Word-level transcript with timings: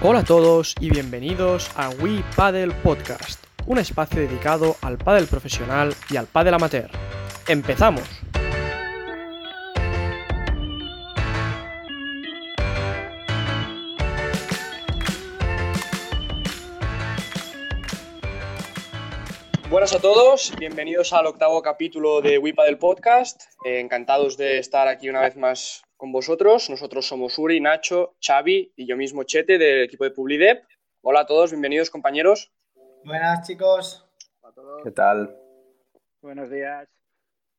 Hola 0.00 0.20
a 0.20 0.24
todos 0.24 0.76
y 0.78 0.90
bienvenidos 0.90 1.72
a 1.74 1.90
We 1.90 2.22
Paddle 2.36 2.72
Podcast, 2.84 3.44
un 3.66 3.78
espacio 3.78 4.20
dedicado 4.20 4.76
al 4.80 4.96
pádel 4.96 5.26
profesional 5.26 5.92
y 6.08 6.16
al 6.16 6.28
pádel 6.28 6.54
amateur. 6.54 6.88
¡Empezamos! 7.48 8.04
Buenas 19.68 19.92
a 19.96 20.00
todos, 20.00 20.52
bienvenidos 20.60 21.12
al 21.12 21.26
octavo 21.26 21.60
capítulo 21.60 22.20
de 22.20 22.38
We 22.38 22.54
Paddle 22.54 22.76
Podcast. 22.76 23.42
Eh, 23.64 23.80
encantados 23.80 24.36
de 24.36 24.58
estar 24.58 24.86
aquí 24.86 25.08
una 25.08 25.22
vez 25.22 25.36
más 25.36 25.82
con 25.98 26.12
vosotros. 26.12 26.70
Nosotros 26.70 27.06
somos 27.06 27.38
Uri, 27.38 27.60
Nacho, 27.60 28.14
Xavi 28.24 28.72
y 28.74 28.86
yo 28.86 28.96
mismo 28.96 29.24
Chete 29.24 29.58
del 29.58 29.82
equipo 29.82 30.04
de 30.04 30.12
Publidep. 30.12 30.64
Hola 31.02 31.20
a 31.20 31.26
todos, 31.26 31.50
bienvenidos 31.50 31.90
compañeros. 31.90 32.50
Buenas 33.04 33.46
chicos. 33.46 34.08
Hola 34.40 34.50
a 34.50 34.54
todos. 34.54 34.82
¿Qué 34.84 34.90
tal? 34.92 35.36
Buenos 36.22 36.50
días. 36.50 36.88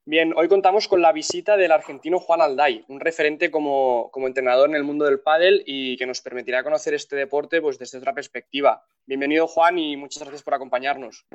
Bien, 0.06 0.34
hoy 0.36 0.48
contamos 0.48 0.88
con 0.88 1.02
la 1.02 1.12
visita 1.12 1.56
del 1.56 1.72
argentino 1.72 2.20
Juan 2.20 2.42
Alday, 2.42 2.84
un 2.88 3.00
referente 3.00 3.52
como, 3.52 4.10
como 4.12 4.26
entrenador 4.26 4.70
en 4.70 4.76
el 4.76 4.84
mundo 4.84 5.06
del 5.06 5.20
pádel 5.20 5.62
y 5.68 5.98
que 5.98 6.08
nos 6.08 6.22
permitirá 6.22 6.64
conocer 6.64 6.96
este 6.96 7.16
deporte 7.16 7.62
pues, 7.62 7.78
desde 7.78 8.00
otra 8.00 8.16
perspectiva. 8.16 8.84
Bienvenido 9.06 9.46
Juan 9.48 9.78
y 9.78 9.98
muchas 9.98 10.24
gracias 10.24 10.42
por 10.42 10.56
acompañarnos. 10.56 11.28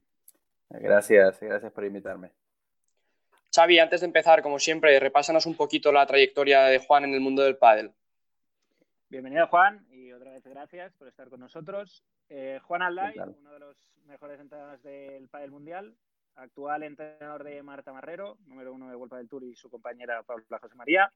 Gracias, 0.71 1.39
gracias 1.39 1.71
por 1.71 1.85
invitarme. 1.85 2.33
Xavi, 3.55 3.79
antes 3.79 4.01
de 4.01 4.07
empezar, 4.07 4.43
como 4.43 4.59
siempre, 4.59 4.99
repásanos 4.99 5.47
un 5.47 5.57
poquito 5.57 5.93
la 5.93 6.05
trayectoria 6.07 6.63
de 6.65 6.81
Juan 6.81 7.05
en 7.05 7.15
el 7.15 7.21
mundo 7.21 7.43
del 7.43 7.57
pádel. 7.57 7.93
Bienvenido 9.09 9.47
Juan 9.47 9.87
y 9.93 10.11
otra 10.11 10.33
vez 10.33 10.43
gracias 10.43 10.93
por 10.95 11.07
estar 11.07 11.29
con 11.29 11.39
nosotros. 11.39 12.05
Eh, 12.29 12.59
Juan 12.65 12.83
Alday, 12.83 13.15
uno 13.17 13.53
de 13.53 13.61
los 13.61 13.77
mejores 14.07 14.41
entrenadores 14.41 14.83
del 14.83 15.29
pádel 15.29 15.53
mundial, 15.53 15.95
actual 16.35 16.83
entrenador 16.83 17.45
de 17.45 17.63
Marta 17.63 17.93
Marrero, 17.93 18.39
número 18.47 18.73
uno 18.73 18.89
de 18.89 18.97
Vuelta 18.97 19.19
del 19.19 19.29
Tour 19.29 19.45
y 19.45 19.55
su 19.55 19.71
compañera 19.71 20.25
Paula 20.25 20.59
José 20.59 20.75
María. 20.75 21.13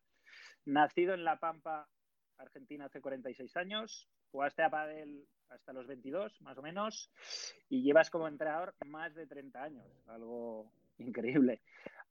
Nacido 0.65 1.15
en 1.15 1.25
La 1.25 1.41
Pampa, 1.41 1.89
Argentina, 2.37 2.85
hace 2.85 3.01
46 3.01 3.57
años. 3.57 4.09
Jugaste 4.31 4.63
a 4.63 4.71
pádel 4.71 5.27
hasta 5.49 5.73
los 5.73 5.89
22, 5.89 6.41
más 6.43 6.57
o 6.57 6.63
menos, 6.63 7.11
y 7.69 7.83
llevas 7.83 8.11
como 8.11 8.29
entrenador 8.29 8.77
más 8.87 9.13
de 9.17 9.27
30 9.27 9.61
años, 9.61 9.87
algo 10.07 10.71
increíble. 10.99 11.63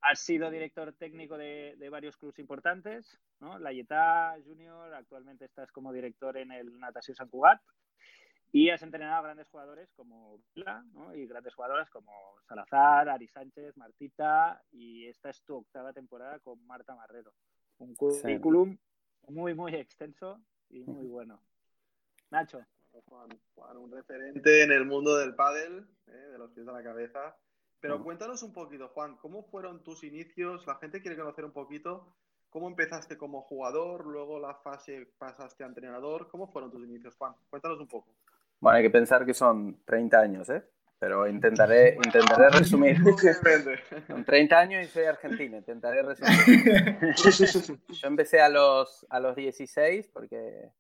Has 0.02 0.20
sido 0.20 0.50
director 0.52 0.94
técnico 0.94 1.38
de, 1.38 1.76
de 1.78 1.90
varios 1.90 2.18
clubes 2.18 2.40
importantes, 2.40 3.20
¿no? 3.40 3.58
La 3.60 3.72
Yeta 3.74 4.36
Junior, 4.46 4.94
actualmente 4.94 5.46
estás 5.46 5.72
como 5.72 5.92
director 5.92 6.38
en 6.38 6.52
el 6.52 6.80
Natació 6.80 7.16
Sant 7.16 7.32
Cugat 7.32 7.62
y 8.52 8.70
has 8.70 8.82
entrenado 8.82 9.18
a 9.18 9.22
grandes 9.22 9.50
jugadores 9.50 9.92
como 9.94 10.40
Vila 10.56 10.84
¿no? 10.94 11.14
y 11.14 11.28
grandes 11.28 11.54
jugadoras 11.54 11.90
como 11.90 12.12
Salazar, 12.48 13.10
Ari 13.10 13.28
Sánchez, 13.28 13.76
Martita 13.78 14.64
y 14.72 15.06
esta 15.08 15.30
es 15.30 15.42
tu 15.44 15.58
octava 15.58 15.94
temporada 15.94 16.40
con 16.40 16.66
Marta 16.66 16.96
Marrero. 16.96 17.34
Un 17.80 17.96
currículum 17.96 18.72
sí. 18.72 19.34
muy, 19.34 19.54
muy 19.54 19.76
extenso 19.76 20.42
y 20.70 20.80
muy 20.84 21.08
bueno. 21.08 21.42
Nacho. 22.32 22.66
Juan, 23.06 23.30
Juan, 23.54 23.78
un 23.78 23.92
referente 23.92 24.64
en 24.64 24.72
el 24.72 24.86
mundo 24.86 25.18
del 25.18 25.36
pádel, 25.36 25.88
¿eh? 26.08 26.12
de 26.12 26.38
los 26.38 26.52
pies 26.52 26.68
a 26.68 26.72
la 26.72 26.84
cabeza. 26.84 27.38
Pero 27.80 28.04
cuéntanos 28.04 28.42
un 28.44 28.54
poquito, 28.54 28.90
Juan, 28.90 29.18
¿cómo 29.18 29.44
fueron 29.44 29.84
tus 29.84 30.04
inicios? 30.04 30.66
La 30.66 30.76
gente 30.76 31.02
quiere 31.02 31.18
conocer 31.18 31.46
un 31.46 31.52
poquito 31.52 32.16
cómo 32.50 32.68
empezaste 32.68 33.18
como 33.18 33.42
jugador, 33.42 34.06
luego 34.06 34.40
la 34.40 34.56
fase 34.56 35.14
pasaste 35.18 35.64
a 35.64 35.68
entrenador. 35.68 36.30
¿Cómo 36.30 36.48
fueron 36.48 36.72
tus 36.72 36.84
inicios, 36.84 37.16
Juan? 37.16 37.34
Cuéntanos 37.50 37.80
un 37.80 37.88
poco. 37.88 38.16
Bueno, 38.60 38.78
hay 38.78 38.84
que 38.84 38.90
pensar 38.90 39.26
que 39.26 39.34
son 39.34 39.84
30 39.86 40.20
años, 40.20 40.50
¿eh? 40.50 40.64
Pero 41.00 41.28
intentaré, 41.28 41.96
intentaré 42.04 42.50
resumir. 42.50 42.98
Son 44.08 44.26
30 44.26 44.58
años 44.58 44.84
y 44.84 44.88
soy 44.88 45.06
argentino, 45.06 45.58
intentaré 45.58 46.02
resumir. 46.02 46.98
Yo 47.90 48.08
empecé 48.08 48.42
a 48.42 48.50
los, 48.50 49.06
a 49.12 49.20
los 49.20 49.36
16 49.36 50.08
porque 50.08 50.72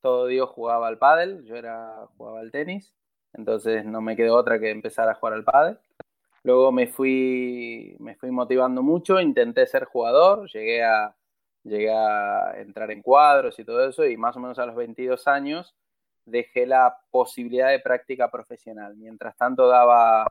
todo 0.00 0.26
Dios 0.26 0.48
jugaba 0.50 0.86
al 0.86 0.98
pádel, 0.98 1.42
yo 1.44 1.56
era, 1.56 2.06
jugaba 2.16 2.38
al 2.38 2.52
tenis, 2.52 2.94
entonces 3.32 3.84
no 3.84 4.00
me 4.00 4.14
quedó 4.14 4.36
otra 4.36 4.60
que 4.60 4.70
empezar 4.70 5.08
a 5.08 5.14
jugar 5.14 5.34
al 5.34 5.42
pádel. 5.42 5.80
Luego 6.42 6.72
me 6.72 6.86
fui, 6.86 7.96
me 7.98 8.14
fui 8.16 8.30
motivando 8.30 8.82
mucho, 8.82 9.20
intenté 9.20 9.66
ser 9.66 9.84
jugador, 9.84 10.48
llegué 10.50 10.84
a, 10.84 11.14
llegué 11.64 11.90
a 11.92 12.54
entrar 12.56 12.90
en 12.90 13.02
cuadros 13.02 13.58
y 13.58 13.64
todo 13.64 13.88
eso, 13.88 14.04
y 14.06 14.16
más 14.16 14.36
o 14.36 14.40
menos 14.40 14.58
a 14.58 14.66
los 14.66 14.76
22 14.76 15.26
años 15.28 15.74
dejé 16.24 16.66
la 16.66 16.98
posibilidad 17.10 17.70
de 17.70 17.80
práctica 17.80 18.30
profesional. 18.30 18.96
Mientras 18.96 19.36
tanto 19.36 19.66
daba, 19.66 20.26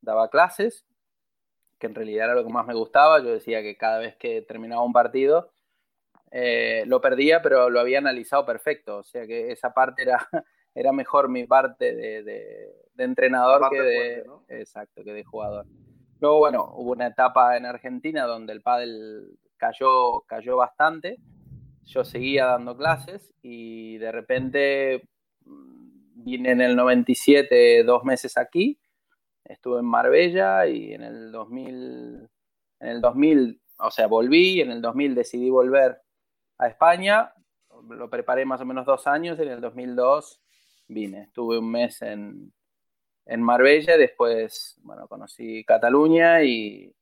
daba 0.00 0.28
clases, 0.28 0.84
que 1.78 1.88
en 1.88 1.94
realidad 1.94 2.26
era 2.26 2.34
lo 2.34 2.46
que 2.46 2.52
más 2.52 2.66
me 2.66 2.74
gustaba. 2.74 3.20
Yo 3.20 3.30
decía 3.30 3.62
que 3.62 3.76
cada 3.76 3.98
vez 3.98 4.16
que 4.16 4.42
terminaba 4.42 4.82
un 4.82 4.92
partido 4.92 5.52
eh, 6.30 6.84
lo 6.86 7.00
perdía, 7.00 7.42
pero 7.42 7.68
lo 7.70 7.80
había 7.80 7.98
analizado 7.98 8.46
perfecto. 8.46 8.98
O 8.98 9.02
sea 9.02 9.26
que 9.26 9.52
esa 9.52 9.74
parte 9.74 10.02
era, 10.02 10.28
era 10.74 10.92
mejor 10.92 11.28
mi 11.28 11.46
parte 11.46 11.94
de, 11.94 12.22
de, 12.22 12.72
de 12.94 13.04
entrenador 13.04 13.68
que 13.70 13.80
de, 13.80 13.94
fuerte, 13.94 14.24
¿no? 14.26 14.44
exacto, 14.48 15.04
que 15.04 15.12
de 15.12 15.24
jugador. 15.24 15.66
Luego, 16.20 16.38
bueno, 16.38 16.72
hubo 16.76 16.92
una 16.92 17.08
etapa 17.08 17.56
en 17.56 17.66
Argentina 17.66 18.24
donde 18.24 18.52
el 18.52 18.62
pádel 18.62 19.38
cayó, 19.56 20.20
cayó 20.22 20.56
bastante. 20.56 21.18
Yo 21.84 22.04
seguía 22.04 22.46
dando 22.46 22.76
clases 22.76 23.34
y 23.42 23.98
de 23.98 24.12
repente 24.12 25.08
vine 25.44 26.52
en 26.52 26.60
el 26.60 26.76
97 26.76 27.82
dos 27.84 28.04
meses 28.04 28.38
aquí, 28.38 28.78
estuve 29.44 29.80
en 29.80 29.86
Marbella 29.86 30.66
y 30.66 30.92
en 30.92 31.02
el 31.02 31.32
2000, 31.32 32.28
en 32.80 32.88
el 32.88 33.00
2000, 33.00 33.60
o 33.78 33.90
sea, 33.90 34.06
volví, 34.06 34.60
en 34.60 34.70
el 34.70 34.80
2000 34.80 35.14
decidí 35.14 35.50
volver 35.50 36.00
a 36.58 36.68
España, 36.68 37.32
lo 37.88 38.08
preparé 38.08 38.44
más 38.44 38.60
o 38.60 38.64
menos 38.64 38.86
dos 38.86 39.06
años, 39.06 39.38
y 39.38 39.42
en 39.42 39.48
el 39.48 39.60
2002 39.60 40.41
vine, 40.92 41.22
estuve 41.22 41.58
un 41.58 41.70
mes 41.70 42.00
en, 42.02 42.52
en 43.26 43.42
Marbella, 43.42 43.96
después, 43.96 44.78
bueno, 44.82 45.08
conocí 45.08 45.64
Cataluña 45.64 46.42
y 46.44 46.94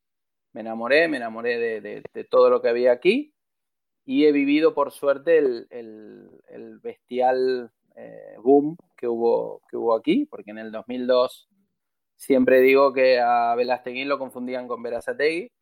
me 0.53 0.61
enamoré, 0.63 1.09
me 1.09 1.19
enamoré 1.19 1.59
de, 1.59 1.81
de, 1.81 2.03
de 2.13 2.25
todo 2.25 2.51
lo 2.51 2.61
que 2.61 2.69
había 2.69 2.93
aquí 2.93 3.35
y 4.05 4.27
he 4.27 4.33
vivido 4.33 4.75
por 4.75 4.91
suerte 4.91 5.39
el, 5.39 5.67
el, 5.71 6.29
el 6.49 6.79
bestial 6.81 7.71
eh, 7.97 8.35
boom 8.43 8.77
que 8.97 9.07
hubo, 9.07 9.63
que 9.71 9.77
hubo 9.77 9.95
aquí, 9.95 10.27
porque 10.27 10.51
en 10.51 10.59
el 10.59 10.73
2002 10.73 11.49
siempre 12.17 12.61
digo 12.61 12.93
que 12.93 13.21
a 13.21 13.55
Velasteguín 13.55 14.09
lo 14.09 14.19
confundían 14.19 14.67
con 14.69 14.83
Verazategui, 14.83 15.53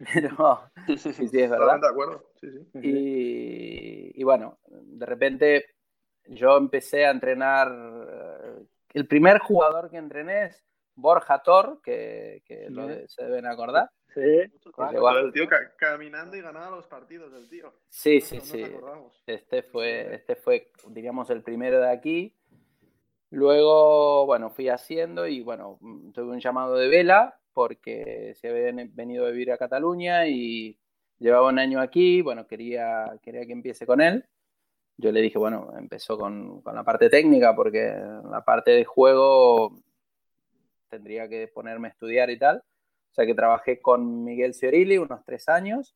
pero 0.14 0.60
sí, 0.86 1.12
sí, 1.12 1.40
es 1.40 1.50
verdad. 1.50 1.80
De 1.80 1.88
acuerdo. 1.88 2.30
Sí, 2.40 2.48
sí. 2.72 2.78
Y, 2.82 4.20
y, 4.20 4.24
bueno, 4.24 4.58
de 4.68 5.06
repente 5.06 5.64
yo 6.26 6.56
empecé 6.56 7.06
a 7.06 7.10
entrenar, 7.10 7.72
eh, 7.72 8.66
el 8.94 9.06
primer 9.06 9.38
jugador 9.38 9.90
que 9.90 9.96
entrené 9.96 10.44
es 10.46 10.64
Borja 10.94 11.42
Tor, 11.42 11.80
que, 11.82 12.42
que 12.46 12.68
lo 12.70 12.86
de, 12.86 13.08
se 13.08 13.24
deben 13.24 13.46
acordar. 13.46 13.90
Sí, 14.14 14.20
claro, 14.72 15.18
el 15.18 15.32
tío 15.32 15.48
ca 15.48 15.74
caminando 15.76 16.36
y 16.36 16.40
ganaba 16.40 16.76
los 16.76 16.86
partidos 16.86 17.32
del 17.32 17.48
tío. 17.48 17.72
Sí, 17.88 18.20
sí, 18.20 18.40
sí. 18.40 18.64
Este 19.26 19.64
fue, 19.64 20.14
este 20.14 20.36
fue, 20.36 20.70
diríamos, 20.88 21.30
el 21.30 21.42
primero 21.42 21.80
de 21.80 21.90
aquí. 21.90 22.36
Luego, 23.30 24.26
bueno, 24.26 24.50
fui 24.50 24.68
haciendo 24.68 25.26
y 25.26 25.40
bueno, 25.40 25.80
tuve 26.14 26.30
un 26.30 26.38
llamado 26.38 26.76
de 26.76 26.86
vela 26.86 27.40
porque 27.52 28.34
se 28.36 28.48
habían 28.48 28.94
venido 28.94 29.26
a 29.26 29.30
vivir 29.30 29.50
a 29.50 29.58
Cataluña 29.58 30.28
y 30.28 30.78
llevaba 31.18 31.48
un 31.48 31.58
año 31.58 31.80
aquí, 31.80 32.22
bueno, 32.22 32.46
quería, 32.46 33.18
quería 33.20 33.44
que 33.44 33.52
empiece 33.52 33.84
con 33.84 34.00
él. 34.00 34.24
Yo 34.96 35.10
le 35.10 35.20
dije, 35.20 35.38
bueno, 35.38 35.72
empezó 35.76 36.16
con, 36.16 36.62
con 36.62 36.74
la 36.74 36.84
parte 36.84 37.10
técnica 37.10 37.54
porque 37.54 37.94
la 38.30 38.44
parte 38.44 38.70
de 38.70 38.84
juego 38.84 39.82
tendría 40.88 41.28
que 41.28 41.48
ponerme 41.48 41.88
a 41.88 41.90
estudiar 41.90 42.30
y 42.30 42.38
tal. 42.38 42.58
O 42.58 43.14
sea 43.14 43.26
que 43.26 43.34
trabajé 43.34 43.80
con 43.80 44.24
Miguel 44.24 44.54
Ciorilli 44.54 44.98
unos 44.98 45.24
tres 45.24 45.48
años. 45.48 45.94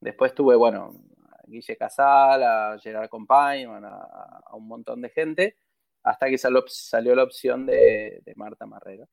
Después 0.00 0.34
tuve, 0.34 0.56
bueno, 0.56 0.92
a 1.28 1.42
Guille 1.46 1.76
Casal, 1.76 2.42
a 2.42 2.78
Gerard 2.80 3.08
Compañ, 3.08 3.68
bueno, 3.68 3.88
a, 3.88 4.42
a, 4.46 4.56
un 4.56 4.66
montón 4.66 5.00
de 5.00 5.10
gente, 5.10 5.56
hasta 6.02 6.28
que 6.28 6.38
salió, 6.38 7.14
la 7.14 7.22
opción 7.24 7.66
de, 7.66 8.22
Marta 8.36 8.66
Marrero. 8.66 9.08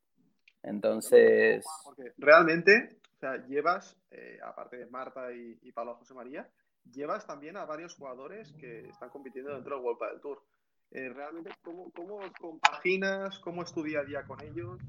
Entonces... 0.63 1.66
Porque 1.84 2.13
realmente, 2.18 3.00
o 3.16 3.20
sea, 3.20 3.46
llevas, 3.48 3.98
eh, 4.12 4.40
aparte 4.44 4.78
de 4.78 4.86
Marta 4.88 5.31
y 5.31 5.72
Pablo 5.74 5.96
José 5.96 6.13
María, 6.13 6.50
llevas 6.94 7.25
también 7.25 7.57
a 7.57 7.66
varios 7.66 7.95
jugadores 7.95 8.54
que 8.54 8.88
están 8.89 9.10
compitiendo 9.10 9.54
dentro 9.54 9.75
del 9.75 9.86
World 9.86 10.12
del 10.12 10.22
Tour. 10.22 10.44
Eh, 10.92 11.10
realmente, 11.10 11.51
¿cómo, 11.62 11.92
¿cómo 11.92 12.19
compaginas? 12.39 13.39
¿Cómo 13.39 13.63
es 13.63 13.74
tu 13.74 13.84
día 13.84 14.00
a 14.00 14.04
día 14.04 14.24
con 14.24 14.42
ellos? 14.42 14.80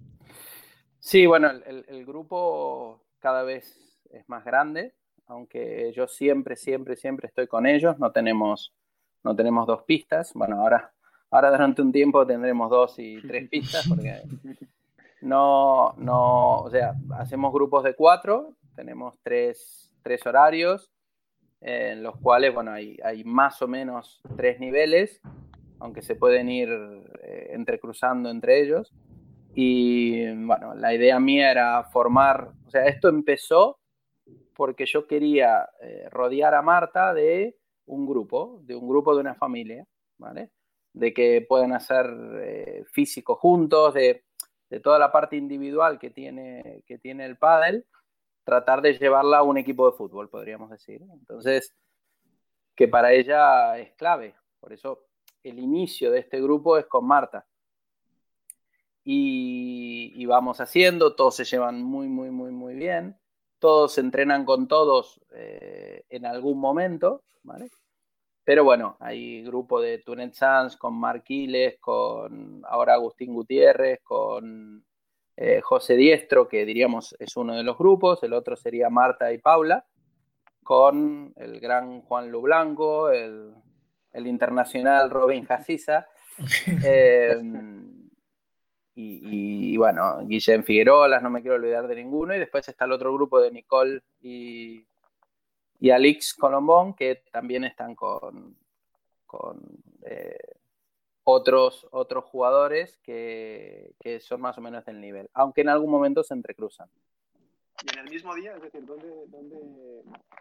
Sí, 1.01 1.27
bueno, 1.27 1.51
el, 1.51 1.85
el, 1.89 2.07
grupo 2.07 3.05
cada 3.19 3.43
vez 3.43 4.01
es 4.11 4.29
más 4.29 4.45
grande, 4.45 4.95
aunque 5.27 5.93
yo 5.95 6.07
siempre, 6.07 6.57
siempre, 6.57 6.97
siempre 6.97 7.27
estoy 7.27 7.47
con 7.49 7.67
ellos. 7.67 7.99
No 7.99 8.13
tenemos, 8.13 8.75
no 9.25 9.35
tenemos 9.35 9.67
dos 9.67 9.83
pistas. 9.85 10.33
Bueno, 10.35 10.61
ahora, 10.61 10.93
ahora 11.31 11.51
durante 11.51 11.83
un 11.83 11.93
tiempo 11.93 12.27
tendremos 12.27 12.71
dos 12.71 12.95
y 12.99 13.21
tres 13.23 13.49
pistas 13.51 13.87
porque 13.89 14.23
no, 15.21 15.95
no, 15.97 16.61
o 16.61 16.71
sea, 16.71 16.95
hacemos 17.19 17.53
grupos 17.53 17.83
de 17.83 17.95
cuatro, 17.95 18.55
tenemos 18.77 19.19
tres, 19.23 19.91
tres 20.03 20.25
horarios 20.27 20.93
en 21.61 22.03
los 22.03 22.17
cuales, 22.21 22.55
bueno, 22.55 22.73
hay, 22.73 22.97
hay, 23.03 23.25
más 23.25 23.61
o 23.63 23.69
menos 23.69 24.21
tres 24.37 24.61
niveles, 24.61 25.21
aunque 25.81 26.03
se 26.03 26.15
pueden 26.15 26.49
ir 26.49 26.69
eh, 27.23 27.51
entrecruzando 27.53 28.31
entre 28.31 28.63
ellos. 28.63 28.93
Y 29.55 30.31
bueno, 30.45 30.75
la 30.75 30.95
idea 30.95 31.19
mía 31.19 31.51
era 31.51 31.83
formar, 31.85 32.53
o 32.67 32.71
sea, 32.71 32.87
esto 32.87 33.09
empezó 33.09 33.79
porque 34.55 34.87
yo 34.87 35.07
quería 35.07 35.69
eh, 35.81 36.09
rodear 36.11 36.55
a 36.55 36.63
Marta 36.63 37.15
de 37.15 37.57
un 37.87 38.07
grupo, 38.07 38.61
de 38.65 38.75
un 38.75 38.89
grupo 38.89 39.15
de 39.15 39.21
una 39.21 39.35
familia, 39.35 39.87
¿vale? 40.19 40.51
De 40.93 41.13
que 41.15 41.47
puedan 41.49 41.73
hacer 41.73 42.07
eh, 42.43 42.85
físico 42.93 43.37
juntos, 43.37 43.95
de, 43.95 44.25
de, 44.69 44.81
toda 44.81 44.99
la 44.99 45.13
parte 45.13 45.37
individual 45.37 45.99
que 45.99 46.11
tiene, 46.11 46.83
que 46.87 46.99
tiene 46.99 47.25
el 47.25 47.37
pádel, 47.37 47.87
tratar 48.49 48.81
de 48.81 48.95
llevarla 48.95 49.39
a 49.39 49.43
un 49.43 49.59
equipo 49.59 49.91
de 49.91 49.95
fútbol, 49.95 50.31
podríamos 50.31 50.71
decir. 50.71 51.03
Entonces, 51.13 51.75
que 52.75 52.89
para 52.89 53.13
ella 53.13 53.77
es 53.77 53.93
clave. 53.93 54.35
Por 54.59 54.73
eso 54.73 55.05
el 55.43 55.59
inicio 55.59 56.11
de 56.11 56.21
este 56.21 56.41
grupo 56.41 56.79
es 56.79 56.87
con 56.87 57.07
Marta. 57.07 57.47
Y, 59.05 60.25
vamos 60.25 60.63
haciendo, 60.63 61.15
todos 61.15 61.37
se 61.37 61.45
llevan 61.45 61.83
muy, 61.83 62.09
muy, 62.09 62.31
muy, 62.31 62.51
muy 62.51 62.75
bien. 62.75 63.19
Todos 63.59 63.93
se 63.93 64.01
entrenan 64.01 64.47
con 64.47 64.67
todos 64.67 65.21
eh, 65.33 66.07
en 66.09 66.25
algún 66.25 66.59
momento, 66.59 67.25
¿vale? 67.43 67.69
Pero 68.45 68.65
bueno, 68.65 68.97
hay 68.99 69.43
grupo 69.43 69.79
de 69.79 69.99
Tunet 69.99 70.33
Sanz 70.33 70.75
con 70.79 70.95
Marquiles, 70.95 71.79
con 71.81 72.63
ahora 72.67 72.95
Agustín 72.95 73.35
Gutiérrez, 73.35 74.01
con 74.03 74.87
eh, 75.41 75.61
José 75.61 75.95
Diestro, 75.95 76.49
que 76.49 76.67
diríamos 76.67 77.15
es 77.21 77.37
uno 77.37 77.55
de 77.55 77.63
los 77.63 77.79
grupos, 77.79 78.21
el 78.25 78.33
otro 78.33 78.57
sería 78.57 78.91
Marta 78.91 79.33
y 79.33 79.39
Paula, 79.39 79.87
con 80.65 81.33
el 81.37 81.61
gran 81.61 82.01
Juan 82.03 82.29
Lublanco, 82.29 83.11
el, 83.11 83.55
el 84.13 84.27
internacional 84.27 85.09
Robin 85.11 85.45
Jaciza, 85.45 86.09
eh, 86.85 87.41
y, 88.97 89.77
bueno, 89.77 90.27
Guillem 90.27 90.65
Figueroa, 90.65 91.21
no 91.21 91.31
me 91.31 91.41
quiero 91.41 91.55
olvidar 91.55 91.87
de 91.87 91.95
ninguno, 91.95 92.35
y 92.35 92.41
después 92.41 92.67
está 92.69 92.87
el 92.87 92.93
otro 92.93 93.15
grupo 93.15 93.41
de 93.41 93.53
Nicole 93.53 94.03
y, 94.21 94.85
y 95.79 95.91
Alix 95.91 96.35
Colombón, 96.35 96.95
que 96.95 97.23
también 97.31 97.63
están 97.63 97.95
con, 97.95 98.57
con 99.25 99.61
eh, 100.03 100.37
otros, 101.31 101.87
otros 101.91 102.25
jugadores 102.25 102.97
que, 103.03 103.93
que, 104.01 104.19
son 104.19 104.41
más 104.41 104.57
o 104.57 104.63
menos 104.63 104.87
del 104.87 104.99
nivel, 104.99 105.29
aunque 105.35 105.61
en 105.61 105.69
algún 105.69 105.91
momento 105.91 106.25
se 106.25 106.33
entrecruzan. 106.33 106.89
Y 107.85 107.93
en 107.93 108.07
el 108.07 108.11
mismo 108.11 108.35
día, 108.35 108.55
es 108.57 108.63
decir, 108.63 108.87
¿dónde, 108.87 109.27
dónde 109.27 109.57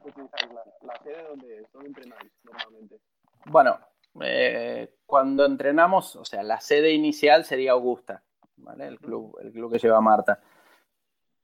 utilizáis 0.05 0.53
la, 0.53 0.63
la 0.87 0.97
sede 1.03 1.23
donde, 1.27 1.67
entrenáis 1.85 2.31
normalmente? 2.41 3.01
Bueno, 3.47 3.77
eh, 4.21 4.93
cuando 5.05 5.45
entrenamos, 5.45 6.15
o 6.15 6.23
sea, 6.23 6.41
la 6.41 6.61
sede 6.61 6.93
inicial 6.93 7.43
sería 7.43 7.73
Augusta, 7.73 8.23
¿vale? 8.55 8.87
El 8.87 8.97
club, 8.97 9.37
el 9.41 9.51
club 9.51 9.73
que 9.73 9.79
lleva 9.79 9.99
Marta. 9.99 10.41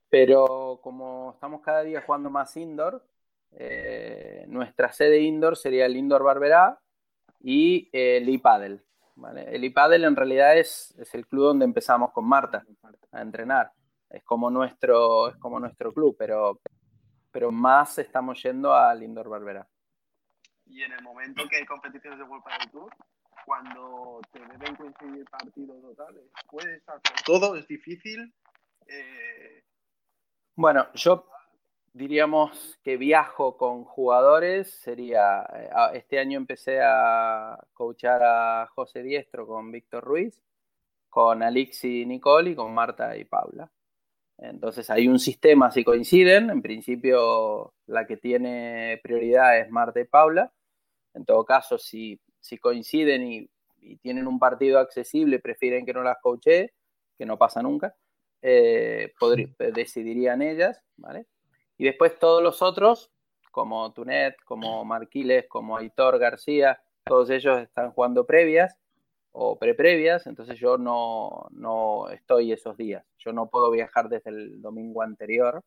Pero 0.07 0.80
como 0.81 1.31
estamos 1.34 1.62
cada 1.62 1.84
día 1.84 2.01
jugando 2.01 2.30
más 2.30 2.56
indoor, 2.56 3.06
eh, 3.51 4.46
nuestra 4.48 4.94
sede 4.94 5.19
indoor 5.19 5.57
sería 5.57 5.86
el 5.86 5.98
Indoor 5.98 6.24
Barberá 6.24 6.80
y 7.42 7.89
el 7.92 8.30
iPadel. 8.30 8.81
¿Vale? 9.15 9.56
El 9.56 9.63
iPadel 9.63 10.04
en 10.06 10.15
realidad 10.15 10.57
es, 10.57 10.94
es, 10.98 11.13
el 11.15 11.27
club 11.27 11.45
donde 11.45 11.65
empezamos 11.65 12.12
con 12.12 12.25
Marta 12.25 12.65
a 13.12 13.21
entrenar. 13.21 13.71
Es 14.10 14.24
como 14.24 14.50
nuestro, 14.50 15.30
es 15.30 15.38
como 15.38 15.60
nuestro 15.60 15.92
club, 15.94 16.15
pero, 16.18 16.60
pero 17.31 17.51
más 17.51 17.98
estamos 17.98 18.42
yendo 18.44 18.74
al 18.74 19.01
Indoor 19.04 19.30
Barberá. 19.30 19.68
Y 20.65 20.81
en 20.83 20.94
el 20.94 21.04
momento 21.04 21.44
que 21.50 21.57
hay 21.57 21.65
competiciones 21.65 22.19
de 22.19 22.25
World 22.25 22.44
Padel 22.44 22.71
Tour, 22.71 22.94
cuando 23.45 24.21
te 24.31 24.39
deben 24.39 24.75
coincidir 24.75 25.25
partidos 25.30 25.81
totales, 25.81 26.24
puede 26.50 26.77
estar 26.77 27.00
todo, 27.25 27.56
es 27.56 27.68
difícil. 27.68 28.33
Eh... 28.88 29.63
Bueno, 30.56 30.88
yo 30.94 31.27
diríamos 31.94 32.80
que 32.84 32.98
viajo 32.98 33.56
con 33.57 33.84
jugadores, 33.86 34.72
sería, 34.72 35.44
eh, 35.54 35.69
este 35.94 36.19
año 36.19 36.38
empecé 36.38 36.81
a 36.81 37.57
coachar 37.74 38.22
a 38.24 38.68
José 38.74 39.04
Diestro 39.04 39.48
con 39.48 39.72
Víctor 39.72 40.04
Ruiz, 40.04 40.42
con 41.10 41.44
Alixi 41.44 42.06
Nicole 42.06 42.51
y 42.51 42.56
con 42.56 42.74
Marta 42.74 43.16
y 43.18 43.25
Paula. 43.25 43.72
Entonces 44.40 44.90
hay 44.90 45.07
un 45.07 45.19
sistema, 45.19 45.72
si 45.72 45.84
coinciden, 45.84 46.50
en 46.50 46.62
principio 46.62 47.74
la 47.86 48.07
que 48.07 48.18
tiene 48.18 49.00
prioridad 49.04 49.60
es 49.60 49.69
Marta 49.69 50.00
y 50.01 50.06
Paula. 50.06 50.51
En 51.13 51.25
todo 51.25 51.46
caso, 51.46 51.78
si, 51.78 52.19
si 52.39 52.57
coinciden 52.57 53.24
y, 53.24 53.50
tienen 54.01 54.28
un 54.28 54.39
partido 54.39 54.80
accesible, 54.80 55.39
prefieren 55.39 55.86
que 55.86 55.94
no 55.94 56.04
las 56.04 56.18
coache, 56.22 56.74
que 57.18 57.25
no 57.25 57.38
pasa 57.38 57.62
nunca, 57.62 57.96
eh, 58.42 59.13
decidirían 59.74 60.42
ellas, 60.42 60.81
¿vale? 60.96 61.28
Y 61.78 61.86
después 61.86 62.18
todos 62.20 62.42
los 62.42 62.62
otros, 62.62 63.12
como 63.52 63.92
Tunet, 63.94 64.36
como 64.46 64.84
Marquiles, 64.86 65.48
como 65.48 65.78
Aitor 65.78 66.18
García, 66.20 66.81
todos 67.06 67.30
ellos 67.30 67.60
están 67.60 67.92
jugando 67.92 68.25
previas 68.25 68.78
o 69.31 69.58
pre-previas, 69.58 70.28
entonces 70.28 70.60
yo 70.60 70.78
no, 70.78 71.48
no 71.52 72.08
estoy 72.10 72.52
esos 72.52 72.78
días. 72.78 73.04
Yo 73.18 73.34
no 73.34 73.50
puedo 73.50 73.72
viajar 73.72 74.08
desde 74.08 74.30
el 74.30 74.62
domingo 74.62 75.02
anterior 75.02 75.64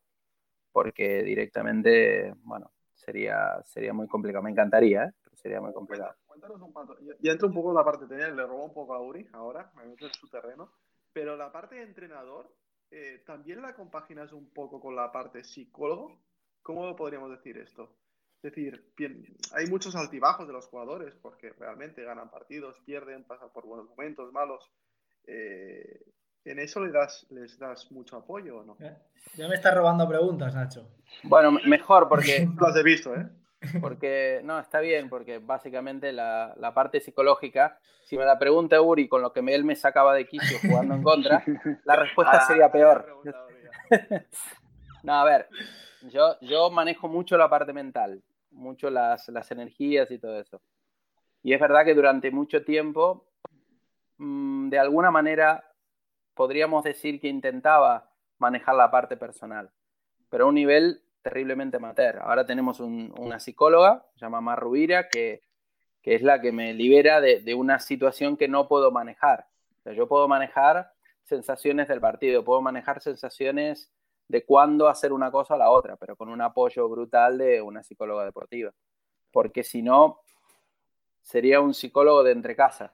porque 0.71 1.23
directamente, 1.23 2.33
bueno, 2.43 2.71
sería, 2.93 3.61
sería 3.63 3.93
muy 3.93 4.07
complicado. 4.07 4.43
Me 4.43 4.51
encantaría, 4.51 5.05
¿eh? 5.05 5.11
pero 5.23 5.35
sería 5.35 5.59
muy 5.59 5.73
complicado. 5.73 6.13
Cuéntanos 6.27 6.61
un 6.61 6.71
poco. 6.71 6.95
Ya 7.19 7.31
entro 7.31 7.47
un 7.47 7.53
poco 7.53 7.69
en 7.69 7.75
la 7.75 7.83
parte 7.83 8.05
técnica, 8.05 8.29
le 8.29 8.45
robo 8.45 8.65
un 8.65 8.73
poco 8.73 8.93
a 8.93 9.01
Uri 9.01 9.27
ahora, 9.33 9.71
me 9.75 9.85
meto 9.85 10.05
en 10.05 10.13
su 10.13 10.27
terreno, 10.29 10.71
pero 11.13 11.35
la 11.35 11.51
parte 11.51 11.75
de 11.75 11.83
entrenador, 11.83 12.53
eh, 12.91 13.23
¿también 13.25 13.61
la 13.61 13.73
compaginas 13.73 14.31
un 14.33 14.49
poco 14.53 14.79
con 14.79 14.95
la 14.95 15.11
parte 15.11 15.43
psicólogo? 15.43 16.19
¿Cómo 16.61 16.95
podríamos 16.95 17.31
decir 17.31 17.57
esto? 17.57 17.95
Es 18.41 18.53
decir, 18.53 18.93
bien, 18.95 19.25
hay 19.53 19.67
muchos 19.67 19.95
altibajos 19.95 20.47
de 20.47 20.53
los 20.53 20.67
jugadores 20.67 21.15
porque 21.21 21.51
realmente 21.53 22.03
ganan 22.03 22.29
partidos, 22.29 22.79
pierden, 22.85 23.23
pasan 23.23 23.49
por 23.51 23.65
buenos 23.65 23.89
momentos, 23.89 24.31
malos. 24.31 24.71
Eh, 25.25 26.05
¿En 26.45 26.59
eso 26.59 26.79
les 26.81 26.93
das, 26.93 27.25
les 27.29 27.57
das 27.57 27.91
mucho 27.91 28.15
apoyo 28.15 28.59
o 28.59 28.63
no? 28.63 28.77
Ya 29.35 29.47
me 29.47 29.55
estás 29.55 29.75
robando 29.75 30.07
preguntas, 30.07 30.55
Nacho. 30.55 30.89
Bueno, 31.23 31.51
mejor 31.51 32.07
porque... 32.07 32.47
Lo 32.59 32.67
has 32.67 32.83
visto, 32.83 33.13
¿eh? 33.15 33.27
Porque, 33.81 34.41
no, 34.43 34.59
está 34.59 34.79
bien, 34.79 35.09
porque 35.09 35.39
básicamente 35.39 36.11
la, 36.11 36.53
la, 36.57 36.73
parte 36.73 36.99
psicológica, 36.99 37.79
si 38.05 38.15
me 38.17 38.23
la 38.23 38.37
pregunta 38.37 38.79
Uri 38.81 39.07
con 39.07 39.21
lo 39.21 39.33
que 39.33 39.39
él 39.39 39.63
me 39.63 39.75
sacaba 39.75 40.13
de 40.13 40.27
quicio 40.27 40.59
jugando 40.61 40.93
en 40.93 41.01
contra, 41.01 41.43
la 41.85 41.95
respuesta 41.95 42.37
ah, 42.37 42.41
sería 42.41 42.71
peor. 42.71 43.23
no, 45.03 45.13
a 45.13 45.25
ver, 45.25 45.49
yo, 46.03 46.39
yo 46.41 46.69
manejo 46.69 47.07
mucho 47.07 47.35
la 47.35 47.49
parte 47.49 47.73
mental, 47.73 48.21
mucho 48.51 48.91
las, 48.91 49.27
las 49.29 49.49
energías 49.49 50.11
y 50.11 50.19
todo 50.19 50.39
eso. 50.39 50.61
Y 51.41 51.53
es 51.53 51.59
verdad 51.59 51.83
que 51.83 51.95
durante 51.95 52.29
mucho 52.29 52.63
tiempo, 52.63 53.25
mmm, 54.17 54.69
de 54.69 54.77
alguna 54.77 55.09
manera, 55.09 55.71
podríamos 56.35 56.83
decir 56.83 57.19
que 57.19 57.27
intentaba 57.27 58.11
manejar 58.37 58.75
la 58.75 58.91
parte 58.91 59.17
personal, 59.17 59.71
pero 60.29 60.45
a 60.45 60.47
un 60.47 60.55
nivel 60.55 61.01
terriblemente 61.21 61.77
amateur. 61.77 62.19
Ahora 62.19 62.45
tenemos 62.45 62.79
una 62.79 63.39
psicóloga, 63.39 64.05
se 64.13 64.21
llama 64.21 64.41
Mar 64.41 64.59
Rubira, 64.59 65.09
que, 65.09 65.41
que 66.01 66.15
es 66.15 66.21
la 66.21 66.41
que 66.41 66.51
me 66.51 66.73
libera 66.73 67.21
de, 67.21 67.41
de, 67.41 67.53
una 67.53 67.79
situación 67.79 68.37
que 68.37 68.47
no 68.47 68.67
puedo 68.67 68.91
manejar. 68.91 69.47
O 69.79 69.81
sea, 69.83 69.93
yo 69.93 70.07
puedo 70.07 70.27
manejar 70.27 70.93
sensaciones 71.23 71.87
del 71.87 71.99
partido, 71.99 72.43
puedo 72.43 72.61
manejar 72.61 73.01
sensaciones 73.01 73.91
de 74.27 74.45
cuándo 74.45 74.87
hacer 74.87 75.13
una 75.13 75.31
cosa 75.31 75.55
o 75.55 75.57
la 75.57 75.69
otra, 75.69 75.95
pero 75.95 76.15
con 76.15 76.29
un 76.29 76.41
apoyo 76.41 76.87
brutal 76.89 77.37
de 77.37 77.61
una 77.61 77.83
psicóloga 77.83 78.25
deportiva. 78.25 78.73
Porque 79.31 79.63
si 79.63 79.81
no, 79.81 80.21
sería 81.21 81.59
un 81.59 81.73
psicólogo 81.73 82.23
de 82.23 82.31
entre 82.31 82.55
casa. 82.55 82.93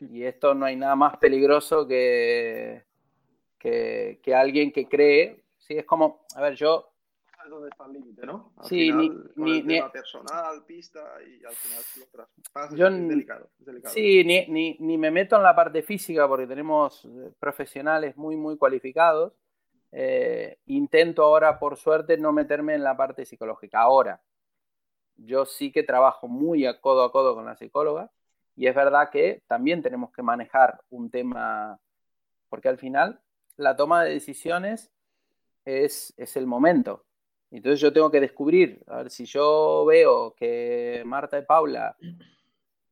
Y 0.00 0.24
esto 0.24 0.54
no 0.54 0.64
hay 0.64 0.76
nada 0.76 0.96
más 0.96 1.18
peligroso 1.18 1.86
que, 1.86 2.84
que, 3.58 4.20
que 4.22 4.34
alguien 4.34 4.72
que 4.72 4.88
cree. 4.88 5.44
Sí, 5.58 5.76
es 5.76 5.84
como, 5.84 6.24
a 6.34 6.40
ver, 6.40 6.54
yo 6.54 6.91
es 7.44 7.50
donde 7.50 7.68
está 7.68 7.86
el 7.86 7.92
límite, 7.92 8.26
¿no? 8.26 8.52
Al 8.56 8.66
sí, 8.66 8.80
final, 8.80 9.32
ni, 9.36 9.58
el 9.58 9.66
ni, 9.66 9.76
tema 9.76 9.92
personal, 9.92 10.64
pista 10.64 11.00
y 11.26 11.44
al 11.44 11.54
final 11.54 11.82
lo 11.98 12.06
traspasas. 12.06 12.78
Yo, 12.78 12.86
es 12.88 13.08
delicado, 13.08 13.50
es 13.58 13.66
delicado. 13.66 13.94
Sí, 13.94 14.24
ni, 14.24 14.46
ni, 14.48 14.76
ni, 14.80 14.98
me 14.98 15.10
meto 15.10 15.36
en 15.36 15.42
la 15.42 15.54
parte 15.54 15.82
física 15.82 16.28
porque 16.28 16.46
tenemos 16.46 17.04
eh, 17.04 17.32
profesionales 17.38 18.16
muy, 18.16 18.36
muy 18.36 18.56
cualificados. 18.56 19.32
Eh, 19.92 20.58
intento 20.66 21.22
ahora, 21.22 21.58
por 21.58 21.76
suerte, 21.76 22.16
no 22.16 22.32
meterme 22.32 22.74
en 22.74 22.82
la 22.82 22.96
parte 22.96 23.24
psicológica. 23.24 23.80
Ahora, 23.80 24.22
yo 25.16 25.44
sí 25.44 25.70
que 25.70 25.82
trabajo 25.82 26.28
muy 26.28 26.66
a 26.66 26.80
codo 26.80 27.04
a 27.04 27.12
codo 27.12 27.34
con 27.34 27.44
la 27.44 27.56
psicóloga 27.56 28.10
Y 28.56 28.66
es 28.66 28.74
verdad 28.74 29.10
que 29.10 29.42
también 29.46 29.82
tenemos 29.82 30.10
que 30.12 30.22
manejar 30.22 30.80
un 30.90 31.10
tema, 31.10 31.78
porque 32.48 32.68
al 32.68 32.78
final 32.78 33.20
la 33.56 33.76
toma 33.76 34.04
de 34.04 34.14
decisiones 34.14 34.90
es, 35.64 36.14
es 36.16 36.36
el 36.36 36.46
momento. 36.46 37.04
Entonces 37.52 37.80
yo 37.80 37.92
tengo 37.92 38.10
que 38.10 38.20
descubrir, 38.20 38.82
a 38.86 38.98
ver, 38.98 39.10
si 39.10 39.26
yo 39.26 39.84
veo 39.86 40.34
que 40.34 41.02
Marta 41.04 41.38
y 41.38 41.42
Paula 41.42 41.96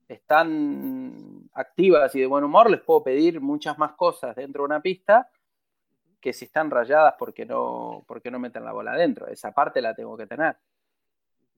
están 0.06 1.48
activas 1.54 2.14
y 2.14 2.20
de 2.20 2.26
buen 2.26 2.44
humor, 2.44 2.70
les 2.70 2.82
puedo 2.82 3.02
pedir 3.02 3.40
muchas 3.40 3.78
más 3.78 3.92
cosas 3.92 4.36
dentro 4.36 4.62
de 4.62 4.66
una 4.66 4.82
pista 4.82 5.30
que 6.20 6.34
si 6.34 6.44
están 6.44 6.70
rayadas 6.70 7.14
porque 7.18 7.46
no, 7.46 8.04
porque 8.06 8.30
no 8.30 8.38
meten 8.38 8.64
la 8.64 8.72
bola 8.72 8.92
adentro. 8.92 9.26
Esa 9.28 9.52
parte 9.52 9.80
la 9.80 9.94
tengo 9.94 10.16
que 10.16 10.26
tener. 10.26 10.56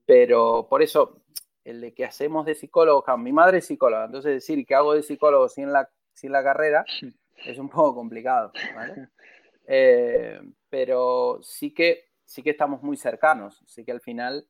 Pero 0.06 0.66
por 0.70 0.80
eso, 0.80 1.22
el 1.64 1.80
de 1.80 1.94
que 1.94 2.04
hacemos 2.04 2.46
de 2.46 2.54
psicólogo, 2.54 3.04
mi 3.18 3.32
madre 3.32 3.58
es 3.58 3.66
psicóloga, 3.66 4.04
entonces 4.04 4.34
decir 4.34 4.64
que 4.64 4.74
hago 4.74 4.94
de 4.94 5.02
psicólogo 5.02 5.48
sin 5.48 5.72
la, 5.72 5.90
sin 6.12 6.30
la 6.30 6.44
carrera 6.44 6.84
es 7.44 7.58
un 7.58 7.68
poco 7.68 7.96
complicado. 7.96 8.52
Eh, 9.66 10.40
pero 10.68 11.40
sí 11.42 11.72
que, 11.72 12.11
sí 12.32 12.42
que 12.42 12.50
estamos 12.50 12.82
muy 12.82 12.96
cercanos, 12.96 13.62
sí 13.66 13.84
que 13.84 13.92
al 13.92 14.00
final 14.00 14.48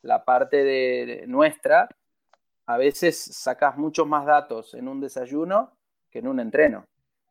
la 0.00 0.24
parte 0.24 0.64
de 0.64 1.26
nuestra, 1.26 1.86
a 2.64 2.78
veces 2.78 3.22
sacas 3.22 3.76
muchos 3.76 4.06
más 4.06 4.24
datos 4.24 4.72
en 4.72 4.88
un 4.88 4.98
desayuno 4.98 5.76
que 6.10 6.20
en 6.20 6.28
un 6.28 6.40
entreno 6.40 6.86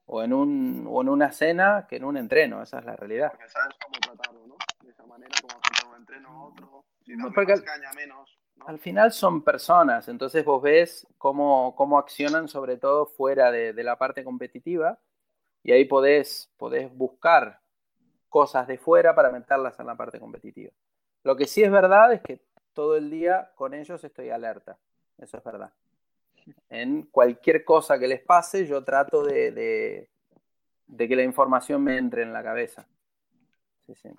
o 0.05 0.21
en, 0.21 0.33
un, 0.33 0.85
o 0.87 1.01
en 1.01 1.09
una 1.09 1.31
cena 1.31 1.87
que 1.89 1.95
en 1.95 2.03
un 2.03 2.15
entreno, 2.15 2.61
esa 2.61 2.77
es 2.77 2.85
la 2.85 2.95
realidad. 2.95 3.31
Porque 3.31 3.49
sabes 3.49 3.75
cómo 3.83 3.99
tratarlo, 3.99 4.45
¿no? 4.45 4.55
De 4.83 4.91
esa 4.91 5.03
manera, 5.07 5.31
afrontar 5.35 5.87
un 5.89 5.95
entreno 5.95 6.29
a 6.29 6.45
otro, 6.45 6.85
si 7.03 7.15
no, 7.15 7.29
más 7.31 7.37
al, 7.37 7.63
caña 7.63 7.91
menos. 7.95 8.39
¿no? 8.55 8.67
Al 8.67 8.77
final 8.77 9.11
son 9.11 9.43
personas, 9.43 10.07
entonces 10.09 10.45
vos 10.45 10.61
ves 10.61 11.07
cómo, 11.17 11.75
cómo 11.75 11.97
accionan 11.97 12.47
sobre 12.47 12.77
todo 12.77 13.07
fuera 13.07 13.51
de, 13.51 13.73
de, 13.73 13.83
la 13.83 13.97
parte 13.97 14.23
competitiva 14.23 14.99
y 15.63 15.71
ahí 15.71 15.85
podés, 15.85 16.51
podés 16.55 16.95
buscar 16.95 17.61
cosas 18.29 18.67
de 18.67 18.77
fuera 18.77 19.15
para 19.15 19.31
meterlas 19.31 19.79
en 19.79 19.87
la 19.87 19.95
parte 19.95 20.19
competitiva. 20.19 20.71
Lo 21.23 21.35
que 21.35 21.47
sí 21.47 21.63
es 21.63 21.71
verdad 21.71 22.13
es 22.13 22.21
que 22.21 22.41
todo 22.73 22.95
el 22.95 23.09
día 23.09 23.51
con 23.55 23.73
ellos 23.73 24.03
estoy 24.03 24.29
alerta, 24.29 24.77
eso 25.17 25.37
es 25.37 25.43
verdad 25.43 25.71
en 26.69 27.03
cualquier 27.03 27.63
cosa 27.63 27.99
que 27.99 28.07
les 28.07 28.21
pase, 28.21 28.65
yo 28.65 28.83
trato 28.83 29.23
de, 29.23 29.51
de, 29.51 30.09
de, 30.87 31.07
que 31.07 31.15
la 31.15 31.23
información 31.23 31.83
me 31.83 31.97
entre 31.97 32.23
en 32.23 32.33
la 32.33 32.43
cabeza. 32.43 32.87
Sí, 33.85 33.95
sí. 33.95 34.09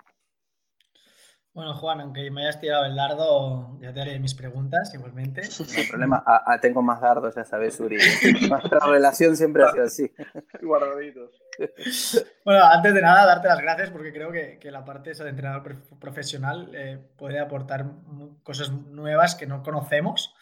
Bueno, 1.59 1.73
Juan, 1.73 1.99
aunque 1.99 2.31
me 2.31 2.43
hayas 2.43 2.61
tirado 2.61 2.85
el 2.85 2.95
dardo, 2.95 3.77
ya 3.81 3.91
te 3.91 3.99
haré 3.99 4.17
mis 4.17 4.33
preguntas 4.33 4.93
igualmente. 4.93 5.41
No 5.59 5.77
hay 5.77 5.87
problema, 5.87 6.23
ah, 6.25 6.41
ah, 6.45 6.59
tengo 6.61 6.81
más 6.81 7.01
dardos, 7.01 7.35
ya 7.35 7.43
sabes, 7.43 7.77
Uri. 7.81 7.97
Nuestra 8.49 8.79
relación 8.79 9.35
siempre 9.35 9.63
ha 9.63 9.71
sido 9.71 9.83
así. 9.83 10.09
Guardaditos. 10.61 11.43
Bueno, 12.45 12.63
antes 12.63 12.93
de 12.93 13.01
nada, 13.01 13.25
darte 13.25 13.49
las 13.49 13.59
gracias 13.59 13.89
porque 13.89 14.13
creo 14.13 14.31
que, 14.31 14.57
que 14.57 14.71
la 14.71 14.85
parte 14.85 15.11
esa 15.11 15.25
de 15.25 15.31
entrenador 15.31 15.75
profesional 15.99 16.71
eh, 16.73 16.97
puede 17.17 17.39
aportar 17.39 17.87
cosas 18.43 18.71
nuevas 18.71 19.35
que 19.35 19.45
no 19.45 19.61
conocemos 19.61 20.33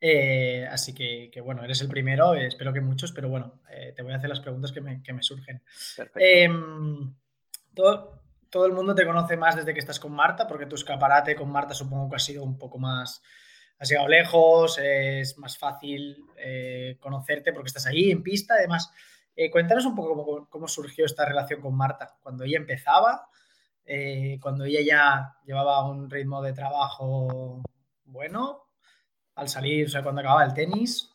eh, 0.00 0.66
así 0.70 0.94
que, 0.94 1.30
que, 1.30 1.42
bueno, 1.42 1.62
eres 1.62 1.82
el 1.82 1.88
primero, 1.88 2.34
eh, 2.34 2.46
espero 2.46 2.72
que 2.72 2.80
muchos, 2.80 3.12
pero 3.12 3.28
bueno, 3.28 3.60
eh, 3.70 3.92
te 3.94 4.02
voy 4.02 4.12
a 4.12 4.16
hacer 4.16 4.30
las 4.30 4.40
preguntas 4.40 4.72
que 4.72 4.80
me, 4.80 5.00
que 5.02 5.12
me 5.12 5.22
surgen. 5.22 5.62
Em, 6.16 7.14
todo, 7.72 8.21
todo, 8.52 8.66
el 8.66 8.72
mundo 8.72 8.94
te 8.94 9.06
conoce 9.06 9.36
más 9.36 9.56
desde 9.56 9.72
que 9.72 9.80
estás 9.80 9.98
con 9.98 10.12
Marta, 10.12 10.46
porque 10.46 10.66
tu 10.66 10.76
escaparate 10.76 11.34
con 11.34 11.50
Marta 11.50 11.74
supongo 11.74 12.10
que 12.10 12.16
ha 12.16 12.20
sido 12.20 12.44
un 12.44 12.58
poco 12.58 12.78
más, 12.78 13.22
has 13.78 13.88
llegado 13.88 14.08
lejos, 14.08 14.78
es 14.78 15.38
más 15.38 15.56
fácil 15.56 16.24
eh, 16.36 16.98
conocerte 17.00 17.52
porque 17.52 17.68
estás 17.68 17.86
ahí 17.86 18.10
en 18.10 18.22
pista. 18.22 18.54
Además, 18.54 18.92
cuéntanos 19.50 19.86
un 19.86 19.94
poco 19.94 20.14
cómo, 20.14 20.48
cómo, 20.48 20.68
surgió 20.68 21.06
esta 21.06 21.24
relación 21.24 21.60
con 21.60 21.74
Marta, 21.74 22.14
cuando 22.22 22.44
ella 22.44 22.58
empezaba, 22.58 23.28
cuando 24.40 24.64
ella 24.64 24.80
ya 24.86 25.36
llevaba 25.44 25.88
un 25.90 26.08
ritmo 26.08 26.42
de 26.42 26.52
trabajo 26.52 27.62
bueno 28.04 28.68
al 29.34 29.48
salir, 29.48 29.86
o 29.86 29.88
sea, 29.88 30.02
cuando 30.02 30.20
acababa 30.20 30.44
el 30.44 30.54
tenis? 30.54 31.10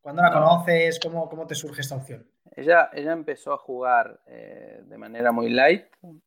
¿Cuándo 0.00 0.22
la 0.22 0.32
conoces? 0.32 0.98
¿Cómo, 1.00 1.28
cómo 1.28 1.46
te 1.46 1.54
surge 1.54 1.82
esta 1.82 1.96
opción? 1.96 2.26
Ella, 2.58 2.90
ella 2.92 3.12
empezó 3.12 3.52
a 3.52 3.56
jugar 3.56 4.20
eh, 4.26 4.82
de 4.84 4.98
manera 4.98 5.30
muy 5.30 5.48
light. 5.48 5.86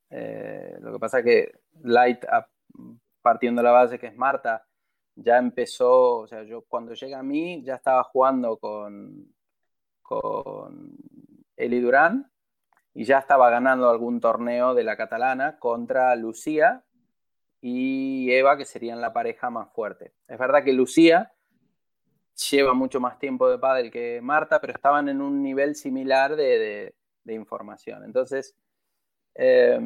Eh, 0.09 0.77
lo 0.79 0.93
que 0.93 0.99
pasa 0.99 1.21
que 1.21 1.59
light, 1.83 2.23
partiendo 3.21 3.61
de 3.61 3.65
la 3.65 3.71
base 3.73 3.99
que 3.99 4.07
es 4.07 4.15
Marta, 4.15 4.65
ya 5.15 5.37
empezó, 5.37 6.19
o 6.19 6.27
sea, 6.27 6.43
yo 6.43 6.61
cuando 6.61 6.93
llega 6.93 7.19
a 7.19 7.23
mí 7.23 7.61
ya 7.63 7.75
estaba 7.75 8.01
jugando 8.05 8.55
con, 8.55 9.27
con 10.01 10.91
Eli 11.57 11.81
Durán 11.81 12.31
y 12.93 13.03
ya 13.03 13.19
estaba 13.19 13.49
ganando 13.49 13.89
algún 13.89 14.21
torneo 14.21 14.73
de 14.73 14.85
la 14.85 14.95
catalana 14.95 15.59
contra 15.59 16.15
Lucía, 16.15 16.85
y 17.59 18.31
Eva, 18.31 18.55
que 18.57 18.65
serían 18.65 19.01
la 19.01 19.11
pareja 19.11 19.49
más 19.49 19.69
fuerte. 19.73 20.13
Es 20.29 20.39
verdad 20.39 20.63
que 20.63 20.71
Lucía 20.71 21.33
lleva 22.49 22.73
mucho 22.73 22.99
más 22.99 23.19
tiempo 23.19 23.49
de 23.49 23.59
pádel 23.59 23.91
que 23.91 24.19
Marta, 24.21 24.59
pero 24.59 24.73
estaban 24.73 25.09
en 25.09 25.21
un 25.21 25.41
nivel 25.43 25.75
similar 25.75 26.35
de, 26.35 26.93
de, 27.23 27.33
información. 27.33 28.03
Entonces, 28.03 28.55
eh, 29.35 29.79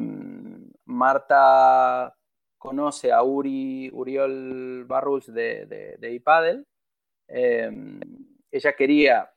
Marta 0.84 2.16
conoce 2.58 3.12
a 3.12 3.22
Uri, 3.22 3.90
Uriol 3.92 4.84
Barrus 4.86 5.26
de, 5.26 5.66
de, 5.66 5.96
de 5.98 6.12
iPadel. 6.12 6.66
Eh, 7.28 7.70
ella 8.50 8.72
quería, 8.74 9.30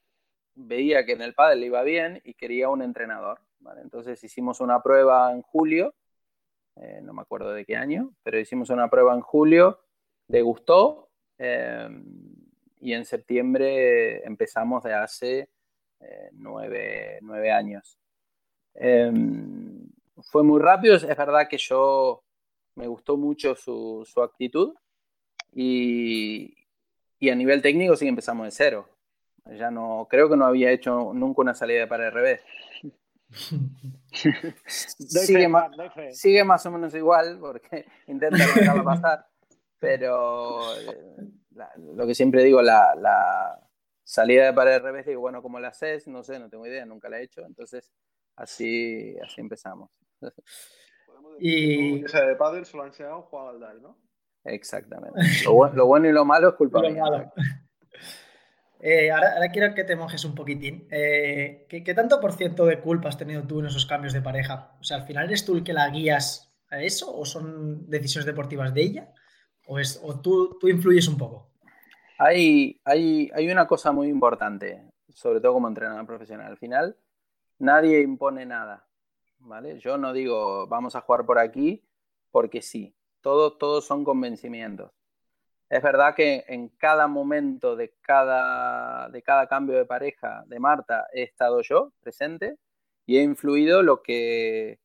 veía 0.56 1.06
que 1.06 1.14
en 1.14 1.22
el 1.22 1.34
pádel 1.34 1.64
iba 1.64 1.84
bien 1.84 2.22
y 2.24 2.34
quería 2.34 2.70
un 2.70 2.82
entrenador. 2.82 3.42
¿vale? 3.60 3.82
Entonces 3.82 4.24
hicimos 4.24 4.62
una 4.62 4.82
prueba 4.82 5.32
en 5.32 5.42
julio 5.42 5.94
eh, 6.82 7.02
no 7.04 7.14
me 7.14 7.22
acuerdo 7.22 7.52
de 7.52 7.66
qué 7.66 7.76
año, 7.76 8.14
pero 8.24 8.40
hicimos 8.40 8.70
una 8.70 8.90
prueba 8.90 9.14
en 9.14 9.22
julio, 9.22 9.82
le 10.28 10.42
gustó 10.42 11.10
eh, 11.38 11.90
y 12.80 12.94
en 12.94 13.06
septiembre 13.06 14.26
empezamos 14.26 14.84
de 14.84 14.94
hace 14.94 15.50
eh, 16.00 16.30
nueve, 16.34 17.20
nueve, 17.22 17.52
años. 17.52 17.98
Em, 18.74 19.88
fue 20.32 20.44
muy 20.44 20.62
rápido, 20.62 20.96
es 20.96 21.06
verdad 21.06 21.48
que 21.50 21.58
yo 21.58 22.24
me 22.76 22.88
gustó 22.88 23.18
mucho 23.18 23.56
su, 23.56 24.06
su 24.06 24.22
actitud 24.22 24.74
y, 25.54 26.56
y, 27.20 27.30
a 27.30 27.36
nivel 27.36 27.62
técnico 27.62 27.96
sí 27.96 28.08
empezamos 28.08 28.46
de 28.46 28.52
cero. 28.52 28.88
Ya 29.58 29.72
no, 29.72 30.08
creo 30.10 30.30
que 30.30 30.38
no 30.38 30.46
había 30.46 30.72
hecho 30.72 31.12
nunca 31.14 31.42
una 31.42 31.56
salida 31.56 31.88
para 31.88 32.08
el 32.08 32.14
revés. 32.14 32.42
sigue, 34.66 35.48
más, 35.48 35.72
sigue, 36.14 36.44
más, 36.44 36.66
o 36.66 36.72
menos 36.72 36.94
igual 36.96 37.38
porque 37.40 37.86
intenta 38.08 38.38
dejarlo 38.38 38.84
pasar, 38.84 39.28
pero 39.80 40.76
eh, 40.80 41.28
la, 41.60 41.72
lo 41.78 42.08
que 42.08 42.16
siempre 42.16 42.44
digo, 42.44 42.62
la, 42.62 42.96
la, 42.96 43.60
salida 44.04 44.46
de 44.46 44.54
pared 44.54 44.74
al 44.74 44.82
revés, 44.82 45.06
digo, 45.06 45.22
bueno, 45.22 45.44
¿cómo 45.44 45.60
la 45.60 45.68
haces? 45.68 46.08
No 46.08 46.24
sé, 46.24 46.40
no 46.40 46.50
tengo 46.50 46.66
idea, 46.66 46.86
nunca 46.86 47.10
la 47.10 47.20
he 47.20 47.24
hecho, 47.24 47.46
entonces 47.46 47.92
así, 48.36 49.16
así 49.24 49.42
empezamos. 49.42 49.92
y 51.40 52.04
esa 52.04 52.26
de 52.26 52.36
pádel 52.36 52.66
solo 52.66 52.84
ha 52.84 52.88
enseñado 52.88 53.22
jugar 53.24 53.50
al 53.50 53.60
DAI, 53.60 53.82
¿no? 53.82 54.00
Exactamente. 54.46 55.20
Lo, 55.46 55.72
lo, 55.74 55.86
bueno 55.86 56.08
y 56.08 56.12
lo 56.12 56.26
malo 56.26 56.50
es 56.50 56.56
culpa 56.56 56.82
mía. 56.82 57.04
Eh, 58.82 59.12
ahora, 59.12 59.34
ahora, 59.34 59.52
quiero 59.52 59.76
que 59.76 59.84
te 59.84 59.98
mojes 59.98 60.24
un 60.24 60.34
poquitín. 60.34 60.88
Eh, 60.90 61.66
¿qué, 61.68 61.84
¿qué, 61.84 61.94
tanto 61.94 62.22
por 62.22 62.32
ciento 62.32 62.66
de 62.66 62.80
culpa 62.80 63.10
has 63.10 63.18
tenido 63.18 63.44
tú 63.44 63.60
en 63.60 63.66
esos 63.66 63.86
cambios 63.86 64.14
de 64.14 64.22
pareja? 64.22 64.78
O 64.80 64.86
sea, 64.86 64.96
al 64.96 65.04
final 65.06 65.26
eres 65.26 65.44
tú 65.44 65.54
el 65.58 65.66
que 65.66 65.74
la 65.74 65.90
guías 65.90 66.56
a 66.70 66.82
eso 66.82 67.14
o 67.14 67.26
son 67.26 67.90
decisiones 67.90 68.26
deportivas 68.26 68.74
de 68.74 68.82
ella 68.82 69.14
o, 69.70 69.80
es, 69.80 70.00
o 70.04 70.20
tú, 70.20 70.58
tú 70.60 70.68
influyes 70.68 71.08
un 71.08 71.18
poco. 71.18 71.49
Hay, 72.20 72.80
hay, 72.84 73.32
hay 73.34 73.50
una 73.50 73.66
cosa 73.66 73.92
muy 73.92 74.10
importante, 74.10 74.84
sobre 75.08 75.42
todo 75.42 75.54
como 75.54 75.68
entrenador 75.68 76.06
profesional. 76.06 76.52
Al 76.52 76.58
final, 76.58 76.98
nadie 77.58 78.02
impone 78.02 78.46
nada. 78.46 78.86
¿vale? 79.40 79.80
Yo 79.80 79.98
no 79.98 80.14
digo 80.14 80.68
vamos 80.68 80.96
a 80.96 81.02
jugar 81.02 81.26
por 81.26 81.40
aquí 81.40 81.84
porque 82.32 82.62
sí. 82.62 82.94
Todo, 83.22 83.58
todos 83.58 83.86
son 83.86 84.04
convencimientos. 84.04 84.92
Es 85.70 85.84
verdad 85.84 86.16
que 86.16 86.46
en 86.48 86.70
cada 86.70 87.08
momento 87.08 87.76
de 87.76 87.94
cada, 88.02 89.10
de 89.10 89.22
cada 89.22 89.48
cambio 89.48 89.78
de 89.78 89.86
pareja 89.86 90.44
de 90.48 90.60
Marta 90.60 91.08
he 91.14 91.24
estado 91.24 91.62
yo 91.62 91.94
presente 92.02 92.58
y 93.06 93.18
he 93.18 93.24
influido 93.24 93.84
lo 93.84 94.02
que, 94.02 94.80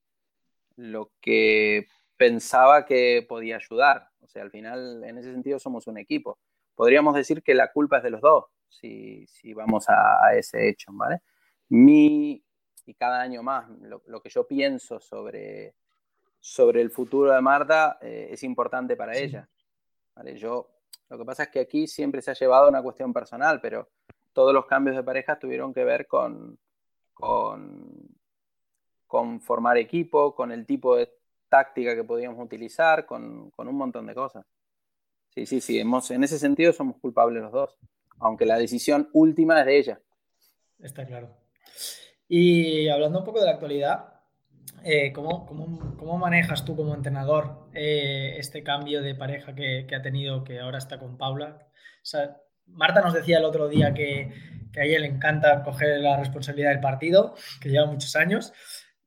lo 0.77 1.11
que 1.21 1.89
pensaba 2.17 2.85
que 2.87 3.25
podía 3.29 3.57
ayudar. 3.57 4.11
O 4.21 4.29
sea, 4.29 4.43
al 4.43 4.51
final, 4.51 5.05
en 5.05 5.19
ese 5.19 5.33
sentido, 5.33 5.59
somos 5.59 5.87
un 5.87 5.99
equipo. 5.99 6.39
Podríamos 6.75 7.15
decir 7.15 7.43
que 7.43 7.55
la 7.55 7.71
culpa 7.73 7.99
es 7.99 8.03
de 8.03 8.11
los 8.11 8.21
dos, 8.21 8.47
si, 8.69 9.27
si 9.27 9.55
vamos 9.55 9.89
a, 9.89 10.27
a, 10.27 10.35
ese 10.35 10.69
hecho, 10.69 10.91
¿vale? 10.93 11.23
Mi, 11.69 12.43
y 12.87 12.95
cada 12.95 13.21
año 13.21 13.43
más, 13.43 13.69
lo, 13.81 14.03
lo 14.07 14.21
que 14.21 14.29
yo 14.29 14.47
pienso 14.47 15.01
sobre, 15.01 15.75
sobre 16.41 16.83
el 16.83 16.91
futuro 16.91 17.33
de 17.33 17.41
Marta 17.41 17.99
eh, 18.03 18.29
es 18.31 18.43
importante 18.43 18.97
para 18.97 19.17
ella. 19.17 19.49
¿vale? 20.15 20.37
Yo 20.37 20.69
lo 21.09 21.19
que 21.19 21.25
pasa 21.25 21.45
es 21.45 21.49
que 21.49 21.61
aquí 21.61 21.87
siempre 21.87 22.21
se 22.21 22.31
ha 22.31 22.35
llevado 22.35 22.69
una 22.69 22.83
cuestión 22.83 23.13
personal, 23.13 23.61
pero 23.61 23.89
todos 24.33 24.53
los 24.53 24.67
cambios 24.67 24.97
de 24.97 25.03
pareja 25.03 25.39
tuvieron 25.39 25.73
que 25.73 25.85
ver 25.85 26.07
con, 26.07 26.59
con, 27.15 28.15
con 29.07 29.41
formar 29.41 29.79
equipo, 29.79 30.35
con 30.35 30.53
el 30.53 30.67
tipo 30.67 30.97
de 30.97 31.11
táctica 31.49 31.95
que 31.95 32.05
podíamos 32.05 32.45
utilizar, 32.45 33.07
con, 33.07 33.51
con 33.51 33.69
un 33.69 33.77
montón 33.77 34.07
de 34.07 34.15
cosas. 34.15 34.45
Sí, 35.35 35.47
sí, 35.47 35.61
sí, 35.61 35.81
hemos, 35.81 36.11
en 36.13 36.23
ese 36.23 36.39
sentido 36.39 36.73
somos 36.73 36.97
culpables 36.99 37.43
los 37.43 37.51
dos, 37.51 37.77
aunque 38.21 38.47
la 38.47 38.57
decisión 38.57 39.09
última 39.13 39.61
es 39.61 39.67
de 39.67 39.79
ella. 39.79 40.01
Está 40.79 41.05
claro. 41.07 41.37
Y 42.29 42.89
hablando 42.89 43.19
un 43.19 43.25
poco 43.25 43.41
de 43.41 43.47
la 43.47 43.53
actualidad, 43.53 44.15
eh, 44.85 45.13
¿cómo, 45.13 45.45
cómo, 45.45 45.97
cómo, 45.97 46.19
manejas 46.19 46.65
tú 46.65 46.77
como 46.77 46.95
entrenador 46.95 47.69
eh, 47.73 48.37
este 48.39 48.63
cambio 48.63 49.03
de 49.03 49.15
pareja 49.15 49.55
que, 49.55 49.87
ha 49.95 50.03
tenido, 50.03 50.45
que 50.45 50.61
ahora 50.61 50.79
está 50.79 50.99
con 50.99 51.19
Paula? 51.19 51.67
Marta 52.67 53.01
nos 53.01 53.13
decía 53.13 53.39
el 53.39 53.45
otro 53.45 53.69
día 53.69 53.93
que, 53.93 54.33
que, 54.73 54.81
a 54.81 54.85
ella 54.85 55.01
le 55.01 55.07
encanta 55.09 55.65
coger 55.65 56.01
la 56.01 56.17
responsabilidad 56.17 56.71
del 56.71 56.81
partido, 56.81 57.35
que 57.61 57.71
lleva 57.71 57.87
muchos 57.87 58.15
años, 58.15 58.53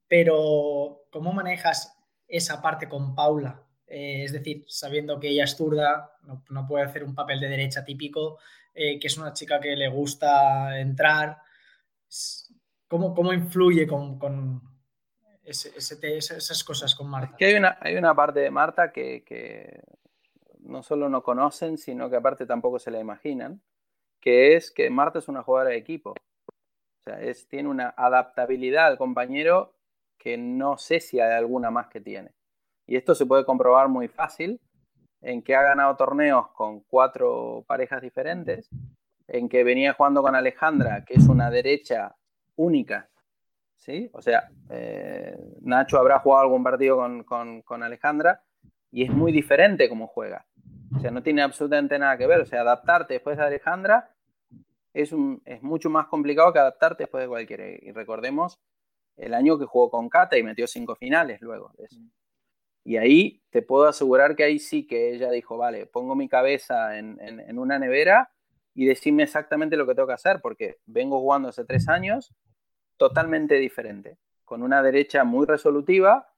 pero 0.07 1.03
¿cómo 1.09 1.31
manejas 1.31 1.95
esa 2.27 2.61
parte 2.61 2.89
con 2.89 3.15
Paula? 3.15 3.66
Eh, 3.87 4.25
es 4.25 4.33
decir, 4.33 4.65
sabiendo 4.67 5.19
que 5.19 5.29
ella 5.29 5.45
es 5.45 5.55
zurda, 5.55 6.11
no, 6.49 6.67
puede 6.67 6.85
hacer 6.85 7.03
un 7.03 7.15
papel 7.15 7.39
de 7.39 7.47
derecha 7.47 7.85
típico, 7.85 8.37
eh, 8.73 8.99
que 8.99 9.07
es 9.07 9.17
una 9.17 9.33
chica 9.33 9.59
que 9.59 9.75
le 9.75 9.87
gusta 9.87 10.79
entrar. 10.79 11.37
¿Cómo, 12.87 13.13
cómo 13.13 13.33
influye 13.33 13.87
con, 13.87 14.19
con 14.19 14.61
esas 15.43 16.63
cosas 16.63 16.93
con 16.95 17.09
Marta? 17.09 17.35
Que 17.37 17.45
hay 17.45 17.55
una, 17.55 17.77
hay 17.79 17.95
una 17.95 18.13
parte 18.13 18.41
de 18.41 18.51
Marta 18.51 18.91
que, 18.91 19.23
que, 19.23 19.81
no 20.59 20.83
solo 20.83 21.09
no 21.09 21.23
conocen, 21.23 21.77
sino 21.77 22.09
que 22.09 22.17
aparte 22.17 22.45
tampoco 22.45 22.79
se 22.79 22.91
la 22.91 22.99
imaginan, 22.99 23.61
que 24.19 24.55
es 24.55 24.71
que 24.71 24.89
Marta 24.89 25.19
es 25.19 25.27
una 25.27 25.43
jugadora 25.43 25.71
de 25.71 25.77
equipo. 25.77 26.11
O 26.11 27.03
sea, 27.03 27.21
es, 27.21 27.47
tiene 27.47 27.69
una 27.69 27.93
adaptabilidad 27.95 28.87
al 28.87 28.97
compañero 28.97 29.75
que 30.17 30.37
no 30.37 30.77
sé 30.77 30.99
si 30.99 31.19
hay 31.19 31.33
alguna 31.33 31.71
más 31.71 31.87
que 31.87 32.01
tiene. 32.01 32.36
Y 32.87 32.95
esto 32.95 33.13
se 33.13 33.25
puede 33.25 33.45
comprobar 33.45 33.89
muy 33.89 34.07
fácil 34.07 34.59
en 35.21 35.41
que 35.41 35.55
ha 35.55 35.61
ganado 35.61 35.95
torneos 35.95 36.47
con 36.51 36.79
cuatro 36.81 37.63
parejas 37.67 38.01
diferentes, 38.01 38.69
en 39.27 39.49
que 39.49 39.63
venía 39.63 39.93
jugando 39.93 40.21
con 40.21 40.35
Alejandra, 40.35 41.03
que 41.05 41.15
es 41.15 41.27
una 41.27 41.49
derecha 41.49 42.15
única. 42.55 43.09
¿sí? 43.75 44.09
O 44.13 44.21
sea, 44.21 44.49
eh, 44.69 45.37
Nacho 45.61 45.97
habrá 45.97 46.19
jugado 46.19 46.43
algún 46.43 46.63
partido 46.63 46.97
con, 46.97 47.23
con, 47.23 47.61
con, 47.61 47.83
Alejandra 47.83 48.41
y 48.91 49.03
es 49.03 49.09
muy 49.09 49.31
diferente 49.31 49.89
como 49.89 50.07
juega. 50.07 50.45
O 50.95 50.99
sea, 50.99 51.11
no 51.11 51.21
tiene 51.21 51.41
absolutamente 51.41 51.99
nada 51.99 52.17
que 52.17 52.27
ver. 52.27 52.41
O 52.41 52.45
sea, 52.45 52.61
adaptarte 52.61 53.15
después 53.15 53.37
de 53.37 53.43
Alejandra 53.43 54.11
es, 54.93 55.11
un, 55.11 55.41
es 55.45 55.61
mucho 55.61 55.89
más 55.89 56.07
complicado 56.07 56.53
que 56.53 56.59
adaptarte 56.59 57.03
después 57.03 57.23
de 57.23 57.27
cualquiera. 57.27 57.65
Y 57.67 57.91
recordemos 57.91 58.59
el 59.17 59.33
año 59.33 59.57
que 59.57 59.65
jugó 59.65 59.89
con 59.89 60.09
Cata 60.09 60.37
y 60.37 60.43
metió 60.43 60.67
cinco 60.67 60.95
finales 60.95 61.41
luego 61.41 61.71
de 61.77 61.85
eso. 61.85 61.99
Y 62.87 62.95
ahí 62.95 63.41
te 63.49 63.61
puedo 63.61 63.85
asegurar 63.85 64.37
que 64.37 64.45
ahí 64.45 64.59
sí 64.59 64.87
que 64.87 65.13
ella 65.13 65.29
dijo, 65.29 65.57
vale, 65.57 65.87
pongo 65.87 66.15
mi 66.15 66.29
cabeza 66.29 66.97
en, 66.97 67.19
en, 67.19 67.41
en 67.41 67.59
una 67.59 67.77
nevera 67.77 68.31
y 68.73 68.85
decime 68.85 69.23
exactamente 69.23 69.75
lo 69.75 69.85
que 69.85 69.93
tengo 69.93 70.07
que 70.07 70.13
hacer, 70.13 70.39
porque 70.41 70.77
vengo 70.85 71.19
jugando 71.19 71.49
hace 71.49 71.65
tres 71.65 71.89
años 71.89 72.33
totalmente 72.95 73.55
diferente, 73.55 74.17
con 74.45 74.63
una 74.63 74.81
derecha 74.81 75.25
muy 75.25 75.45
resolutiva, 75.45 76.29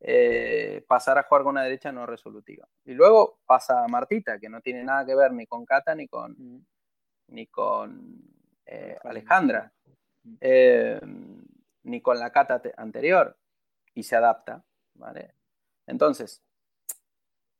eh, 0.00 0.82
pasar 0.88 1.18
a 1.18 1.24
jugar 1.24 1.42
con 1.42 1.50
una 1.50 1.64
derecha 1.64 1.92
no 1.92 2.06
resolutiva. 2.06 2.66
Y 2.86 2.94
luego 2.94 3.40
pasa 3.44 3.84
a 3.84 3.88
Martita, 3.88 4.38
que 4.38 4.48
no 4.48 4.62
tiene 4.62 4.84
nada 4.84 5.04
que 5.04 5.14
ver 5.14 5.34
ni 5.34 5.44
con 5.44 5.66
Cata 5.66 5.94
ni 5.94 6.08
con, 6.08 6.32
mm. 6.38 6.66
ni 7.34 7.48
con 7.48 8.22
eh, 8.64 8.96
Alejandra, 9.04 9.70
eh, 10.40 10.98
ni 11.82 12.00
con 12.00 12.18
la 12.18 12.32
Cata 12.32 12.62
anterior, 12.78 13.36
y 13.92 14.04
se 14.04 14.16
adapta, 14.16 14.64
¿vale? 14.94 15.34
Entonces, 15.88 16.42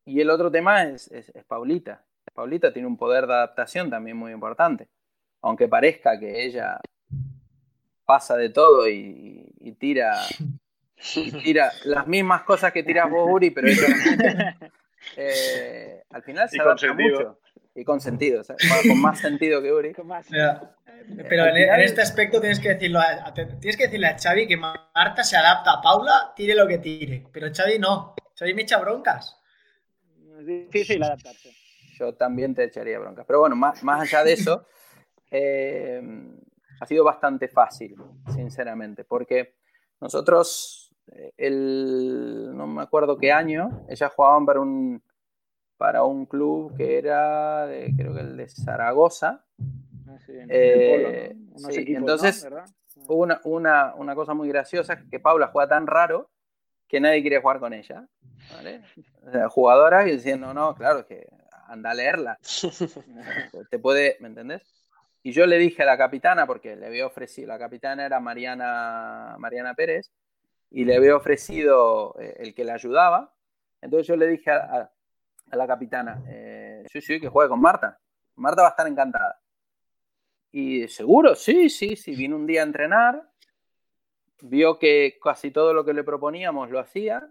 y 0.05 0.21
el 0.21 0.31
otro 0.31 0.51
tema 0.51 0.85
es, 0.85 1.11
es, 1.11 1.31
es, 1.31 1.45
Paulita. 1.45 2.05
Paulita 2.35 2.73
tiene 2.73 2.87
un 2.87 2.97
poder 2.97 3.27
de 3.27 3.35
adaptación 3.35 3.91
también 3.91 4.17
muy 4.17 4.33
importante. 4.33 4.89
Aunque 5.43 5.67
parezca 5.67 6.19
que 6.19 6.45
ella 6.45 6.81
pasa 8.05 8.37
de 8.37 8.51
todo 8.51 8.89
y, 8.89 9.53
y 9.61 9.73
tira, 9.73 10.15
y 11.17 11.33
tira 11.43 11.73
las 11.85 12.07
mismas 12.07 12.43
cosas 12.43 12.73
que 12.73 12.83
tiras 12.83 13.11
vos, 13.11 13.29
Uri, 13.31 13.51
pero 13.51 13.69
ella, 13.69 14.57
eh, 15.17 16.03
al 16.11 16.23
final 16.23 16.49
se 16.49 16.61
adapta 16.61 16.93
mucho. 16.93 17.39
Y 17.79 17.85
con 17.85 18.01
sentido, 18.01 18.41
o 18.41 18.45
sea, 18.45 18.57
con 18.89 19.01
más 19.01 19.21
sentido 19.21 19.63
que 19.63 19.73
Uri. 19.73 19.93
Pero, 21.07 21.29
pero 21.29 21.47
en, 21.47 21.57
en, 21.57 21.81
este 21.81 22.03
aspecto 22.03 22.41
tienes 22.41 22.59
que, 22.59 22.71
decirlo 22.71 22.99
a, 22.99 23.33
tienes 23.33 23.77
que 23.77 23.85
decirle 23.85 24.09
a 24.09 24.19
Xavi 24.19 24.49
que 24.49 24.57
Marta 24.57 25.23
se 25.23 25.37
adapta 25.37 25.75
a 25.75 25.81
Paula, 25.81 26.33
tire 26.35 26.57
lo 26.57 26.67
que 26.67 26.79
tire. 26.79 27.25
Pero 27.33 27.47
Xavi 27.55 27.79
no. 27.79 28.17
Xavi 28.37 28.53
me 28.53 28.63
echa 28.63 28.79
broncas. 28.79 29.41
Es 30.41 30.45
difícil 30.45 31.03
adaptarse. 31.03 31.53
Yo 31.99 32.15
también 32.15 32.53
te 32.53 32.65
echaría 32.65 32.99
broncas. 32.99 33.25
Pero 33.27 33.39
bueno, 33.39 33.55
más, 33.55 33.83
más 33.85 34.01
allá 34.03 34.25
de 34.25 34.33
eso, 34.33 34.67
eh, 35.31 36.03
ha 36.81 36.87
sido 36.87 37.05
bastante 37.05 37.47
fácil, 37.47 37.95
sinceramente, 38.35 39.05
porque 39.05 39.55
nosotros, 40.01 40.93
eh, 41.13 41.33
el, 41.37 42.51
no 42.55 42.67
me 42.67 42.83
acuerdo 42.83 43.17
qué 43.17 43.31
año, 43.31 43.87
ellas 43.89 44.13
jugaban 44.15 44.45
para 44.45 44.61
un, 44.61 45.01
para 45.79 46.03
un 46.03 46.27
club 46.27 46.77
que 46.77 46.99
era, 46.99 47.67
de, 47.67 47.95
creo 47.97 48.13
que 48.13 48.21
el 48.21 48.37
de 48.37 48.49
Zaragoza. 48.49 49.45
Ah, 50.07 50.19
sí, 50.27 50.33
eh, 50.49 51.35
¿no? 51.35 51.71
sí, 51.71 51.81
equipos, 51.81 52.01
entonces, 52.01 52.49
¿no? 52.51 52.65
hubo 53.07 53.23
una, 53.23 53.41
una, 53.45 53.95
una, 53.95 54.15
cosa 54.15 54.35
muy 54.35 54.49
graciosa, 54.49 54.99
que 55.09 55.21
Paula 55.21 55.47
juega 55.47 55.69
tan 55.69 55.87
raro 55.87 56.31
que 56.89 57.01
nadie 57.01 57.23
quiere 57.23 57.41
jugar 57.41 57.61
con 57.61 57.73
ella. 57.73 58.07
¿vale? 58.53 58.83
O 59.27 59.31
sea, 59.31 59.49
jugadoras 59.49 60.07
y 60.07 60.13
diciendo, 60.13 60.53
no, 60.53 60.75
claro, 60.75 61.07
que 61.07 61.29
anda 61.67 61.91
a 61.91 61.95
leerla. 61.95 62.39
Te 63.71 63.79
puede, 63.79 64.17
¿me 64.21 64.29
entendés? 64.29 64.63
Y 65.23 65.33
yo 65.33 65.47
le 65.47 65.59
dije 65.59 65.83
a 65.83 65.87
la 65.87 65.99
capitana, 65.99 66.47
porque 66.47 66.77
le 66.77 66.87
había 66.87 67.07
ofrecido, 67.07 67.49
la 67.49 67.59
capitana 67.59 68.07
era 68.07 68.21
Mariana, 68.21 69.37
Mariana 69.39 69.75
Pérez, 69.75 70.11
y 70.71 70.85
le 70.85 70.97
había 70.97 71.17
ofrecido 71.17 72.17
eh, 72.19 72.37
el 72.39 72.55
que 72.55 72.65
la 72.65 72.75
ayudaba. 72.75 73.35
Entonces 73.81 74.07
yo 74.07 74.17
le 74.17 74.27
dije 74.27 74.51
a, 74.51 74.57
a, 74.57 74.93
a 75.51 75.57
la 75.57 75.67
capitana, 75.67 76.23
eh, 76.29 76.85
sí, 76.91 77.01
sí, 77.01 77.21
que 77.21 77.29
juegue 77.29 77.49
con 77.49 77.61
Marta. 77.61 77.99
Marta 78.37 78.63
va 78.63 78.69
a 78.69 78.71
estar 78.71 78.87
encantada. 78.87 79.41
Y 80.51 80.89
seguro, 80.89 81.35
sí, 81.35 81.69
sí, 81.69 81.97
sí, 81.97 82.15
vino 82.15 82.37
un 82.37 82.47
día 82.47 82.63
a 82.63 82.65
entrenar, 82.65 83.29
vio 84.43 84.79
que 84.79 85.19
casi 85.23 85.51
todo 85.51 85.75
lo 85.75 85.85
que 85.85 85.93
le 85.93 86.05
proponíamos 86.05 86.71
lo 86.71 86.79
hacía, 86.79 87.31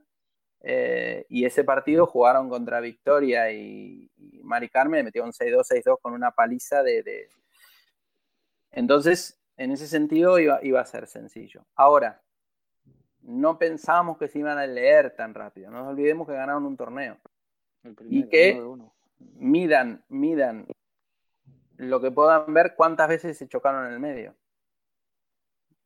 eh, 0.61 1.25
y 1.29 1.45
ese 1.45 1.63
partido 1.63 2.05
jugaron 2.05 2.49
contra 2.49 2.79
Victoria 2.79 3.51
y, 3.51 4.09
y 4.17 4.39
Mari 4.43 4.69
Carmen, 4.69 5.05
metieron 5.05 5.31
6-2, 5.31 5.63
6-2 5.63 5.99
con 6.01 6.13
una 6.13 6.31
paliza 6.31 6.83
de, 6.83 7.03
de, 7.03 7.29
Entonces, 8.71 9.39
en 9.55 9.71
ese 9.71 9.87
sentido 9.87 10.39
iba, 10.39 10.59
iba, 10.63 10.81
a 10.81 10.85
ser 10.85 11.07
sencillo. 11.07 11.65
Ahora, 11.75 12.21
no 13.21 13.57
pensábamos 13.57 14.17
que 14.17 14.27
se 14.27 14.39
iban 14.39 14.57
a 14.57 14.65
leer 14.65 15.15
tan 15.15 15.33
rápido, 15.33 15.69
no 15.69 15.79
nos 15.79 15.89
olvidemos 15.89 16.27
que 16.27 16.33
ganaron 16.33 16.65
un 16.65 16.77
torneo. 16.77 17.17
Primero, 17.95 18.25
y 18.25 18.29
que 18.29 18.61
midan, 19.35 20.03
midan 20.09 20.67
lo 21.77 22.01
que 22.01 22.11
puedan 22.11 22.53
ver 22.53 22.75
cuántas 22.75 23.07
veces 23.07 23.37
se 23.37 23.47
chocaron 23.47 23.85
en 23.85 23.93
el 23.93 23.99
medio. 23.99 24.35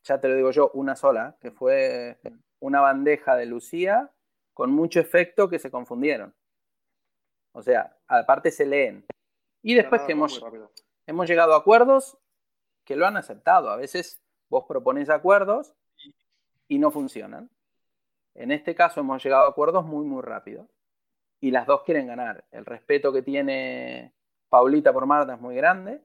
Ya 0.04 0.20
te 0.20 0.28
lo 0.28 0.36
digo 0.36 0.52
yo, 0.52 0.72
una 0.74 0.96
sola, 0.96 1.38
que 1.40 1.52
fue 1.52 2.20
una 2.60 2.82
bandeja 2.82 3.36
de 3.36 3.46
Lucía 3.46 4.12
con 4.54 4.72
mucho 4.72 5.00
efecto 5.00 5.50
que 5.50 5.60
se 5.60 5.70
confundieron. 5.70 6.34
O 7.54 7.62
sea, 7.62 7.98
aparte 8.08 8.52
se 8.52 8.66
leen. 8.66 9.06
Y 9.62 9.76
después 9.76 10.02
que 10.04 10.14
hemos, 10.14 10.44
hemos 11.06 11.28
llegado 11.28 11.54
a 11.54 11.58
acuerdos 11.58 12.18
que 12.86 12.96
lo 12.96 13.06
han 13.06 13.18
aceptado. 13.18 13.70
A 13.70 13.76
veces 13.76 14.22
vos 14.50 14.66
propones 14.68 15.10
acuerdos 15.10 15.76
y 16.68 16.80
no 16.80 16.92
funcionan. 16.92 17.50
En 18.34 18.52
este 18.52 18.76
caso 18.76 19.02
hemos 19.02 19.24
llegado 19.24 19.46
a 19.46 19.50
acuerdos 19.50 19.86
muy, 19.86 20.06
muy 20.06 20.22
rápido. 20.22 20.68
Y 21.42 21.52
las 21.52 21.66
dos 21.68 21.82
quieren 21.84 22.08
ganar. 22.08 22.46
El 22.52 22.66
respeto 22.66 23.12
que 23.12 23.24
tiene 23.24 24.14
Paulita 24.48 24.94
por 24.94 25.06
Marta 25.06 25.34
es 25.34 25.42
muy 25.42 25.56
grande, 25.56 26.02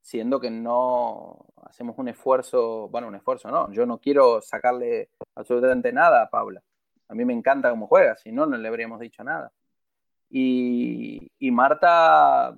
siendo 0.00 0.40
que 0.40 0.50
no 0.50 1.46
hacemos 1.64 1.98
un 1.98 2.08
esfuerzo, 2.08 2.88
bueno, 2.88 3.08
un 3.08 3.14
esfuerzo 3.14 3.50
no, 3.50 3.70
yo 3.72 3.84
no 3.84 3.98
quiero 3.98 4.40
sacarle 4.40 5.10
absolutamente 5.34 5.92
nada 5.92 6.22
a 6.22 6.30
Paula. 6.30 6.62
A 7.08 7.14
mí 7.14 7.24
me 7.24 7.34
encanta 7.34 7.70
cómo 7.70 7.86
juega, 7.86 8.16
si 8.16 8.32
no, 8.32 8.46
no 8.46 8.56
le 8.56 8.68
habríamos 8.68 9.00
dicho 9.00 9.22
nada. 9.22 9.52
Y, 10.30 11.30
Marta 11.50 12.56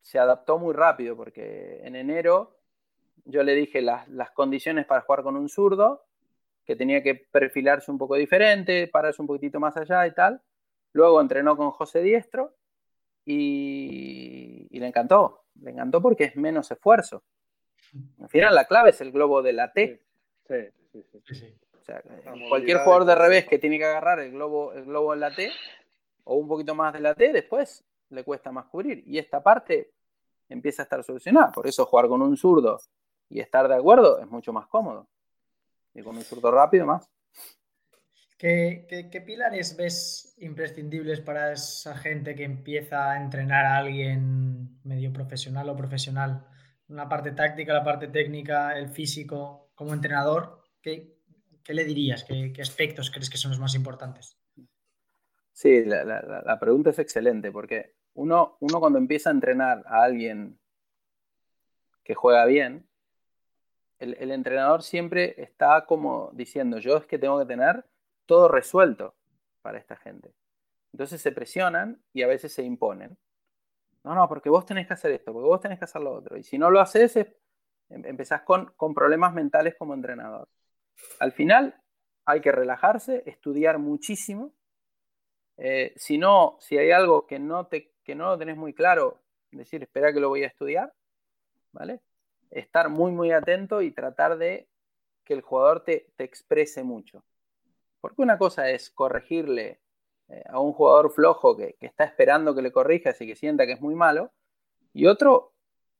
se 0.00 0.18
adaptó 0.18 0.58
muy 0.58 0.74
rápido 0.74 1.16
porque 1.16 1.80
en 1.84 1.96
enero 1.96 2.58
yo 3.24 3.42
le 3.42 3.54
dije 3.54 3.80
las, 3.82 4.08
las, 4.08 4.30
condiciones 4.32 4.86
para 4.86 5.02
jugar 5.02 5.22
con 5.22 5.36
un 5.36 5.48
zurdo, 5.48 6.04
que 6.64 6.76
tenía 6.76 7.02
que 7.02 7.14
perfilarse 7.14 7.90
un 7.90 7.98
poco 7.98 8.16
diferente, 8.16 8.88
pararse 8.88 9.22
un 9.22 9.28
poquitito 9.28 9.60
más 9.60 9.76
allá 9.76 10.06
y 10.06 10.12
tal. 10.14 10.42
Luego 10.94 11.20
entrenó 11.20 11.56
con 11.56 11.70
José 11.72 12.00
Diestro 12.00 12.54
y, 13.26 14.66
y 14.70 14.80
le 14.80 14.86
encantó. 14.86 15.42
Le 15.60 15.72
encantó 15.72 16.00
porque 16.00 16.24
es 16.24 16.36
menos 16.36 16.70
esfuerzo. 16.70 17.22
Al 18.20 18.28
final 18.28 18.54
la 18.54 18.64
clave 18.64 18.90
es 18.90 19.00
el 19.00 19.12
globo 19.12 19.42
de 19.42 19.52
la 19.52 19.72
T. 19.72 20.00
Sí, 20.48 20.54
sí, 20.92 21.34
sí. 21.34 21.54
O 21.80 21.84
sea, 21.84 22.02
cualquier 22.48 22.78
jugador 22.78 23.04
de 23.04 23.14
revés 23.14 23.46
que 23.46 23.58
tiene 23.58 23.76
que 23.76 23.84
agarrar 23.84 24.20
el 24.20 24.32
globo, 24.32 24.72
el 24.72 24.84
globo 24.84 25.12
en 25.12 25.20
la 25.20 25.34
T 25.34 25.50
o 26.24 26.36
un 26.36 26.48
poquito 26.48 26.74
más 26.74 26.94
de 26.94 27.00
la 27.00 27.14
T, 27.14 27.32
después 27.32 27.84
le 28.10 28.24
cuesta 28.24 28.52
más 28.52 28.66
cubrir. 28.66 29.02
Y 29.06 29.18
esta 29.18 29.42
parte 29.42 29.90
empieza 30.48 30.82
a 30.82 30.84
estar 30.84 31.02
solucionada. 31.04 31.52
Por 31.52 31.66
eso 31.66 31.84
jugar 31.84 32.08
con 32.08 32.22
un 32.22 32.36
zurdo 32.36 32.80
y 33.28 33.40
estar 33.40 33.68
de 33.68 33.74
acuerdo 33.74 34.18
es 34.20 34.30
mucho 34.30 34.52
más 34.52 34.66
cómodo. 34.68 35.08
Y 35.92 36.02
con 36.02 36.16
un 36.16 36.22
zurdo 36.22 36.50
rápido 36.50 36.86
más. 36.86 37.10
¿Qué, 38.36 39.22
pilares 39.24 39.76
ves 39.76 40.34
imprescindibles 40.38 41.20
para 41.20 41.52
esa 41.52 41.96
gente 41.96 42.34
que 42.34 42.44
empieza 42.44 43.12
a 43.12 43.22
entrenar 43.22 43.64
a 43.64 43.76
alguien 43.76 44.80
medio 44.82 45.12
profesional 45.12 45.68
o 45.68 45.76
profesional? 45.76 46.44
Una 46.88 47.08
parte 47.08 47.30
táctica, 47.30 47.72
la 47.72 47.84
parte 47.84 48.08
técnica, 48.08 48.76
el 48.76 48.88
físico, 48.88 49.70
como 49.74 49.94
entrenador, 49.94 50.62
¿qué, 50.82 51.16
le 51.68 51.84
dirías? 51.84 52.24
¿Qué, 52.24 52.52
aspectos 52.60 53.10
crees 53.10 53.30
que 53.30 53.38
son 53.38 53.52
los 53.52 53.60
más 53.60 53.74
importantes? 53.74 54.36
Sí, 55.52 55.84
la, 55.84 56.58
pregunta 56.58 56.90
es 56.90 56.98
excelente 56.98 57.52
porque 57.52 57.94
uno, 58.14 58.56
uno 58.60 58.80
cuando 58.80 58.98
empieza 58.98 59.30
a 59.30 59.32
entrenar 59.32 59.84
a 59.86 60.02
alguien 60.02 60.58
que 62.02 62.14
juega 62.14 62.44
bien, 62.46 62.88
el, 64.00 64.16
el 64.18 64.32
entrenador 64.32 64.82
siempre 64.82 65.40
está 65.40 65.86
como 65.86 66.30
diciendo, 66.34 66.78
yo 66.78 66.96
es 66.96 67.06
que 67.06 67.18
tengo 67.18 67.38
que 67.38 67.46
tener 67.46 67.84
todo 68.26 68.48
resuelto 68.48 69.14
para 69.62 69.78
esta 69.78 69.96
gente. 69.96 70.34
Entonces 70.92 71.20
se 71.20 71.32
presionan 71.32 72.02
y 72.12 72.22
a 72.22 72.26
veces 72.26 72.52
se 72.52 72.62
imponen. 72.62 73.16
No, 74.04 74.14
no, 74.14 74.28
porque 74.28 74.50
vos 74.50 74.66
tenés 74.66 74.86
que 74.86 74.94
hacer 74.94 75.12
esto, 75.12 75.32
porque 75.32 75.46
vos 75.46 75.60
tenés 75.60 75.78
que 75.78 75.86
hacer 75.86 76.02
lo 76.02 76.12
otro. 76.12 76.36
Y 76.36 76.44
si 76.44 76.58
no 76.58 76.70
lo 76.70 76.80
haces, 76.80 77.16
em, 77.16 77.26
empezás 77.88 78.42
con, 78.42 78.72
con 78.76 78.94
problemas 78.94 79.32
mentales 79.32 79.74
como 79.76 79.94
entrenador. 79.94 80.48
Al 81.18 81.32
final 81.32 81.80
hay 82.26 82.40
que 82.40 82.52
relajarse, 82.52 83.22
estudiar 83.26 83.78
muchísimo. 83.78 84.54
Eh, 85.56 85.94
si 85.96 86.18
no, 86.18 86.56
si 86.60 86.78
hay 86.78 86.90
algo 86.90 87.26
que 87.26 87.38
no, 87.38 87.66
te, 87.66 87.92
que 88.04 88.14
no 88.14 88.26
lo 88.26 88.38
tenés 88.38 88.56
muy 88.56 88.74
claro, 88.74 89.20
decir, 89.50 89.82
espera 89.82 90.12
que 90.12 90.20
lo 90.20 90.28
voy 90.28 90.44
a 90.44 90.48
estudiar, 90.48 90.92
¿vale? 91.72 92.00
Estar 92.50 92.88
muy, 92.88 93.12
muy 93.12 93.32
atento 93.32 93.82
y 93.82 93.90
tratar 93.90 94.36
de 94.36 94.68
que 95.24 95.34
el 95.34 95.42
jugador 95.42 95.82
te, 95.82 96.12
te 96.16 96.24
exprese 96.24 96.82
mucho. 96.82 97.24
Porque 98.04 98.20
una 98.20 98.36
cosa 98.36 98.68
es 98.68 98.90
corregirle 98.90 99.80
eh, 100.28 100.44
a 100.50 100.60
un 100.60 100.74
jugador 100.74 101.10
flojo 101.10 101.56
que, 101.56 101.74
está 101.80 102.04
esperando 102.04 102.54
que 102.54 102.60
le 102.60 102.70
corrijas 102.70 103.18
y 103.22 103.26
que 103.26 103.34
sienta 103.34 103.64
que 103.64 103.72
es 103.72 103.80
muy 103.80 103.94
malo, 103.94 104.30
y 104.92 105.06
otro, 105.06 105.54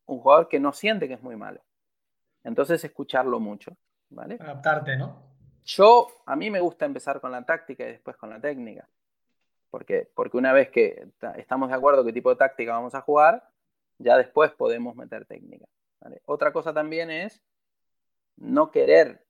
un 0.04 0.20
jugador 0.20 0.48
que 0.48 0.60
no 0.60 0.74
siente 0.74 1.08
que 1.08 1.14
es 1.14 1.22
muy 1.22 1.36
malo. 1.36 1.62
Entonces, 2.42 2.84
escucharlo 2.84 3.40
mucho. 3.40 3.74
¿vale? 4.10 4.36
Adaptarte, 4.38 4.98
¿no? 4.98 5.16
Yo, 5.64 6.08
a 6.26 6.36
mí 6.36 6.50
me 6.50 6.60
gusta 6.60 6.84
empezar 6.84 7.22
con 7.22 7.32
la 7.32 7.42
táctica 7.42 7.84
y 7.84 7.92
después 7.92 8.18
con 8.18 8.28
la 8.28 8.38
técnica. 8.38 8.86
Porque, 9.70 10.06
porque 10.14 10.36
una 10.36 10.52
vez 10.52 10.68
que 10.68 11.08
estamos 11.38 11.70
de 11.70 11.74
acuerdo 11.74 12.04
qué 12.04 12.12
tipo 12.12 12.28
de 12.28 12.36
táctica 12.36 12.72
vamos 12.72 12.94
a 12.94 13.00
jugar, 13.00 13.48
ya 13.96 14.18
después 14.18 14.52
podemos 14.52 14.94
meter 14.94 15.24
técnica. 15.24 15.64
Otra 16.26 16.52
cosa 16.52 16.74
también 16.74 17.10
es 17.10 17.42
no 18.36 18.70
querer 18.70 19.24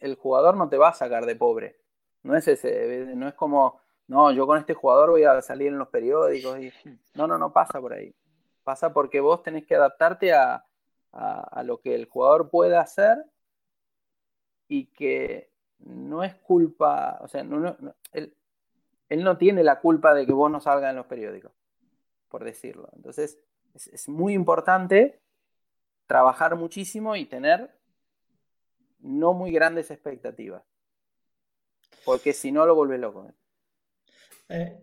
el 0.00 0.14
jugador 0.16 0.56
no 0.56 0.68
te 0.68 0.76
va 0.76 0.88
a 0.88 0.94
sacar 0.94 1.26
de 1.26 1.36
pobre. 1.36 1.76
No 2.22 2.36
es 2.36 2.48
ese, 2.48 3.12
no 3.14 3.28
es 3.28 3.34
como, 3.34 3.80
no, 4.06 4.32
yo 4.32 4.46
con 4.46 4.58
este 4.58 4.74
jugador 4.74 5.10
voy 5.10 5.24
a 5.24 5.40
salir 5.42 5.68
en 5.68 5.78
los 5.78 5.88
periódicos. 5.88 6.58
Y... 6.58 6.72
No, 7.14 7.26
no, 7.26 7.38
no 7.38 7.52
pasa 7.52 7.80
por 7.80 7.92
ahí. 7.92 8.14
Pasa 8.64 8.92
porque 8.92 9.20
vos 9.20 9.42
tenés 9.42 9.66
que 9.66 9.74
adaptarte 9.74 10.32
a, 10.32 10.64
lo 11.64 11.80
que 11.80 11.94
el 11.94 12.06
jugador 12.06 12.50
puede 12.50 12.76
hacer 12.76 13.24
y 14.68 14.86
que 14.86 15.50
no 15.78 16.22
es 16.22 16.34
culpa, 16.34 17.18
o 17.22 17.28
sea, 17.28 17.40
él, 18.12 18.34
no 19.10 19.38
tiene 19.38 19.64
la 19.64 19.80
culpa 19.80 20.12
de 20.12 20.26
que 20.26 20.32
vos 20.32 20.50
no 20.50 20.60
salgas 20.60 20.90
en 20.90 20.96
los 20.96 21.06
periódicos, 21.06 21.52
por 22.28 22.44
decirlo. 22.44 22.90
Entonces, 22.94 23.38
es 23.74 24.08
muy 24.08 24.34
importante 24.34 25.20
trabajar 26.06 26.56
muchísimo 26.56 27.16
y 27.16 27.24
tener 27.24 27.77
no 29.00 29.34
muy 29.34 29.52
grandes 29.52 29.90
expectativas. 29.90 30.62
Porque 32.04 32.32
si 32.32 32.52
no, 32.52 32.66
lo 32.66 32.74
vuelve 32.74 32.98
loco. 32.98 33.30
Eh, 34.48 34.78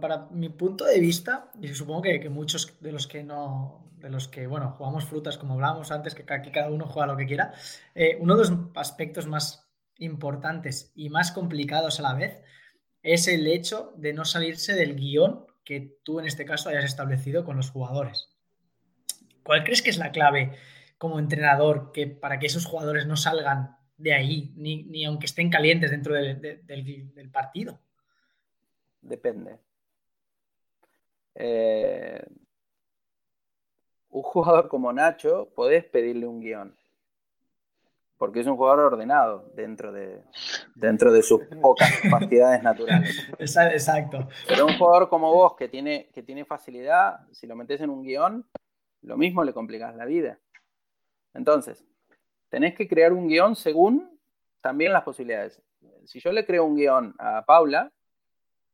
para 0.00 0.26
mi 0.30 0.48
punto 0.48 0.84
de 0.84 1.00
vista, 1.00 1.50
y 1.60 1.68
supongo 1.68 2.02
que, 2.02 2.28
muchos 2.28 2.78
de 2.80 2.92
los 2.92 3.06
que 3.06 3.22
no, 3.22 3.90
de 3.96 4.10
los 4.10 4.28
que, 4.28 4.46
bueno, 4.46 4.74
jugamos 4.76 5.04
frutas 5.04 5.38
como 5.38 5.54
hablábamos 5.54 5.90
antes, 5.90 6.14
que 6.14 6.24
aquí 6.32 6.50
cada 6.50 6.70
uno 6.70 6.86
juega 6.86 7.06
lo 7.06 7.16
que 7.16 7.26
quiera, 7.26 7.52
eh, 7.94 8.18
uno 8.20 8.36
de 8.36 8.48
los 8.48 8.58
aspectos 8.74 9.26
más 9.26 9.70
importantes 9.98 10.92
y 10.94 11.08
más 11.08 11.32
complicados 11.32 12.00
a 12.00 12.02
la 12.02 12.14
vez 12.14 12.40
es 13.02 13.28
el 13.28 13.46
hecho 13.46 13.92
de 13.96 14.12
no 14.12 14.24
salirse 14.24 14.74
del 14.74 14.96
guion 14.96 15.46
que 15.64 15.98
tú 16.02 16.20
en 16.20 16.26
este 16.26 16.44
caso 16.44 16.68
hayas 16.68 16.84
establecido 16.84 17.44
con 17.44 17.56
los 17.56 17.70
jugadores. 17.70 18.28
¿Cuál 19.42 19.64
crees 19.64 19.82
que 19.82 19.90
es 19.90 19.98
la 19.98 20.12
clave 20.12 20.56
como 21.02 21.18
entrenador 21.18 21.90
que 21.90 22.06
para 22.06 22.38
que 22.38 22.46
esos 22.46 22.64
jugadores 22.64 23.08
no 23.08 23.16
salgan 23.16 23.76
de 23.96 24.14
ahí, 24.14 24.54
ni, 24.54 25.04
aunque 25.04 25.26
estén 25.26 25.50
calientes 25.50 25.90
dentro 25.90 26.14
del, 26.14 27.30
partido? 27.32 27.80
Depende. 29.00 29.58
Eh, 31.34 32.24
un 34.10 34.22
jugador 34.22 34.68
como 34.68 34.92
Nacho, 34.92 35.48
podés 35.56 35.84
pedirle 35.86 36.24
un 36.24 36.38
guion. 36.38 36.76
Porque 38.16 38.38
es 38.38 38.46
un 38.46 38.56
jugador 38.56 38.92
ordenado 38.92 39.50
dentro 39.56 39.90
de, 39.90 40.22
dentro 40.76 41.12
de 41.12 41.24
sus 41.24 41.40
pocas 41.60 41.90
capacidades 42.02 42.62
naturales. 42.62 43.28
Exacto. 43.40 44.28
Pero 44.46 44.66
un 44.66 44.78
jugador 44.78 45.08
como 45.08 45.34
vos 45.34 45.56
que 45.56 45.66
tiene, 45.66 46.10
que 46.14 46.22
tiene 46.22 46.44
facilidad, 46.44 47.26
si 47.32 47.48
lo 47.48 47.56
metes 47.56 47.80
en 47.80 47.90
un 47.90 48.04
guion, 48.04 48.46
lo 49.00 49.16
mismo 49.16 49.42
le 49.42 49.52
complicas 49.52 49.96
la 49.96 50.04
vida. 50.04 50.38
Entonces, 51.34 51.84
tenés 52.48 52.74
que 52.74 52.88
crear 52.88 53.12
un 53.12 53.28
guion 53.28 53.56
según 53.56 54.18
también 54.60 54.92
las 54.92 55.02
posibilidades. 55.02 55.62
Si 56.04 56.20
yo 56.20 56.32
le 56.32 56.46
creo 56.46 56.64
un 56.64 56.76
guion 56.76 57.14
a 57.18 57.44
Paula, 57.44 57.92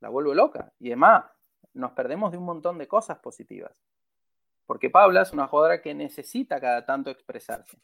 la 0.01 0.09
vuelvo 0.09 0.35
loca. 0.35 0.73
Y 0.79 0.89
además, 0.89 1.25
nos 1.75 1.93
perdemos 1.93 2.33
de 2.33 2.39
un 2.39 2.45
montón 2.45 2.79
de 2.79 2.89
cosas 2.89 3.19
positivas. 3.19 3.83
Porque 4.67 4.91
Paula 4.91 5.23
es 5.23 5.33
una 5.33 5.47
jugadora 5.47 5.81
que 5.81 5.95
necesita 5.95 6.61
cada 6.61 6.85
tanto 6.85 7.11
expresarse. 7.11 7.79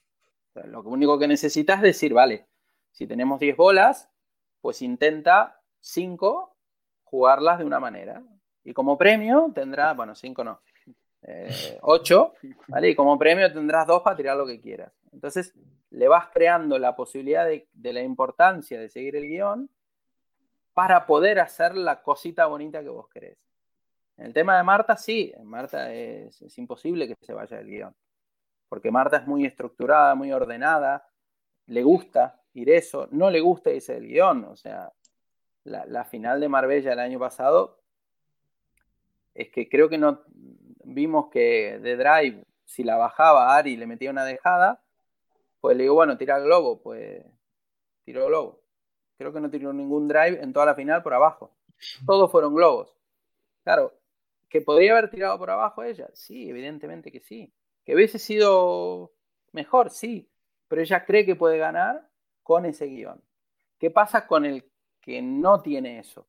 lo 0.55 0.83
único 0.83 1.19
que 1.19 1.27
necesita 1.27 1.75
es 1.75 1.81
decir, 1.81 2.13
vale, 2.13 2.47
si 2.93 3.07
tenemos 3.07 3.41
10 3.41 3.57
bolas, 3.57 4.11
pues 4.61 4.83
intenta 4.83 5.61
5 5.81 6.57
jugarlas 7.05 7.59
de 7.59 7.65
una 7.65 7.81
manera. 7.81 8.23
Y 8.65 8.73
como 8.73 8.97
premio 8.97 9.51
tendrá, 9.55 9.93
bueno, 9.95 10.15
5 10.15 10.45
no, 10.45 10.61
8, 11.81 12.35
eh, 12.43 12.55
¿vale? 12.69 12.91
Y 12.91 12.95
como 12.95 13.19
premio 13.19 13.53
tendrás 13.53 13.87
dos 13.87 14.03
para 14.03 14.17
tirar 14.17 14.37
lo 14.37 14.47
que 14.47 14.61
quieras. 14.61 14.93
Entonces, 15.13 15.55
le 15.91 16.09
vas 16.09 16.29
creando 16.29 16.79
la 16.79 16.97
posibilidad 16.97 17.47
de, 17.47 17.93
la 17.93 18.03
importancia 18.03 18.81
de 18.81 18.89
seguir 18.89 19.17
el 19.17 19.29
guion 19.29 19.71
para 20.73 21.07
poder 21.07 21.39
hacer 21.39 21.77
la 21.77 22.03
cosita 22.03 22.47
bonita 22.47 22.83
que 22.83 22.89
vos 22.89 23.09
querés. 23.09 23.39
En 24.17 24.27
el 24.27 24.33
tema 24.33 24.57
de 24.57 24.65
Marta, 24.65 24.97
sí, 24.97 25.33
Marta 25.45 25.93
es, 25.93 26.59
imposible 26.59 27.07
que 27.07 27.15
se 27.21 27.33
vaya 27.33 27.61
el 27.61 27.67
guion. 27.67 27.95
Porque 28.69 28.91
Marta 28.91 29.19
es 29.19 29.27
muy 29.27 29.45
estructurada, 29.47 30.15
muy 30.15 30.33
ordenada, 30.33 31.09
le 31.67 31.83
gusta 31.83 32.41
ir 32.55 32.71
eso, 32.71 33.09
no 33.13 33.31
le 33.31 33.41
gusta 33.41 33.71
irse 33.71 33.97
el 33.97 34.09
guion. 34.09 34.45
O 34.45 34.57
sea, 34.57 34.93
la, 35.63 35.87
la 35.87 36.05
final 36.05 36.41
de 36.41 36.49
Marbella 36.49 36.93
el 36.93 36.99
año 36.99 37.19
pasado 37.21 37.79
es 39.35 39.49
que 39.51 39.69
creo 39.69 39.89
que 39.89 39.99
no, 39.99 40.23
vimos 40.85 41.29
que 41.31 41.79
de 41.81 41.97
drive, 41.97 42.45
si 42.65 42.85
la 42.85 42.97
bajaba 42.97 43.57
Ari 43.57 43.77
le 43.77 43.87
metía 43.87 44.11
una 44.11 44.25
dejada, 44.25 44.83
pues 45.61 45.77
le 45.77 45.85
digo, 45.85 45.95
bueno, 45.95 46.17
tira 46.17 46.37
el 46.37 46.45
globo, 46.45 46.81
pues 46.81 47.25
tiró 48.05 48.27
globo. 48.27 48.61
Creo 49.17 49.33
que 49.33 49.41
no 49.41 49.51
tiró 49.51 49.73
ningún 49.73 50.09
drive 50.09 50.43
en 50.43 50.53
toda 50.53 50.67
la 50.67 50.75
final 50.75 51.03
por 51.03 51.15
abajo. 51.15 51.53
Todos 52.07 52.31
fueron 52.31 52.55
globos. 52.55 52.95
Claro, 53.63 53.95
¿que 54.49 54.61
podría 54.61 54.93
haber 54.93 55.11
tirado 55.11 55.39
por 55.39 55.51
abajo 55.51 55.83
ella? 55.83 56.09
Sí, 56.13 56.49
evidentemente 56.51 57.11
que 57.11 57.21
sí. 57.21 57.53
¿Que 57.85 57.95
hubiese 57.95 58.19
sido 58.19 59.13
mejor? 59.53 59.91
Sí. 59.91 60.29
Pero 60.69 60.83
ella 60.83 61.05
cree 61.05 61.25
que 61.25 61.37
puede 61.37 61.59
ganar 61.59 62.09
con 62.43 62.67
ese 62.67 62.87
guion. 62.87 63.23
¿Qué 63.79 63.91
pasa 63.91 64.27
con 64.27 64.45
el 64.45 64.71
que 65.01 65.23
no 65.23 65.63
tiene 65.63 65.99
eso? 65.99 66.27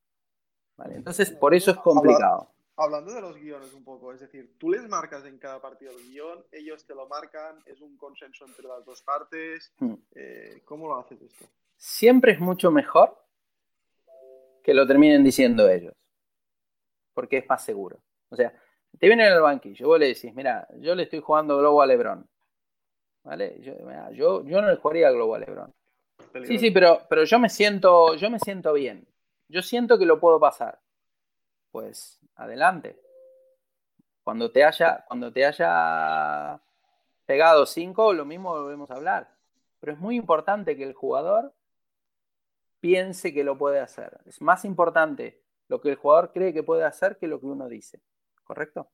Entonces, 0.77 1.31
por 1.31 1.55
eso 1.55 1.71
es 1.71 1.77
complicado 1.77 2.54
hablando 2.77 3.13
de 3.13 3.21
los 3.21 3.37
guiones 3.37 3.73
un 3.73 3.83
poco, 3.83 4.13
es 4.13 4.19
decir, 4.19 4.57
tú 4.57 4.69
les 4.69 4.87
marcas 4.87 5.25
en 5.25 5.37
cada 5.37 5.61
partido 5.61 5.91
el 5.91 6.09
guion, 6.09 6.45
ellos 6.51 6.85
te 6.85 6.93
lo 6.93 7.07
marcan, 7.07 7.59
es 7.65 7.79
un 7.81 7.95
consenso 7.97 8.45
entre 8.45 8.67
las 8.67 8.83
dos 8.85 9.01
partes. 9.01 9.73
Hmm. 9.79 9.95
Eh, 10.13 10.61
¿Cómo 10.65 10.87
lo 10.87 10.97
haces 10.97 11.21
esto? 11.21 11.45
Siempre 11.77 12.33
es 12.33 12.39
mucho 12.39 12.71
mejor 12.71 13.17
que 14.63 14.73
lo 14.73 14.85
terminen 14.87 15.23
diciendo 15.23 15.69
ellos, 15.69 15.93
porque 17.13 17.37
es 17.37 17.47
más 17.47 17.63
seguro. 17.63 17.99
O 18.29 18.35
sea, 18.35 18.53
te 18.97 19.07
viene 19.07 19.27
en 19.27 19.33
el 19.33 19.41
banquillo, 19.41 19.87
vos 19.87 19.99
le 19.99 20.07
decís, 20.07 20.33
mira, 20.33 20.67
yo 20.79 20.95
le 20.95 21.03
estoy 21.03 21.19
jugando 21.19 21.57
globo 21.57 21.81
a 21.81 21.85
Lebron. 21.85 22.27
¿Vale? 23.23 23.59
Yo, 23.59 24.43
yo, 24.43 24.61
no 24.61 24.69
le 24.69 24.75
jugaría 24.75 25.11
globo 25.11 25.35
a 25.35 25.39
Lebron. 25.39 25.73
Sí, 26.45 26.59
sí, 26.59 26.69
pero, 26.69 27.01
pero 27.09 27.23
yo 27.23 27.39
me 27.39 27.49
siento, 27.49 28.15
yo 28.15 28.29
me 28.29 28.39
siento 28.39 28.73
bien. 28.73 29.07
Yo 29.47 29.61
siento 29.61 29.97
que 29.97 30.05
lo 30.05 30.19
puedo 30.19 30.39
pasar. 30.39 30.79
Pues 31.71 32.19
adelante. 32.35 32.99
Cuando 34.23 34.51
te 34.51 34.63
haya, 34.63 35.05
cuando 35.07 35.31
te 35.31 35.45
haya 35.45 36.59
pegado 37.25 37.65
cinco, 37.65 38.13
lo 38.13 38.25
mismo 38.25 38.51
volvemos 38.51 38.89
a 38.91 38.95
hablar. 38.95 39.35
Pero 39.79 39.93
es 39.93 39.99
muy 39.99 40.15
importante 40.15 40.75
que 40.75 40.83
el 40.83 40.93
jugador 40.93 41.53
piense 42.79 43.33
que 43.33 43.43
lo 43.43 43.57
puede 43.57 43.79
hacer. 43.79 44.19
Es 44.25 44.41
más 44.41 44.65
importante 44.65 45.41
lo 45.67 45.81
que 45.81 45.89
el 45.89 45.95
jugador 45.95 46.31
cree 46.31 46.53
que 46.53 46.63
puede 46.63 46.83
hacer 46.83 47.17
que 47.17 47.27
lo 47.27 47.39
que 47.39 47.47
uno 47.47 47.67
dice. 47.67 48.01
¿Correcto? 48.43 48.89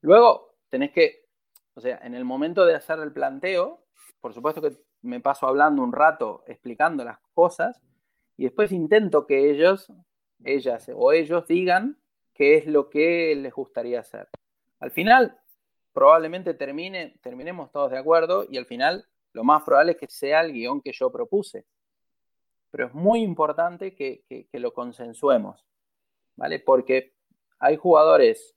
Luego, 0.00 0.56
tenés 0.68 0.92
que, 0.92 1.26
o 1.74 1.80
sea, 1.80 1.98
en 2.02 2.14
el 2.14 2.24
momento 2.24 2.66
de 2.66 2.74
hacer 2.74 2.98
el 2.98 3.12
planteo, 3.12 3.86
por 4.20 4.34
supuesto 4.34 4.60
que 4.60 4.76
me 5.02 5.20
paso 5.20 5.46
hablando 5.46 5.82
un 5.82 5.92
rato 5.92 6.44
explicando 6.46 7.04
las 7.04 7.18
cosas 7.34 7.80
y 8.36 8.44
después 8.44 8.72
intento 8.72 9.26
que 9.26 9.50
ellos, 9.50 9.92
ellas 10.42 10.90
o 10.94 11.12
ellos 11.12 11.46
digan 11.46 11.98
qué 12.34 12.56
es 12.56 12.66
lo 12.66 12.90
que 12.90 13.34
les 13.36 13.52
gustaría 13.52 14.00
hacer. 14.00 14.28
Al 14.80 14.90
final, 14.90 15.38
probablemente 15.92 16.52
termine, 16.54 17.16
terminemos 17.22 17.70
todos 17.70 17.90
de 17.90 17.98
acuerdo 17.98 18.44
y 18.50 18.58
al 18.58 18.66
final 18.66 19.06
lo 19.32 19.44
más 19.44 19.62
probable 19.62 19.92
es 19.92 19.98
que 19.98 20.08
sea 20.08 20.40
el 20.42 20.52
guion 20.52 20.82
que 20.82 20.92
yo 20.92 21.10
propuse. 21.10 21.64
Pero 22.70 22.86
es 22.86 22.94
muy 22.94 23.22
importante 23.22 23.94
que, 23.94 24.48
lo 24.52 24.72
consensuemos, 24.74 25.64
¿vale? 26.36 26.58
Porque 26.58 27.14
hay 27.60 27.76
jugadores 27.76 28.56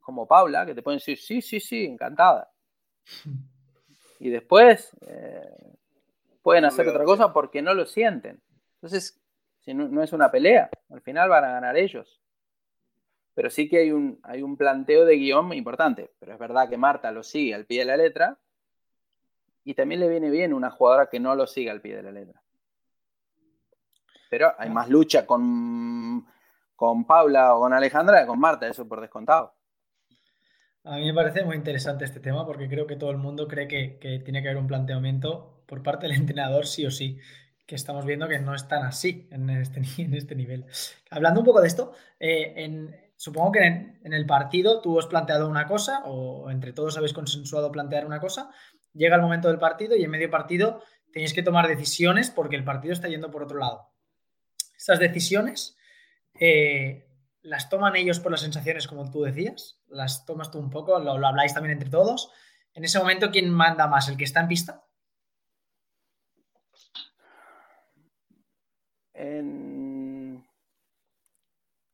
como 0.00 0.26
Paula 0.26 0.66
que 0.66 0.74
te 0.74 0.82
pueden 0.82 0.98
decir, 0.98 1.18
sí, 1.18 1.40
sí, 1.40 1.60
sí, 1.60 1.84
encantada. 1.84 2.52
Y 4.18 4.30
después 4.30 4.96
eh, 5.00 5.74
pueden 6.42 6.64
hacer 6.64 6.86
otra 6.86 7.02
cosa 7.02 7.32
porque 7.32 7.60
no 7.60 7.74
lo 7.74 7.86
sienten. 7.86 8.40
Entonces, 8.74 9.20
si 9.64 9.74
no 9.74 10.02
es 10.02 10.12
una 10.12 10.30
pelea, 10.30 10.70
al 10.90 11.00
final 11.00 11.28
van 11.28 11.44
a 11.44 11.52
ganar 11.52 11.76
ellos 11.76 12.22
pero 13.34 13.50
sí 13.50 13.68
que 13.68 13.78
hay 13.78 13.92
un, 13.92 14.20
hay 14.22 14.42
un 14.42 14.56
planteo 14.56 15.04
de 15.04 15.16
guion 15.16 15.52
importante. 15.54 16.10
Pero 16.18 16.32
es 16.32 16.38
verdad 16.38 16.68
que 16.68 16.76
Marta 16.76 17.10
lo 17.12 17.22
sigue 17.22 17.54
al 17.54 17.66
pie 17.66 17.80
de 17.80 17.84
la 17.86 17.96
letra 17.96 18.38
y 19.64 19.74
también 19.74 20.00
le 20.00 20.08
viene 20.08 20.30
bien 20.30 20.52
una 20.52 20.70
jugadora 20.70 21.08
que 21.08 21.20
no 21.20 21.34
lo 21.34 21.46
siga 21.46 21.72
al 21.72 21.80
pie 21.80 21.96
de 21.96 22.02
la 22.02 22.12
letra. 22.12 22.42
Pero 24.28 24.52
hay 24.58 24.70
más 24.70 24.88
lucha 24.88 25.26
con, 25.26 26.26
con 26.74 27.06
Paula 27.06 27.54
o 27.54 27.60
con 27.60 27.72
Alejandra 27.72 28.20
que 28.20 28.26
con 28.26 28.40
Marta, 28.40 28.66
eso 28.66 28.88
por 28.88 29.00
descontado. 29.00 29.54
A 30.84 30.96
mí 30.96 31.06
me 31.06 31.14
parece 31.14 31.44
muy 31.44 31.56
interesante 31.56 32.04
este 32.04 32.18
tema 32.18 32.44
porque 32.44 32.68
creo 32.68 32.86
que 32.86 32.96
todo 32.96 33.10
el 33.10 33.18
mundo 33.18 33.46
cree 33.46 33.68
que, 33.68 33.98
que 33.98 34.18
tiene 34.18 34.42
que 34.42 34.48
haber 34.48 34.60
un 34.60 34.66
planteamiento 34.66 35.62
por 35.66 35.82
parte 35.82 36.08
del 36.08 36.16
entrenador 36.16 36.66
sí 36.66 36.84
o 36.84 36.90
sí 36.90 37.18
estamos 37.74 38.04
viendo 38.04 38.28
que 38.28 38.38
no 38.38 38.54
están 38.54 38.84
así 38.84 39.28
en 39.30 39.50
este, 39.50 39.82
este 40.12 40.34
nivel. 40.34 40.66
Hablando 41.10 41.40
un 41.40 41.46
poco 41.46 41.60
de 41.60 41.68
esto, 41.68 41.92
eh, 42.18 43.10
supongo 43.16 43.52
que 43.52 43.64
en, 43.64 44.12
el 44.12 44.26
partido 44.26 44.80
tú 44.80 44.98
has 44.98 45.06
planteado 45.06 45.48
una 45.48 45.66
cosa 45.66 46.02
o 46.04 46.50
entre 46.50 46.72
todos 46.72 46.96
habéis 46.96 47.12
consensuado 47.12 47.70
plantear 47.70 48.06
una 48.06 48.20
cosa, 48.20 48.50
llega 48.92 49.16
el 49.16 49.22
momento 49.22 49.48
del 49.48 49.58
partido 49.58 49.96
y 49.96 50.04
en 50.04 50.10
medio 50.10 50.30
partido 50.30 50.82
tenéis 51.12 51.34
que 51.34 51.42
tomar 51.42 51.68
decisiones 51.68 52.30
porque 52.30 52.56
el 52.56 52.64
partido 52.64 52.92
está 52.92 53.08
yendo 53.08 53.30
por 53.30 53.44
otro 53.44 53.58
lado. 53.58 53.90
Estas 54.76 54.98
decisiones 54.98 55.76
eh, 56.38 57.06
las 57.42 57.68
toman 57.68 57.96
ellos 57.96 58.20
por 58.20 58.32
las 58.32 58.40
sensaciones, 58.40 58.86
como 58.86 59.10
tú 59.10 59.22
decías, 59.22 59.80
las 59.88 60.24
tomas 60.24 60.50
tú 60.50 60.58
un 60.58 60.70
poco, 60.70 60.98
lo, 60.98 61.18
lo 61.18 61.26
habláis 61.26 61.54
también 61.54 61.72
entre 61.72 61.90
todos. 61.90 62.30
En 62.74 62.84
ese 62.84 62.98
momento, 62.98 63.30
¿quién 63.30 63.50
manda 63.50 63.86
más? 63.86 64.08
¿El 64.08 64.16
que 64.16 64.24
está 64.24 64.40
en 64.40 64.48
pista? 64.48 64.84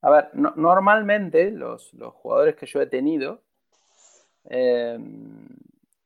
A 0.00 0.10
ver, 0.10 0.30
normalmente 0.34 1.50
los, 1.50 1.90
jugadores 2.14 2.56
que 2.56 2.66
yo 2.66 2.80
he 2.80 2.86
tenido, 2.86 3.42
em, 4.44 5.48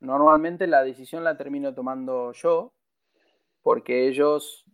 normalmente 0.00 0.66
la 0.66 0.82
decisión 0.82 1.24
la 1.24 1.36
termino 1.36 1.74
tomando 1.74 2.32
yo, 2.32 2.72
porque 3.62 4.08
ellos 4.08 4.64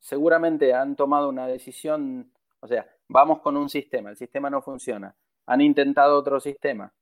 seguramente 0.00 0.74
han 0.74 0.96
tomado 0.96 1.28
una 1.28 1.46
decisión, 1.48 2.30
o 2.60 2.68
sea, 2.68 2.86
vamos 3.08 3.40
con 3.40 3.56
un 3.56 3.68
sistema, 3.68 4.10
el 4.10 4.16
sistema 4.16 4.50
no 4.50 4.62
funciona, 4.62 5.16
han 5.46 5.60
intentado 5.60 6.18
otro 6.18 6.38
sistema, 6.38 6.92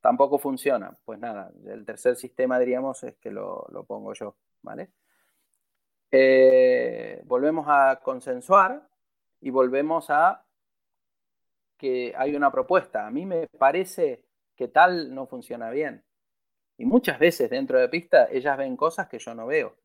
tampoco 0.00 0.38
funciona, 0.38 0.96
pues 1.04 1.18
nada, 1.18 1.52
el 1.66 1.84
tercer 1.84 2.16
sistema 2.16 2.58
diríamos 2.58 3.02
es 3.02 3.16
que 3.16 3.30
lo, 3.30 3.66
pongo 3.88 4.12
yo, 4.14 4.36
¿vale? 4.62 4.90
Eh, 6.10 7.22
volvemos 7.24 7.66
a 7.68 8.00
consensuar 8.02 8.88
y 9.40 9.50
volvemos 9.50 10.10
a 10.10 10.44
que 11.76 12.12
hay 12.16 12.34
una 12.36 12.50
propuesta. 12.50 13.06
A 13.06 13.10
mí 13.10 13.24
me 13.26 13.46
parece 13.46 14.24
que 14.54 14.68
tal 14.68 15.14
no 15.14 15.26
funciona 15.26 15.70
bien. 15.70 16.04
Y 16.76 16.84
muchas 16.84 17.18
veces 17.18 17.48
dentro 17.50 17.78
de 17.78 17.88
pista 17.88 18.28
ellas 18.30 18.56
ven 18.56 18.76
cosas 18.76 19.08
que 19.08 19.18
yo 19.18 19.34
no 19.34 19.46
veo. 19.46 19.76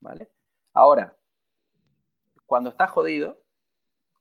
¿Vale? 0.00 0.28
Ahora, 0.72 1.16
cuando 2.46 2.70
estás 2.70 2.90
jodido, 2.90 3.42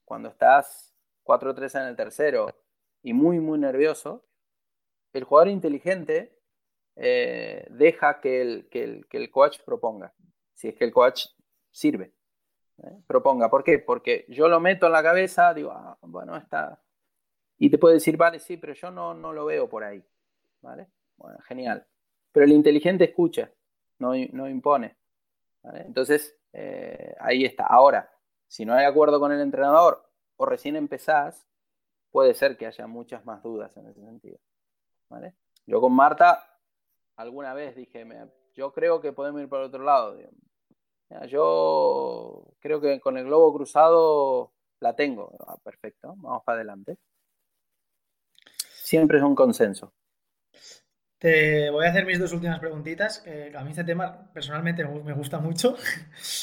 cuando 0.06 0.30
estás 0.30 0.93
4-3 1.24 1.82
en 1.82 1.88
el 1.88 1.96
tercero 1.96 2.48
y 3.04 3.13
muy, 3.13 3.39
muy 3.39 3.60
nervioso, 3.60 4.26
el 5.13 5.24
jugador 5.24 5.50
inteligente 5.50 6.38
eh, 6.96 7.67
deja 7.70 8.20
que 8.20 8.41
el, 8.41 8.70
que, 8.70 9.06
el, 9.12 9.32
coach 9.32 9.60
proponga. 9.65 10.13
Si 10.54 10.70
es 10.70 10.76
que 10.76 10.86
el 10.86 10.91
coach 10.91 11.28
sirve. 11.78 12.13
¿eh? 12.84 12.98
Proponga. 13.06 13.50
¿Por 13.50 13.63
qué? 13.63 13.80
Porque 13.80 14.26
yo 14.30 14.48
lo 14.48 14.60
meto 14.60 14.88
en 14.88 14.92
la 14.92 15.04
cabeza, 15.04 15.54
digo, 15.54 15.72
ah, 15.72 15.98
bueno, 16.02 16.36
está, 16.36 16.82
y 17.60 17.70
te 17.70 17.78
puede 17.78 17.96
decir, 17.96 18.18
vale, 18.18 18.40
sí, 18.40 18.58
pero 18.58 18.74
yo 18.74 18.92
no, 18.92 19.13
no 19.13 19.34
lo 19.34 19.46
veo 19.46 19.68
por 19.68 19.84
ahí. 19.84 20.04
¿Vale? 20.62 20.90
Bueno, 21.18 21.40
genial. 21.48 21.86
Pero 22.32 22.46
el 22.46 22.52
inteligente 22.52 23.06
escucha, 23.06 23.52
no, 24.00 24.13
no 24.32 24.48
impone. 24.48 24.96
Entonces, 25.74 26.38
eh, 26.54 27.16
ahí 27.20 27.46
está. 27.46 27.66
Ahora, 27.66 28.10
si 28.48 28.66
no 28.66 28.74
hay 28.74 28.86
acuerdo 28.86 29.20
con 29.20 29.32
el 29.32 29.42
entrenador 29.42 30.08
o 30.38 30.46
recién 30.46 30.76
empezás, 30.76 31.48
puede 32.12 32.34
ser 32.34 32.58
que 32.58 32.68
haya 32.68 32.88
muchas 32.88 33.26
más 33.26 33.42
dudas 33.42 33.76
en 33.76 33.88
ese 33.88 34.02
sentido. 34.02 34.40
¿Vale? 35.10 35.34
Yo 35.66 35.82
con 35.82 35.94
Marta, 35.94 36.60
alguna 37.16 37.54
vez 37.54 37.76
dije, 37.76 38.06
yo 38.54 38.72
creo 38.72 39.02
que 39.02 39.13
podemos 39.13 39.42
ir 39.42 39.50
por 39.50 39.62
otro 39.62 39.84
lado. 39.84 40.18
Yo 41.28 42.43
creo 42.60 42.82
que 42.82 43.00
con 43.00 43.17
el 43.17 43.26
globo 43.26 43.54
cruzado 43.54 44.52
la 44.80 44.96
tengo. 44.96 45.36
Ah, 45.48 45.58
perfecto, 45.63 46.15
vamos 46.17 46.43
para 46.43 46.58
adelante 46.58 46.98
siempre 48.88 49.17
es 49.17 49.24
un 49.24 49.36
consenso. 49.36 49.93
Te 51.17 51.70
voy 51.72 51.86
a 51.86 51.89
hacer 51.89 52.06
mis 52.06 52.20
dos 52.20 52.32
últimas 52.32 52.60
preguntitas. 52.60 53.22
a 53.54 53.63
mí 53.63 53.72
este 53.72 53.84
tema 53.84 54.32
personalmente 54.32 54.86
me 54.86 55.13
gusta 55.13 55.39
mucho. 55.39 55.76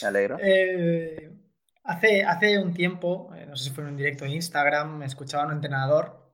Me 0.02 0.08
alegro. 0.08 0.38
Eh, 0.42 1.30
hace, 1.84 2.22
hace 2.22 2.58
un 2.58 2.74
tiempo, 2.74 3.30
eh, 3.34 3.46
no 3.46 3.56
sé 3.56 3.64
si 3.64 3.70
fue 3.70 3.84
en 3.84 3.90
un 3.90 3.96
directo 3.96 4.24
de 4.24 4.32
Instagram, 4.32 4.98
me 4.98 5.06
escuchaba 5.06 5.46
un 5.46 5.52
entrenador 5.52 6.32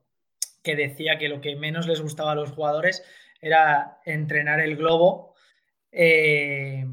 que 0.65 0.75
decía 0.75 1.17
que 1.19 1.29
lo 1.29 1.41
que 1.41 1.55
menos 1.57 1.87
les 1.87 2.01
gustaba 2.01 2.33
a 2.33 2.35
los 2.35 2.51
jugadores 2.53 3.05
era 3.41 4.01
entrenar 4.05 4.61
el 4.61 4.77
globo, 4.77 5.35
eh, 5.93 6.87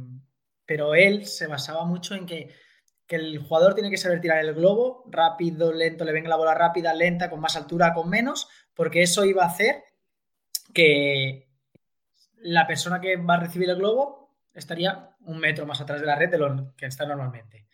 pero 0.68 0.94
él 0.94 1.26
se 1.26 1.48
basaba 1.48 1.86
mucho 1.86 2.14
en 2.14 2.28
que, 2.28 2.54
que, 3.08 3.16
el 3.16 3.40
jugador 3.40 3.74
tiene 3.74 3.90
que 3.90 3.98
saber 3.98 4.22
tirar 4.22 4.38
el 4.46 4.54
globo 4.54 5.04
rápido, 5.08 5.74
lento, 5.74 6.06
le 6.06 6.12
venga 6.12 6.30
la 6.30 6.36
bola 6.36 6.54
rápida, 6.54 6.94
lenta, 6.94 7.32
con 7.32 7.40
más 7.40 7.56
altura, 7.56 7.94
con 7.96 8.10
menos, 8.10 8.48
porque 8.76 9.02
eso 9.02 9.26
iba 9.26 9.44
a 9.44 9.48
hacer 9.48 9.84
que 10.74 11.50
la 12.36 12.68
persona 12.68 13.02
que 13.02 13.16
va 13.16 13.36
a 13.36 13.40
recibir 13.40 13.70
el 13.70 13.78
globo 13.78 14.38
estaría 14.54 15.16
un 15.22 15.40
metro 15.40 15.66
más 15.66 15.82
atrás 15.82 16.02
de 16.02 16.08
la 16.08 16.16
red 16.16 16.30
de 16.30 16.38
lo 16.38 16.76
que 16.76 16.86
está 16.86 17.06
normalmente. 17.06 17.68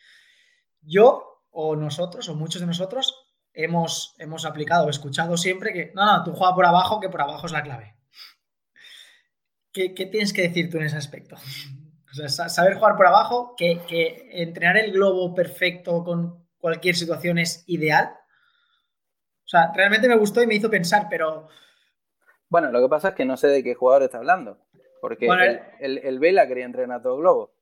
Yo 0.82 1.42
o 1.50 1.76
nosotros 1.76 2.30
o 2.30 2.36
muchos 2.36 2.62
de 2.62 2.68
nosotros 2.68 3.26
hemos, 3.54 4.16
hemos 4.20 4.46
aplicado 4.46 4.86
o 4.86 4.90
escuchado 4.90 5.38
siempre 5.38 5.74
que 5.74 5.92
no, 5.96 6.06
no, 6.06 6.24
tú 6.24 6.34
juega 6.34 6.56
por 6.56 6.66
abajo, 6.66 7.00
que 7.00 7.10
por 7.10 7.22
abajo 7.22 7.46
es 7.46 7.52
la 7.52 7.64
clave. 7.64 7.96
¿Qué, 9.72 9.90
tienes 9.90 10.34
que 10.34 10.44
decir 10.44 10.70
tú 10.70 10.78
en 10.78 10.84
ese 10.84 10.98
aspecto? 10.98 11.36
O 12.14 12.30
sea, 12.30 12.50
saber 12.50 12.76
jugar 12.76 12.96
por 12.96 13.08
abajo, 13.08 13.56
que, 13.58 13.82
que 13.88 14.30
entrenar 14.32 14.78
el 14.78 14.92
globo 14.92 15.34
perfecto 15.34 16.04
con 16.04 16.46
cualquier 16.60 16.96
situación 16.96 17.40
es 17.40 17.64
ideal 17.68 18.16
o 19.46 19.48
sea, 19.48 19.72
realmente 19.76 20.08
me 20.08 20.16
gustó 20.16 20.42
y 20.42 20.48
me 20.48 20.56
hizo 20.56 20.70
pensar, 20.70 21.08
pero... 21.10 21.48
Bueno, 22.50 22.72
lo 22.72 22.82
que 22.82 22.90
pasa 22.90 23.10
es 23.10 23.16
que 23.16 23.26
no 23.26 23.36
sé 23.36 23.48
de 23.48 23.64
qué 23.64 23.76
jugador 23.76 24.04
está 24.04 24.20
hablando. 24.20 24.58
Porque 25.02 25.28
el, 25.80 26.20
Vela 26.20 26.48
quería 26.48 26.66
entrenar 26.66 27.02
todo 27.02 27.18
globo. 27.18 27.54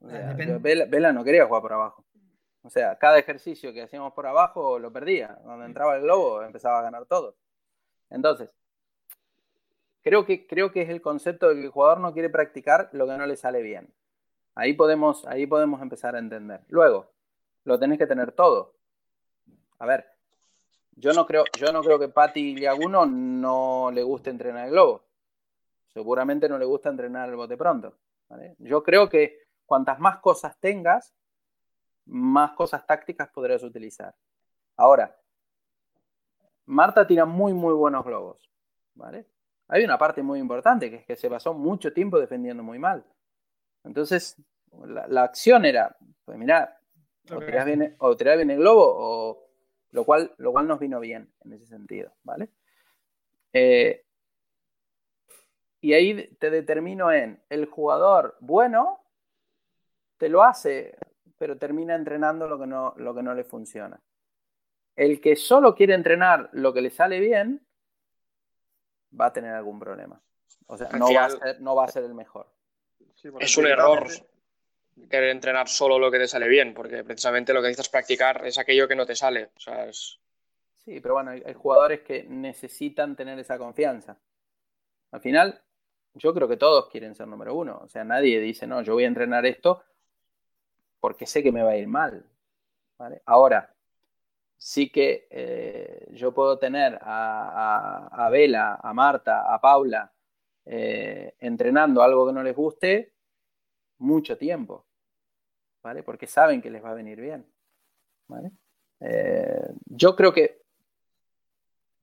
Vela, 0.00 1.12
no 1.12 1.24
quería 1.24 1.46
jugar 1.46 1.62
por 1.62 1.72
abajo. 1.72 2.04
O 2.62 2.70
sea, 2.70 2.98
cada 2.98 3.18
ejercicio 3.18 3.72
que 3.72 3.82
hacíamos 3.82 4.12
por 4.12 4.26
abajo 4.26 4.78
lo 4.78 4.92
perdía. 4.92 5.38
Cuando 5.42 5.64
entraba 5.64 5.96
el 5.96 6.02
globo 6.02 6.42
empezaba 6.42 6.80
a 6.80 6.82
ganar 6.82 7.06
todo. 7.06 7.36
Entonces, 8.10 8.50
creo 10.02 10.24
que, 10.24 10.46
creo 10.46 10.72
que 10.72 10.82
es 10.82 10.88
el 10.88 11.00
concepto 11.00 11.48
de 11.48 11.56
que 11.56 11.62
el 11.62 11.70
jugador 11.70 12.00
no 12.00 12.12
quiere 12.12 12.30
practicar 12.30 12.90
lo 12.92 13.06
que 13.06 13.16
no 13.16 13.26
le 13.26 13.36
sale 13.36 13.62
bien. 13.62 13.92
Ahí 14.54 14.74
podemos, 14.74 15.26
ahí 15.26 15.46
podemos 15.46 15.80
empezar 15.80 16.14
a 16.14 16.18
entender. 16.18 16.60
Luego, 16.68 17.10
lo 17.64 17.78
tenés 17.78 17.98
que 17.98 18.06
tener 18.06 18.32
todo. 18.32 18.74
A 19.78 19.86
ver, 19.86 20.06
yo 20.96 21.12
no 21.12 21.26
creo, 21.26 21.44
yo 21.58 21.72
no 21.72 21.82
creo 21.82 21.98
que 21.98 22.08
Patti 22.08 22.54
Liaguno 22.54 23.06
no 23.06 23.90
le 23.92 24.02
guste 24.02 24.30
entrenar 24.30 24.66
el 24.66 24.72
globo. 24.72 25.04
Seguramente 25.88 26.48
no 26.48 26.58
le 26.58 26.64
gusta 26.64 26.90
entrenar 26.90 27.28
el 27.28 27.36
bote 27.36 27.56
pronto. 27.56 27.96
Yo 28.58 28.82
creo 28.82 29.08
que 29.08 29.40
cuantas 29.66 29.98
más 29.98 30.18
cosas 30.18 30.58
tengas, 30.58 31.14
más 32.06 32.52
cosas 32.52 32.86
tácticas 32.86 33.28
podrás 33.28 33.62
utilizar. 33.62 34.14
Ahora, 34.76 35.16
Marta 36.66 37.06
tira 37.06 37.24
muy, 37.24 37.52
muy 37.52 37.74
buenos 37.74 38.04
globos. 38.04 38.52
¿vale? 38.94 39.26
Hay 39.72 39.84
una 39.84 39.96
parte 39.96 40.22
muy 40.22 40.38
importante, 40.38 40.90
que 40.90 40.96
es 40.96 41.06
que 41.06 41.16
se 41.16 41.30
pasó 41.30 41.54
mucho 41.54 41.94
tiempo 41.94 42.20
defendiendo 42.20 42.62
muy 42.62 42.78
mal. 42.78 43.06
Entonces, 43.84 44.36
la, 44.84 45.22
acción 45.22 45.64
era, 45.64 45.96
pues 46.26 46.36
mira, 46.36 46.78
o 47.30 47.38
tirás, 47.38 47.64
bien, 47.64 47.96
o 47.98 48.14
bien 48.14 48.50
el 48.50 48.58
globo, 48.58 48.84
o, 48.84 49.48
lo, 49.92 50.04
cual, 50.04 50.34
lo 50.36 50.52
cual 50.52 50.68
nos 50.68 50.78
vino 50.78 51.00
bien 51.00 51.32
en 51.42 51.54
ese 51.54 51.64
sentido, 51.64 52.12
¿vale? 52.22 52.50
Eh, 53.54 54.04
y 55.80 55.94
ahí 55.94 56.36
te 56.38 56.50
determino 56.50 57.10
en 57.10 57.42
el 57.48 57.64
jugador 57.64 58.36
bueno, 58.40 59.00
te 60.18 60.28
lo 60.28 60.42
hace, 60.42 60.98
pero 61.38 61.56
termina 61.56 61.94
entrenando 61.94 62.46
lo 62.46 62.58
que 62.58 62.66
no, 62.66 62.92
lo 62.98 63.14
que 63.14 63.22
no 63.22 63.32
le 63.32 63.44
funciona. 63.44 63.98
El 64.96 65.22
que 65.22 65.34
solo 65.34 65.74
quiere 65.74 65.94
entrenar 65.94 66.50
lo 66.52 66.74
que 66.74 66.82
le 66.82 66.90
sale 66.90 67.20
bien, 67.20 67.66
va 69.18 69.26
a 69.26 69.32
tener 69.32 69.52
algún 69.54 69.78
problema. 69.78 70.20
O 70.66 70.76
sea, 70.76 70.88
no, 70.90 71.12
va, 71.12 71.26
a 71.26 71.30
ser, 71.30 71.60
no 71.60 71.74
va 71.74 71.84
a 71.84 71.88
ser 71.88 72.04
el 72.04 72.14
mejor. 72.14 72.46
es 73.40 73.56
un 73.56 73.66
error 73.66 74.06
querer 75.08 75.30
entrenar 75.30 75.68
solo 75.68 75.98
lo 75.98 76.10
que 76.10 76.18
te 76.18 76.28
sale 76.28 76.48
bien, 76.48 76.74
porque 76.74 77.04
precisamente 77.04 77.52
lo 77.52 77.60
que 77.60 77.68
necesitas 77.68 77.88
practicar 77.88 78.46
es 78.46 78.58
aquello 78.58 78.88
que 78.88 78.96
no 78.96 79.06
te 79.06 79.16
sale. 79.16 79.50
Sí, 80.84 81.00
pero 81.00 81.14
bueno, 81.14 81.30
hay, 81.30 81.54
jugadores 81.54 82.00
que 82.00 82.24
necesitan 82.24 83.14
tener 83.16 83.38
esa 83.38 83.58
confianza. 83.58 84.18
Al 85.12 85.20
final, 85.20 85.60
yo 86.14 86.34
creo 86.34 86.48
que 86.48 86.56
todos 86.56 86.88
quieren 86.88 87.14
ser 87.14 87.28
número 87.28 87.54
uno. 87.54 87.80
O 87.82 87.88
sea, 87.88 88.04
nadie 88.04 88.40
dice, 88.40 88.66
no, 88.66 88.82
yo 88.82 88.94
voy 88.94 89.04
a 89.04 89.08
entrenar 89.08 89.46
esto 89.46 89.84
porque 91.00 91.26
sé 91.26 91.42
que 91.42 91.52
me 91.52 91.62
va 91.62 91.70
a 91.70 91.76
ir 91.76 91.88
mal. 91.88 92.24
Ahora, 93.24 93.71
sí 94.62 94.90
que 94.90 95.26
eh, 95.28 96.06
yo 96.12 96.32
puedo 96.32 96.56
tener 96.56 96.96
a, 97.02 98.06
a, 98.12 98.30
Vela, 98.30 98.78
a 98.80 98.94
Marta, 98.94 99.52
a 99.52 99.60
Paula 99.60 100.12
eh, 100.64 101.34
entrenando 101.40 102.00
algo 102.00 102.28
que 102.28 102.32
no 102.32 102.44
les 102.44 102.54
guste 102.54 103.12
mucho 103.98 104.38
tiempo, 104.38 104.86
¿vale? 105.82 106.04
Porque 106.04 106.28
saben 106.28 106.62
que 106.62 106.70
les 106.70 106.82
va 106.82 106.90
a 106.90 106.94
venir 106.94 107.20
bien, 107.20 107.44
¿vale? 108.28 108.52
Eh, 109.00 109.72
yo 109.86 110.14
creo 110.14 110.32
que 110.32 110.62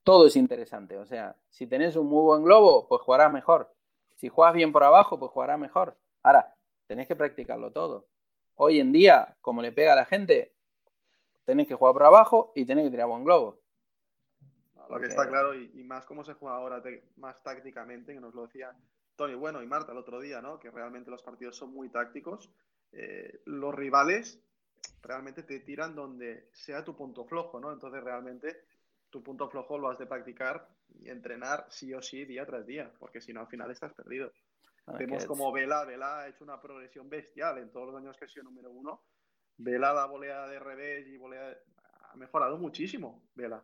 todo 0.03 0.27
es 0.27 0.35
interesante, 0.35 0.97
o 0.97 1.05
sea, 1.05 1.37
si 1.47 1.65
tenés 1.65 1.95
un 1.95 2.07
muy 2.07 2.23
buen 2.23 2.43
globo, 2.43 2.89
pues 2.89 3.01
jugarás 3.03 3.31
mejor. 3.31 3.73
Si 4.15 4.27
juegas 4.27 4.53
bien 4.53 4.73
por 4.73 4.83
abajo, 4.83 5.17
pues 5.17 5.31
jugarás 5.31 5.57
mejor. 5.57 5.97
Ahora, 6.23 6.53
tenés 6.87 7.07
que 7.07 7.15
practicarlo 7.15 7.71
todo. 7.71 8.09
Hoy 8.55 8.81
en 8.81 8.91
día, 8.91 9.37
como 9.39 9.61
le 9.61 9.71
pega 9.71 9.93
a 9.93 9.95
la 9.95 10.05
gente, 10.05 10.53
tenés 11.49 11.67
que 11.67 11.73
jugar 11.73 11.93
por 11.93 12.03
abajo 12.03 12.51
y 12.53 12.63
tenés 12.63 12.85
que 12.85 12.91
tirar 12.91 13.07
buen 13.07 13.23
globo. 13.23 13.59
Lo 14.87 14.99
que 14.99 15.07
está 15.07 15.27
claro, 15.27 15.55
y, 15.55 15.83
más 15.83 16.05
cómo 16.05 16.23
se 16.23 16.35
juega 16.35 16.57
ahora 16.57 16.79
más 17.17 17.41
tácticamente, 17.41 18.13
que 18.13 18.19
nos 18.19 18.35
lo 18.35 18.45
decía 18.45 18.71
Tony, 19.15 19.33
bueno, 19.33 19.63
y 19.63 19.65
Marta 19.65 19.91
el 19.91 19.97
otro 19.97 20.19
día, 20.19 20.43
¿no? 20.43 20.59
Que 20.59 20.69
realmente 20.69 21.09
los 21.09 21.23
partidos 21.23 21.55
son 21.55 21.73
muy 21.73 21.89
tácticos. 21.89 22.51
Eh, 22.91 23.41
los 23.45 23.73
rivales 23.73 24.39
realmente 25.01 25.41
te 25.41 25.59
tiran 25.61 25.95
donde 25.95 26.49
sea 26.53 26.83
tu 26.83 26.95
punto 26.95 27.25
flojo, 27.25 27.59
¿no? 27.59 27.71
Entonces 27.71 28.03
realmente 28.03 28.65
tu 29.09 29.23
punto 29.23 29.49
flojo 29.49 29.79
lo 29.79 29.89
has 29.89 29.97
de 29.97 30.05
practicar 30.05 30.69
y 30.99 31.09
entrenar 31.09 31.65
sí 31.69 31.91
o 31.95 32.01
sí 32.01 32.25
día 32.25 32.45
tras 32.45 32.63
día, 32.67 32.93
porque 32.99 33.21
si 33.21 33.33
no 33.33 33.41
al 33.41 33.47
final 33.47 33.71
estás 33.71 33.93
perdido. 33.93 34.31
Ah, 34.85 34.97
Vemos 34.99 35.25
como 35.25 35.51
Vela, 35.51 35.83
Vela 35.83 36.19
ha 36.19 36.27
hecho 36.27 36.43
una 36.43 36.61
progresión 36.61 37.09
bestial 37.09 37.57
en 37.57 37.71
todos 37.71 37.87
los 37.87 37.95
años 37.95 38.15
que 38.17 38.25
ha 38.25 38.29
sido 38.29 38.43
número 38.43 38.69
uno. 38.69 39.01
Vela 39.59 39.93
la 39.93 40.05
volea 40.05 40.47
de 40.47 40.59
revés 40.59 41.07
y 41.07 41.17
volea 41.17 41.55
ha 42.11 42.15
mejorado 42.15 42.57
muchísimo, 42.57 43.21
Vela 43.35 43.63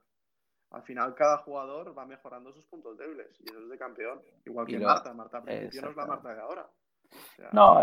al 0.75 0.83
final 0.83 1.15
cada 1.15 1.37
jugador 1.37 1.97
va 1.97 2.05
mejorando 2.05 2.51
sus 2.51 2.65
puntos 2.65 2.97
débiles 2.97 3.27
y 3.39 3.49
eso 3.49 3.59
es 3.59 3.69
de 3.69 3.77
campeón. 3.77 4.21
Igual 4.45 4.67
que 4.67 4.77
Marta, 4.77 5.13
Marta 5.13 5.39
no 5.39 5.49
es 5.49 5.95
la 5.95 6.05
Marta 6.05 6.35
de 6.35 6.41
ahora. 6.41 6.69
no, 7.53 7.81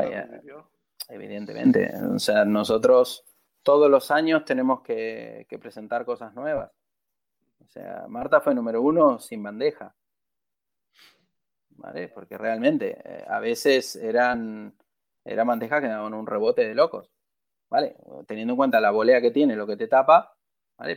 evidentemente. 1.08 1.90
O 2.14 2.18
sea, 2.18 2.44
nosotros 2.44 3.24
todos 3.62 3.90
los 3.90 4.10
años 4.10 4.44
tenemos 4.44 4.82
que, 4.82 5.46
presentar 5.58 6.04
cosas 6.04 6.34
nuevas. 6.34 6.70
O 7.64 7.68
sea, 7.68 8.04
Marta 8.08 8.42
fue 8.42 8.54
número 8.54 8.82
uno 8.82 9.18
sin 9.18 9.42
bandeja. 9.42 9.94
¿Vale? 11.70 12.08
Porque 12.08 12.36
realmente 12.36 13.00
eh, 13.02 13.24
a 13.26 13.40
veces 13.40 13.96
eran, 13.96 14.76
eran 15.24 15.46
bandejas 15.46 15.80
que 15.80 15.88
daban 15.88 16.12
un 16.12 16.26
rebote 16.26 16.68
de 16.68 16.74
locos. 16.74 17.10
¿Vale? 17.72 17.96
Teniendo 18.26 18.52
en 18.52 18.58
cuenta 18.58 18.82
la 18.82 18.90
volea 18.90 19.22
que 19.22 19.30
tiene, 19.30 19.56
lo 19.56 19.66
que 19.66 19.78
te 19.78 19.88
tapa, 19.88 20.36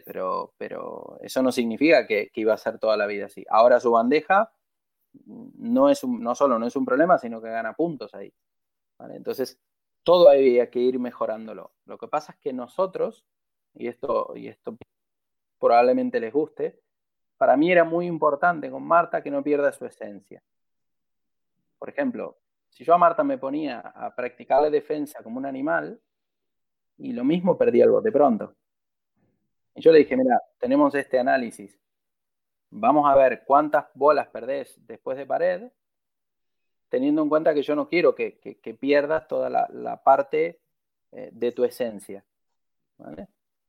pero, 0.04 0.54
pero 0.58 1.18
eso 1.22 1.42
no 1.42 1.54
significa 1.54 2.06
que, 2.06 2.30
iba 2.34 2.54
a 2.54 2.58
ser 2.58 2.80
toda 2.80 2.98
la 2.98 3.06
vida 3.06 3.28
así. 3.28 3.46
Ahora 3.50 3.80
su 3.80 3.92
bandeja 3.92 4.52
no, 5.24 5.90
es 5.90 6.04
un, 6.04 6.22
no 6.22 6.36
solo 6.36 6.60
no 6.60 6.68
es 6.68 6.76
un 6.76 6.84
problema, 6.84 7.18
sino 7.18 7.42
que 7.42 7.48
gana 7.50 7.72
puntos 7.72 8.14
ahí. 8.14 8.34
Entonces, 9.10 9.58
todo 10.04 10.28
había 10.28 10.70
que 10.70 10.80
ir 10.80 11.00
mejorándolo. 11.00 11.72
Lo 11.86 11.98
que 11.98 12.10
pasa 12.10 12.34
es 12.34 12.40
que 12.40 12.52
nosotros, 12.52 13.24
y 13.74 13.88
esto, 13.88 14.34
y 14.36 14.50
esto 14.50 14.76
probablemente 15.58 16.20
les 16.20 16.34
guste, 16.34 16.82
para 17.38 17.56
mí 17.56 17.72
era 17.72 17.86
muy 17.86 18.06
importante 18.06 18.70
con 18.70 18.84
Marta 18.84 19.24
que 19.24 19.32
no 19.32 19.42
pierda 19.42 19.72
su 19.72 19.86
esencia. 19.86 20.44
Por 21.80 21.88
ejemplo, 21.88 22.38
si 22.68 22.84
yo 22.84 22.94
a 22.94 22.98
Marta 22.98 23.24
me 23.24 23.38
ponía 23.38 23.80
a 23.80 24.14
practicarle 24.14 24.70
defensa 24.70 25.24
como 25.24 25.38
un 25.38 25.46
animal, 25.46 26.02
y 26.98 27.14
lo 27.14 27.24
mismo 27.24 27.58
perdía 27.58 27.86
el 27.86 27.92
bote 27.92 28.12
pronto. 28.12 28.56
Y 29.76 29.82
yo 29.82 29.92
le 29.92 30.00
dije, 30.00 30.16
mira, 30.16 30.42
tenemos 30.58 30.96
este 30.96 31.20
análisis. 31.20 31.78
Vamos 32.70 33.10
a 33.10 33.16
ver 33.16 33.44
cuántas 33.46 33.86
bolas 33.94 34.28
perdés 34.28 34.80
después 34.86 35.18
de 35.18 35.26
pared, 35.26 35.72
teniendo 36.90 37.22
en 37.22 37.30
cuenta 37.30 37.54
que 37.54 37.62
yo 37.62 37.76
no 37.76 37.88
quiero 37.88 38.16
que, 38.16 38.78
pierdas 38.80 39.28
toda 39.28 39.50
la, 39.50 40.02
parte 40.04 40.60
eh, 41.12 41.30
de 41.32 41.52
tu 41.52 41.64
esencia. 41.64 42.24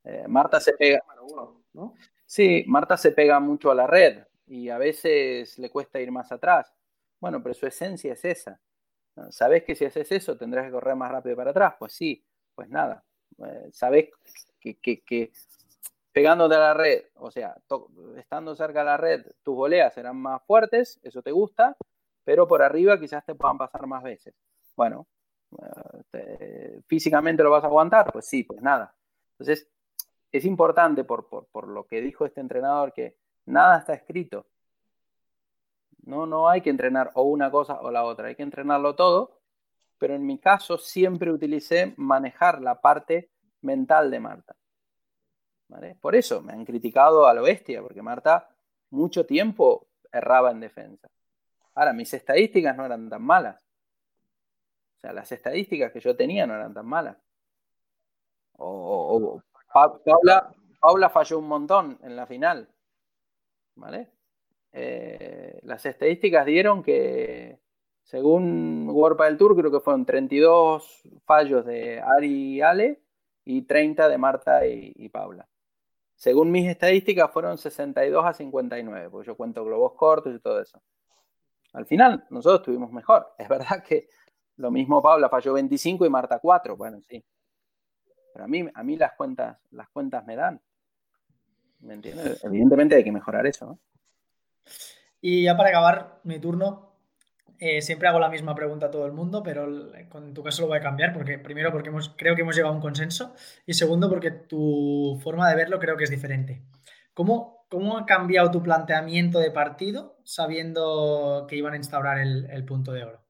Eh, 0.05 0.25
Marta 0.29 0.61
se 0.61 0.73
pega. 0.75 1.03
Sí, 2.25 2.65
Marta 2.67 2.97
se 2.97 3.13
pega 3.13 3.39
mucho 3.41 3.71
a 3.71 3.75
la 3.75 3.87
red 3.87 4.25
y 4.47 4.69
a 4.69 4.79
veces 4.79 5.59
le 5.59 5.71
cuesta 5.71 6.01
ir 6.01 6.11
más 6.11 6.31
atrás. 6.31 6.73
Bueno, 7.21 7.43
pero 7.43 7.55
su 7.55 7.67
esencia 7.67 8.13
es 8.13 8.25
esa. 8.25 8.61
¿Sabes 9.31 9.65
que 9.65 9.75
si 9.75 9.85
haces 9.85 10.13
eso 10.13 10.37
tendrás 10.37 10.67
que 10.67 10.73
correr 10.73 10.95
más 10.95 11.11
rápido 11.11 11.37
para 11.37 11.51
atrás? 11.51 11.75
Pues 11.79 11.93
sí, 11.93 12.25
pues 12.55 12.69
nada. 12.69 13.03
Eh, 13.45 13.69
Sabes 13.73 14.11
que, 14.61 14.77
que, 14.79 15.33
pegándote 16.13 16.55
a 16.55 16.59
la 16.59 16.75
red, 16.75 17.05
o 17.17 17.31
sea, 17.31 17.57
estando 18.17 18.55
cerca 18.55 18.81
de 18.81 18.85
la 18.87 18.97
red, 18.97 19.27
tus 19.43 19.55
voleas 19.55 19.95
serán 19.95 20.17
más 20.17 20.43
fuertes, 20.45 20.99
eso 21.03 21.23
te 21.23 21.31
gusta, 21.31 21.77
pero 22.25 22.49
por 22.49 22.63
arriba 22.63 22.99
quizás 22.99 23.25
te 23.25 23.35
puedan 23.35 23.59
pasar 23.59 23.87
más 23.87 24.03
veces. 24.03 24.35
Bueno, 24.75 25.07
eh, 26.13 26.81
físicamente 26.87 27.43
lo 27.43 27.51
vas 27.51 27.65
a 27.65 27.69
aguantar, 27.69 28.13
pues 28.13 28.27
sí, 28.27 28.45
pues 28.45 28.63
nada. 28.63 28.95
Entonces, 29.33 29.69
es 30.33 30.45
importante 30.45 31.05
por, 31.05 31.29
por, 31.29 31.69
lo 31.69 31.87
que 31.87 32.01
dijo 32.01 32.27
este 32.27 32.41
entrenador 32.41 32.93
que 32.93 33.17
nada 33.45 33.79
está 33.79 33.95
escrito. 33.95 34.47
No, 36.05 36.27
no 36.27 36.49
hay 36.49 36.61
que 36.61 36.71
entrenar 36.71 37.11
o 37.15 37.23
una 37.23 37.51
cosa 37.51 37.81
o 37.81 37.91
la 37.91 38.05
otra, 38.05 38.29
hay 38.29 38.37
que 38.37 38.43
entrenarlo 38.43 38.95
todo, 38.95 39.36
pero 39.99 40.15
en 40.15 40.27
mi 40.27 40.39
caso 40.39 40.79
siempre 40.79 41.31
utilicé 41.31 41.95
manejar 41.97 42.61
la 42.61 42.81
parte 42.81 43.31
mental 43.63 44.11
de 44.11 44.21
Marta. 44.21 44.57
Por 46.01 46.15
eso 46.15 46.43
me 46.43 46.53
han 46.53 46.65
criticado 46.65 47.27
a 47.27 47.35
lo 47.35 47.43
bestia, 47.43 47.83
porque 47.83 48.03
Marta 48.03 48.49
mucho 48.91 49.27
tiempo 49.27 49.89
erraba 50.13 50.51
en 50.51 50.61
defensa. 50.61 51.09
Ahora, 51.75 51.93
mis 51.93 52.13
estadísticas 52.15 52.77
no 52.77 52.87
eran 52.87 53.11
tan 53.11 53.23
malas. 53.23 53.57
O 53.57 55.01
sea, 55.01 55.13
las 55.13 55.31
estadísticas 55.33 55.93
que 55.93 56.01
yo 56.01 56.17
tenía 56.17 56.47
no 56.47 56.55
eran 56.55 56.73
tan 56.73 56.87
malas. 56.87 57.17
O, 58.59 59.43
Paula, 60.81 61.11
falló 61.11 61.39
un 61.39 61.49
montón 61.49 61.99
en 62.03 62.17
la 62.17 62.27
final. 62.27 62.69
¿Vale? 63.75 64.09
Eh, 64.73 65.61
las 65.65 65.85
estadísticas 65.85 66.47
dieron 66.47 66.83
que, 66.83 67.36
según 68.07 68.89
World 68.89 69.21
del 69.21 69.37
Tour, 69.37 69.57
creo 69.57 69.71
que 69.73 69.81
fueron 69.81 70.07
32 70.07 71.03
fallos 71.25 71.67
de 71.67 72.01
Ari 72.01 72.55
y 72.55 72.61
Ale 72.61 73.03
y 73.45 73.63
30 73.63 74.09
de 74.09 74.17
Marta 74.17 74.65
y, 74.65 75.09
Paula. 75.09 75.49
Según 76.15 76.53
mis 76.53 76.69
estadísticas, 76.69 77.33
fueron 77.33 77.59
62 77.59 78.25
a 78.25 78.33
59, 78.33 79.11
porque 79.11 79.27
yo 79.27 79.37
cuento 79.37 79.65
globos 79.65 79.95
cortos 79.95 80.33
y 80.33 80.39
todo 80.39 80.61
eso. 80.61 80.81
Al 81.73 81.85
final, 81.85 82.25
nosotros 82.31 82.61
estuvimos 82.61 82.93
mejor. 82.93 83.35
Es 83.39 83.49
verdad 83.49 83.83
que 83.83 84.09
lo 84.57 84.71
mismo 84.71 85.03
Paula 85.03 85.29
falló 85.29 85.55
25 85.55 86.07
y 86.07 86.09
Marta 86.09 86.39
4. 86.39 86.77
Bueno, 86.77 87.01
sí. 87.03 87.23
Pero 88.33 88.45
a 88.45 88.49
mí, 88.49 88.65
a 88.73 88.83
mí 88.85 88.97
las, 88.97 89.15
cuentas, 89.15 89.59
las 89.73 89.89
cuentas 89.89 90.25
me 90.25 90.37
dan. 90.37 90.61
¿Me 91.81 91.95
entiendes? 91.95 92.43
Evidentemente 92.45 92.95
hay 92.95 93.03
que 93.03 93.13
mejorar 93.13 93.49
eso. 93.49 93.81
Y 95.21 95.43
ya 95.43 95.57
para 95.57 95.71
acabar 95.71 96.21
mi 96.23 96.39
turno, 96.39 96.86
eh, 97.59 97.83
siempre 97.83 98.09
hago 98.09 98.19
la 98.19 98.29
misma 98.29 98.55
pregunta 98.55 98.87
a 98.87 98.91
todo 98.91 99.07
el 99.07 99.13
mundo, 99.13 99.43
pero 99.43 99.67
en 99.95 100.35
tu 100.35 100.43
caso 100.43 100.63
lo 100.63 100.69
voy 100.69 100.79
a 100.79 100.83
cambiar, 100.83 101.13
porque 101.13 101.39
primero 101.39 101.73
porque 101.73 101.89
hemos, 101.89 102.11
creo 102.11 102.35
que 102.35 102.43
hemos 102.43 102.55
llegado 102.55 102.73
a 102.73 102.77
un 102.77 102.83
consenso 102.83 103.35
y 103.67 103.75
segundo 103.75 104.09
porque 104.09 104.31
tu 104.31 105.19
forma 105.23 105.49
de 105.49 105.57
verlo 105.57 105.79
creo 105.79 105.97
que 105.97 106.05
es 106.05 106.11
diferente. 106.11 106.63
¿Cómo, 107.15 107.67
cómo 107.69 107.97
ha 107.97 108.07
cambiado 108.07 108.51
tu 108.51 108.63
planteamiento 108.63 109.39
de 109.39 109.51
partido 109.51 110.19
sabiendo 110.25 111.47
que 111.49 111.57
iban 111.57 111.73
a 111.73 111.79
instaurar 111.79 112.19
el, 112.19 112.65
punto 112.67 112.93
de 112.93 113.05
oro? 113.05 113.25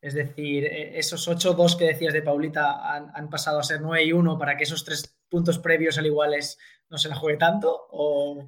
Es 0.00 0.14
decir, 0.14 0.64
e, 0.64 0.98
esos 0.98 1.28
8-2 1.28 1.76
que 1.78 1.86
decías 1.86 2.12
de 2.12 2.22
Paulita 2.22 2.94
han, 2.94 3.10
han, 3.14 3.30
pasado 3.30 3.58
a 3.58 3.62
ser 3.62 3.80
9 3.80 4.04
y 4.04 4.12
1 4.12 4.38
para 4.38 4.56
que 4.56 4.64
esos 4.64 4.84
tres 4.84 5.18
puntos 5.30 5.58
previos 5.58 5.96
al 5.98 6.06
iguales 6.06 6.58
no 6.90 6.98
se 6.98 7.08
la 7.08 7.16
juegue 7.16 7.38
tanto 7.38 7.86
o... 7.90 8.46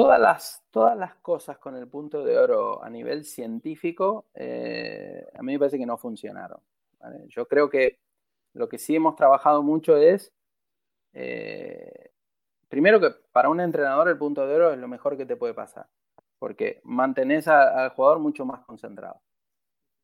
Todas 0.00 0.18
las, 0.18 0.64
todas 0.70 0.96
las 0.96 1.14
cosas 1.16 1.58
con 1.58 1.76
el 1.76 1.86
punto 1.86 2.24
de 2.24 2.38
oro 2.38 2.82
a 2.82 2.88
nivel 2.88 3.22
científico, 3.22 4.28
eh, 4.32 5.26
a 5.34 5.42
mí 5.42 5.52
me 5.52 5.58
parece 5.58 5.76
que 5.76 5.84
no 5.84 5.98
funcionaron. 5.98 6.58
Yo 7.28 7.46
creo 7.46 7.68
que 7.68 7.98
lo 8.54 8.66
que 8.66 8.78
sí 8.78 8.96
hemos 8.96 9.14
trabajado 9.14 9.62
mucho 9.62 9.98
es, 9.98 10.32
eh, 11.12 12.12
primero 12.70 12.98
que 12.98 13.10
para 13.30 13.50
un 13.50 13.60
entrenador 13.60 14.08
el 14.08 14.16
punto 14.16 14.46
de 14.46 14.54
oro 14.54 14.72
es 14.72 14.78
lo 14.78 14.88
mejor 14.88 15.18
que 15.18 15.26
te 15.26 15.36
puede 15.36 15.52
pasar, 15.52 15.86
porque 16.38 16.80
mantenés 16.82 17.46
al 17.46 17.90
jugador 17.90 18.20
mucho 18.20 18.46
más 18.46 18.64
concentrado. 18.64 19.20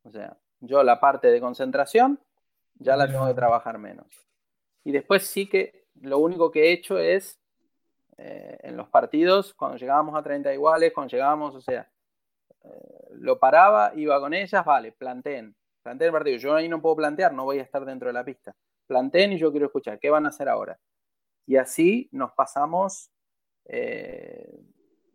O 0.02 0.10
sea, 0.10 0.36
yo 0.60 0.82
la 0.82 1.00
parte 1.00 1.28
de 1.28 1.40
concentración 1.40 2.20
ya 2.74 2.96
la 2.96 3.08
tengo 3.08 3.26
que 3.26 3.34
trabajar 3.34 3.78
menos. 3.78 4.28
Y 4.84 4.92
después 4.92 5.26
sí 5.26 5.48
que 5.48 5.86
lo 5.94 6.18
único 6.18 6.50
que 6.50 6.64
he 6.64 6.72
hecho 6.72 6.98
es 6.98 7.40
eh, 8.18 8.58
en 8.62 8.76
los 8.76 8.88
partidos, 8.88 9.52
cuando 9.54 9.76
llegábamos 9.76 10.14
a 10.16 10.22
30 10.22 10.52
iguales, 10.54 10.92
cuando 10.92 11.10
llegábamos, 11.10 11.54
o 11.54 11.60
sea, 11.60 11.90
eh, 12.64 13.08
lo 13.12 13.38
paraba, 13.38 13.92
iba 13.94 14.18
con 14.20 14.32
ellas, 14.32 14.64
vale, 14.64 14.92
planteen, 14.92 15.54
planteen 15.82 16.08
el 16.08 16.12
partido. 16.12 16.38
Yo 16.38 16.54
ahí 16.54 16.68
no 16.68 16.80
puedo 16.80 16.96
plantear, 16.96 17.32
no 17.32 17.44
voy 17.44 17.58
a 17.58 17.62
estar 17.62 17.84
dentro 17.84 18.08
de 18.08 18.14
la 18.14 18.24
pista. 18.24 18.54
Planteen 18.86 19.32
y 19.32 19.38
yo 19.38 19.50
quiero 19.50 19.66
escuchar, 19.66 19.98
¿qué 19.98 20.10
van 20.10 20.26
a 20.26 20.30
hacer 20.30 20.48
ahora? 20.48 20.78
Y 21.46 21.56
así 21.56 22.08
nos 22.12 22.32
pasamos 22.32 23.10
eh, 23.66 24.60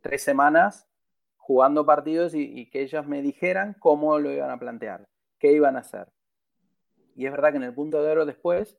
tres 0.01 0.23
semanas 0.23 0.87
jugando 1.37 1.85
partidos 1.85 2.35
y, 2.35 2.43
y, 2.43 2.69
que 2.69 2.81
ellas 2.81 3.07
me 3.07 3.21
dijeran 3.21 3.75
cómo 3.79 4.19
lo 4.19 4.31
iban 4.31 4.51
a 4.51 4.59
plantear, 4.59 5.07
qué 5.39 5.51
iban 5.51 5.75
a 5.75 5.79
hacer. 5.79 6.07
Y 7.15 7.25
es 7.25 7.31
verdad 7.31 7.51
que 7.51 7.57
en 7.57 7.63
el 7.63 7.73
punto 7.73 8.01
de 8.01 8.11
oro 8.11 8.25
después, 8.25 8.77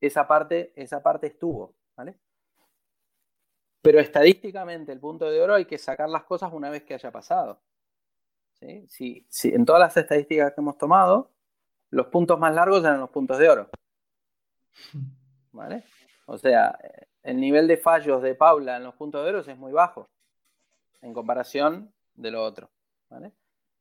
esa 0.00 0.26
parte, 0.26 0.72
esa 0.76 1.02
parte 1.02 1.28
estuvo, 1.28 1.74
¿vale? 1.96 2.16
Pero 3.82 4.00
estadísticamente 4.00 4.92
el 4.92 5.00
punto 5.00 5.28
de 5.30 5.40
oro 5.40 5.54
hay 5.54 5.64
que 5.64 5.76
sacar 5.76 6.08
las 6.08 6.24
cosas 6.24 6.52
una 6.52 6.70
vez 6.70 6.84
que 6.84 6.94
haya 6.94 7.10
pasado. 7.10 7.60
¿sí? 8.88 9.26
en 9.44 9.64
todas 9.64 9.80
las 9.80 9.96
estadísticas 9.96 10.52
que 10.54 10.60
hemos 10.60 10.78
tomado, 10.78 11.32
los 11.90 12.06
puntos 12.06 12.38
más 12.38 12.54
largos 12.54 12.84
eran 12.84 13.00
los 13.00 13.10
puntos 13.10 13.38
de 13.38 13.48
oro. 13.48 13.70
¿Vale? 15.52 15.84
O 16.26 16.38
sea, 16.38 16.78
el 17.22 17.40
nivel 17.40 17.66
de 17.66 17.76
fallos 17.76 18.22
de 18.22 18.34
Paula 18.34 18.76
en 18.76 18.84
los 18.84 18.94
puntos 18.94 19.24
de 19.24 19.30
oro 19.30 19.40
es 19.40 19.58
muy 19.58 19.72
bajo 19.72 20.08
en 21.02 21.12
comparación 21.12 21.92
de 22.14 22.30
lo 22.30 22.42
otro. 22.42 22.70
¿vale? 23.10 23.32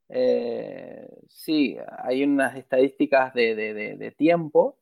Eh, 0.09 1.07
sí, 1.29 1.77
hay 1.99 2.23
unas 2.23 2.57
estadísticas 2.57 3.33
de, 3.33 4.13
tiempo 4.17 4.77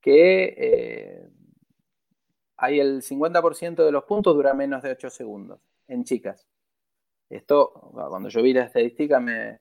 que 0.00 0.54
eh, 0.56 1.28
hay 2.58 2.80
el 2.80 3.02
50% 3.02 3.84
de 3.84 3.92
los 3.92 4.04
puntos 4.04 4.34
dura 4.34 4.52
menos 4.52 4.82
de 4.82 4.90
8 4.90 5.10
segundos 5.10 5.60
en 5.86 6.04
chicas. 6.04 6.46
Esto, 7.30 7.72
cuando 7.92 8.28
yo 8.28 8.42
vi 8.42 8.52
la 8.52 8.64
estadística, 8.64 9.20
me. 9.20 9.60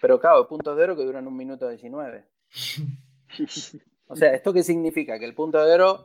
Pero 0.00 0.18
claro, 0.18 0.48
puntos 0.48 0.76
de 0.76 0.82
oro 0.82 0.96
que 0.96 1.04
duran 1.04 1.26
un 1.26 1.36
minuto 1.36 1.68
19. 1.68 2.24
O 4.08 4.16
sea, 4.16 4.34
¿esto 4.34 4.52
qué 4.52 4.62
significa? 4.62 5.18
Que 5.18 5.24
el 5.24 5.34
punto 5.34 5.64
de 5.64 5.72
oro 5.72 6.04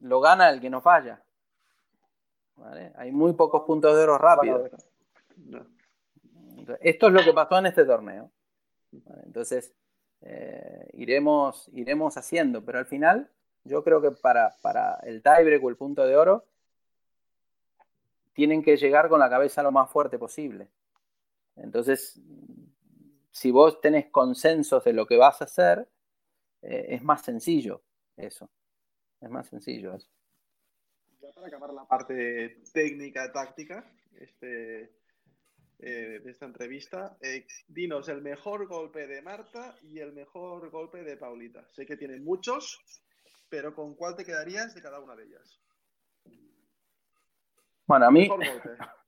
lo 0.00 0.20
gana 0.20 0.50
el 0.50 0.60
que 0.60 0.68
no 0.68 0.82
falla. 0.82 1.24
Hay 2.96 3.10
muy 3.10 3.32
pocos 3.32 3.62
puntos 3.62 3.96
de 3.96 4.02
oro 4.02 4.18
rápidos. 4.18 4.70
Esto 6.80 7.06
es 7.06 7.12
lo 7.14 7.24
que 7.24 7.32
pasó 7.32 7.56
en 7.56 7.66
este 7.66 7.86
torneo. 7.86 8.30
Entonces, 9.24 9.72
eh, 10.20 10.90
iremos, 10.92 11.70
iremos 11.72 12.18
haciendo, 12.18 12.62
pero 12.62 12.78
al 12.80 12.86
final 12.86 13.30
yo 13.64 13.84
creo 13.84 14.00
que 14.00 14.10
para, 14.10 15.00
el 15.02 15.22
tiebreak 15.22 15.62
o 15.62 15.68
el 15.68 15.76
punto 15.76 16.06
de 16.06 16.16
oro, 16.16 16.44
tienen 18.32 18.62
que 18.62 18.76
llegar 18.76 19.08
con 19.08 19.20
la 19.20 19.28
cabeza 19.28 19.62
lo 19.62 19.72
más 19.72 19.90
fuerte 19.90 20.18
posible. 20.18 20.68
Entonces, 21.56 22.20
si 23.30 23.50
vos 23.50 23.80
tenés 23.80 24.06
consensos 24.06 24.84
de 24.84 24.92
lo 24.92 25.06
que 25.06 25.16
vas 25.16 25.40
a 25.40 25.44
hacer, 25.44 25.88
eh, 26.62 26.86
es 26.90 27.02
más 27.02 27.22
sencillo 27.22 27.82
eso. 28.16 28.50
Es 29.20 29.28
más 29.28 29.48
sencillo 29.48 29.94
eso. 29.94 30.08
Ya 31.20 31.32
para 31.32 31.48
acabar 31.48 31.72
la 31.72 31.86
parte 31.86 32.62
técnica, 32.72 33.30
táctica, 33.30 33.84
este, 34.18 34.90
eh, 35.78 36.20
de 36.22 36.30
esta 36.30 36.46
entrevista, 36.46 37.16
eh, 37.22 37.46
dinos 37.68 38.08
el 38.08 38.20
mejor 38.20 38.66
golpe 38.66 39.06
de 39.06 39.22
Marta 39.22 39.76
y 39.82 39.98
el 39.98 40.12
mejor 40.12 40.70
golpe 40.70 41.02
de 41.02 41.16
Paulita. 41.16 41.66
Sé 41.72 41.86
que 41.86 41.96
tienen 41.96 42.22
muchos, 42.22 42.80
pero 43.50 43.74
¿con 43.74 43.94
cuál 43.94 44.16
te 44.16 44.24
quedarías 44.24 44.74
de 44.74 44.80
cada 44.80 45.00
una 45.00 45.14
de 45.14 45.24
ellas? 45.24 45.60
Bueno, 47.84 48.06
a 48.06 48.10
mí, 48.10 48.30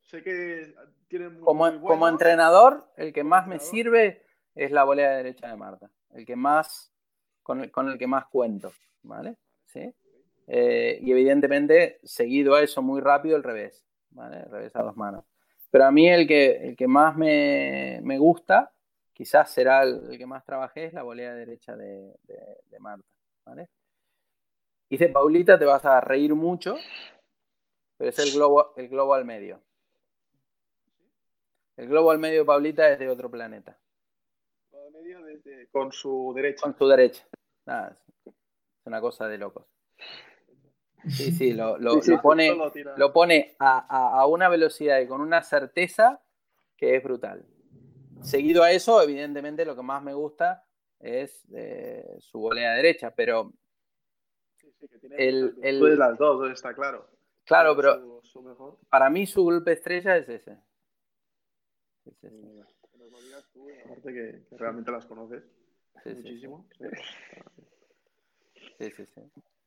sé 0.00 0.22
que 0.22 0.74
tienen 1.06 1.40
como, 1.40 1.80
como 1.80 2.08
entrenador, 2.08 2.92
el 2.96 3.12
que 3.12 3.22
más 3.22 3.46
me 3.46 3.60
sirve 3.60 4.26
es 4.56 4.72
la 4.72 4.82
volea 4.82 5.12
derecha 5.12 5.46
de 5.46 5.56
Marta, 5.56 5.88
el 6.10 6.26
que 6.26 6.34
más, 6.34 6.92
con 7.44 7.60
el, 7.60 7.70
con 7.70 7.88
el 7.88 7.96
que 7.96 8.08
más 8.08 8.26
cuento, 8.26 8.72
¿vale? 9.02 9.36
¿Sí? 9.66 9.94
Eh, 10.48 10.98
y 11.00 11.12
evidentemente, 11.12 12.00
seguido 12.02 12.56
a 12.56 12.62
eso 12.62 12.82
muy 12.82 13.00
rápido, 13.00 13.36
el 13.36 13.44
revés, 13.44 13.86
¿vale? 14.10 14.40
El 14.40 14.50
revés 14.50 14.74
a 14.74 14.82
dos 14.82 14.96
manos. 14.96 15.24
Pero 15.70 15.84
a 15.84 15.92
mí 15.92 16.10
el 16.10 16.26
que, 16.26 16.68
el 16.68 16.76
que 16.76 16.88
más 16.88 17.16
me, 17.16 18.00
me 18.02 18.18
gusta, 18.18 18.72
quizás 19.12 19.48
será 19.50 19.84
el, 19.84 20.18
que 20.18 20.26
más 20.26 20.44
trabajé, 20.44 20.86
es 20.86 20.92
la 20.92 21.04
volea 21.04 21.34
derecha 21.34 21.76
de, 21.76 22.16
de, 22.24 22.58
de 22.66 22.78
Marta, 22.80 23.06
¿vale? 23.46 23.68
Dice 24.92 25.08
Paulita, 25.08 25.58
te 25.58 25.64
vas 25.64 25.82
a 25.86 26.02
reír 26.02 26.34
mucho, 26.34 26.76
pero 27.96 28.10
es 28.10 28.18
el 28.18 28.30
globo, 28.32 28.74
el 28.76 28.90
globo 28.90 29.14
al 29.14 29.24
medio. 29.24 29.62
El 31.78 31.88
globo 31.88 32.10
al 32.10 32.18
medio 32.18 32.40
de 32.40 32.44
Paulita 32.44 32.90
es 32.90 32.98
de 32.98 33.08
otro 33.08 33.30
planeta. 33.30 33.80
Al 34.70 34.92
medio 34.92 35.18
con 35.70 35.92
su 35.92 36.34
derecha. 36.36 36.64
Con 36.64 36.76
su 36.76 36.86
derecha. 36.86 37.26
es 38.26 38.36
una 38.84 39.00
cosa 39.00 39.26
de 39.28 39.38
locos. 39.38 39.64
Sí, 41.08 41.32
sí, 41.32 41.52
lo, 41.54 41.78
pone, 42.20 42.54
lo 42.98 43.12
pone 43.14 43.56
a, 43.60 44.26
una 44.26 44.50
velocidad 44.50 45.00
y 45.00 45.06
con 45.06 45.22
una 45.22 45.42
certeza 45.42 46.20
que 46.76 46.96
es 46.96 47.02
brutal. 47.02 47.46
Seguido 48.20 48.62
a 48.62 48.72
eso, 48.72 49.00
evidentemente, 49.00 49.64
lo 49.64 49.74
que 49.74 49.82
más 49.82 50.02
me 50.02 50.12
gusta 50.12 50.66
es 51.00 51.46
eh, 51.54 52.14
su 52.18 52.40
volea 52.40 52.74
derecha, 52.74 53.14
pero 53.16 53.54
el, 55.16 55.54
de 55.60 55.96
las 55.96 56.18
dos, 56.18 56.50
está 56.50 56.74
claro. 56.74 57.08
Claro, 57.44 57.76
pero 57.76 58.22
para 58.88 59.10
mí 59.10 59.26
su 59.26 59.42
golpe 59.42 59.72
estrella 59.72 60.16
es 60.16 60.28
ese. 60.28 60.58
Es 62.04 62.24
ese. 62.24 62.62
aparte 63.84 64.12
que, 64.12 64.56
realmente 64.56 64.90
las 64.90 65.06
conoces 65.06 65.44
muchísimo. 66.04 66.66
Sí, 68.78 68.90
sí, 68.90 69.06
sí. 69.06 69.20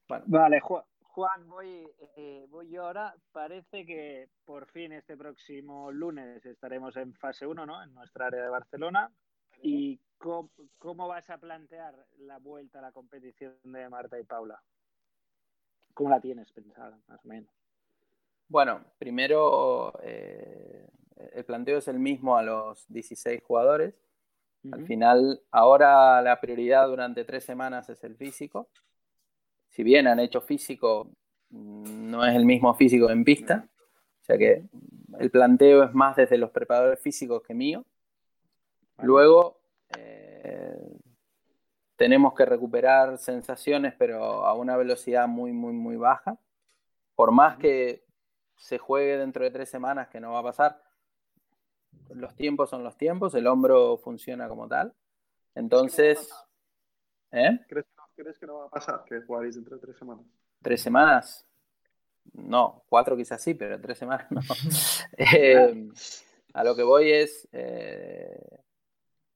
Vale, 0.08 0.60
Juan, 0.60 1.48
voy, 1.48 1.90
eh, 2.18 2.46
voy 2.50 2.70
yo 2.70 2.86
ahora. 2.86 3.16
Parece 3.32 3.86
que 3.86 4.30
por 4.44 4.66
fin 4.68 4.92
este 4.92 5.16
próximo 5.16 5.92
lunes 5.92 6.46
estaremos 6.46 6.98
en 6.98 7.14
fase 7.14 7.48
1, 7.48 7.66
¿no? 7.66 7.82
En 7.82 7.94
nuestra 7.94 8.28
área 8.28 8.44
de 8.44 8.50
Barcelona. 8.50 9.10
¿Y 9.62 9.98
cómo, 10.18 10.50
cómo 10.78 11.08
vas 11.08 11.30
a 11.30 11.38
plantear 11.38 11.96
la 12.18 12.38
vuelta 12.40 12.80
a 12.80 12.82
la 12.82 12.92
competición 12.92 13.56
de 13.64 13.88
Marta 13.88 14.20
y 14.20 14.24
Paula? 14.24 14.62
¿Cómo 15.96 16.12
la 16.12 16.22
tienes 16.22 16.52
pensada, 16.52 17.00
más 17.08 17.26
o 17.26 17.28
menos? 17.28 17.50
Bueno, 18.48 18.86
primero 19.00 19.94
eh, 20.04 20.88
el 21.34 21.46
planteo 21.46 21.80
es 21.80 21.88
el 21.88 21.98
mismo 21.98 22.38
a 22.38 22.44
los 22.44 22.86
16 22.90 23.42
jugadores. 23.44 23.96
Al 24.72 24.86
final, 24.86 25.42
ahora 25.52 26.22
la 26.24 26.40
prioridad 26.42 26.88
durante 26.88 27.24
tres 27.24 27.44
semanas 27.44 27.88
es 27.90 28.04
el 28.04 28.16
físico, 28.16 28.68
si 29.76 29.84
bien 29.84 30.08
han 30.08 30.22
hecho 30.22 30.40
físico, 30.40 31.12
no 31.50 32.26
es 32.26 32.34
el 32.34 32.46
mismo 32.46 32.74
físico 32.76 33.10
en 33.10 33.26
pista. 33.26 33.68
O 34.22 34.24
sea 34.24 34.38
que 34.38 34.64
el 35.20 35.30
planteo 35.30 35.84
es 35.84 35.94
más 35.94 36.16
desde 36.16 36.38
los 36.38 36.52
preparadores 36.52 37.02
físicos 37.02 37.44
que 37.44 37.54
mío. 37.54 37.86
Luego 39.00 39.60
eh, 39.98 40.95
tenemos 41.96 42.34
que 42.34 42.46
recuperar 42.46 43.18
sensaciones, 43.18 43.94
pero 43.98 44.46
a 44.46 44.54
una 44.54 44.76
velocidad 44.78 45.28
muy, 45.28 45.52
muy, 45.54 45.74
muy 45.74 45.96
baja. 45.96 46.38
Por 47.16 47.32
más 47.32 47.58
que 47.58 48.04
se 48.58 48.78
juegue 48.78 49.18
dentro 49.18 49.44
de 49.44 49.52
tres 49.52 49.70
semanas, 49.70 50.10
que 50.10 50.20
no 50.20 50.34
va 50.34 50.40
a 50.40 50.44
pasar, 50.44 50.82
los 52.10 52.36
tiempos 52.36 52.70
son 52.70 52.84
los 52.84 52.98
tiempos, 52.98 53.34
el 53.36 53.48
hombro 53.48 53.98
funciona 53.98 54.48
como 54.48 54.68
tal. 54.68 54.94
Entonces, 55.56 56.30
¿eh? 57.32 57.60
¿Crees, 57.68 58.40
que 58.40 58.46
no 58.46 58.60
va 58.60 58.66
a 58.66 58.70
pasar 58.70 59.04
que 59.06 59.22
jugaréis 59.22 59.56
dentro 59.56 59.76
de 59.76 59.82
tres 59.82 59.98
semanas? 59.98 60.26
¿Tres 60.62 60.82
semanas? 60.82 61.48
No, 62.34 62.84
cuatro 62.90 63.16
quizás 63.16 63.42
sí, 63.42 63.54
pero 63.54 63.80
tres 63.80 63.98
semanas 63.98 64.28
no. 64.32 64.42
Eh, 65.18 65.90
a 66.54 66.64
lo 66.64 66.76
que 66.76 66.84
voy 66.84 67.12
es, 67.12 67.48
eh, 67.52 68.60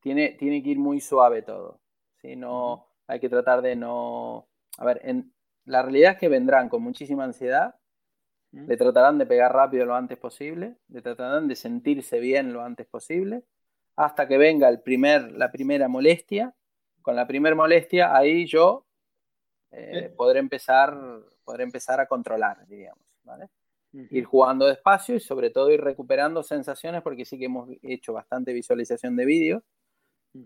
tiene, 0.01 0.32
tiene 0.32 0.64
que 0.64 0.70
ir 0.70 0.80
muy 0.80 0.99
suave 0.99 1.41
todo. 1.41 1.79
¿Sí? 2.22 2.36
No, 2.36 2.88
hay 3.07 3.20
que 3.20 3.30
tratar 3.30 3.61
de 3.61 3.76
no... 3.76 4.47
A 4.78 4.86
ver, 4.86 5.01
en, 5.03 5.34
la 5.65 5.82
realidad 5.82 6.13
es 6.13 6.17
que 6.17 6.30
vendrán 6.30 6.70
con 6.70 6.82
muchísima 6.82 7.24
ansiedad, 7.24 7.76
le 8.51 8.78
tratarán 8.78 9.20
de 9.20 9.28
pegar 9.28 9.53
rápido 9.53 9.86
lo 9.86 9.93
antes 9.93 10.17
posible, 10.17 10.78
le 10.88 11.03
tratarán 11.03 11.47
de 11.47 11.55
sentirse 11.55 12.20
bien 12.20 12.51
lo 12.51 12.63
antes 12.63 12.88
posible, 12.88 13.43
hasta 13.95 14.28
que 14.28 14.39
venga 14.39 14.67
el 14.70 14.82
primer, 14.82 15.32
la 15.34 15.51
primera 15.51 15.88
molestia. 15.88 16.55
Con 17.01 17.15
la 17.15 17.28
primera 17.28 17.55
molestia, 17.55 18.15
ahí 18.15 18.47
yo 18.47 18.88
eh, 19.72 20.11
podré, 20.17 20.39
empezar, 20.39 20.97
podré 21.43 21.63
empezar 21.63 21.99
a 21.99 22.07
controlar, 22.07 22.65
diríamos. 22.65 23.05
¿vale? 23.24 23.49
Ir 23.91 24.26
jugando 24.26 24.65
despacio 24.65 25.15
y 25.15 25.20
sobre 25.20 25.51
todo 25.51 25.72
ir 25.72 25.82
recuperando 25.82 26.41
sensaciones, 26.41 27.01
porque 27.03 27.26
sí 27.26 27.38
que 27.38 27.45
hemos 27.45 27.70
hecho 27.84 28.13
bastante 28.13 28.53
visualización 28.53 29.15
de 29.15 29.26
vídeo, 29.26 29.63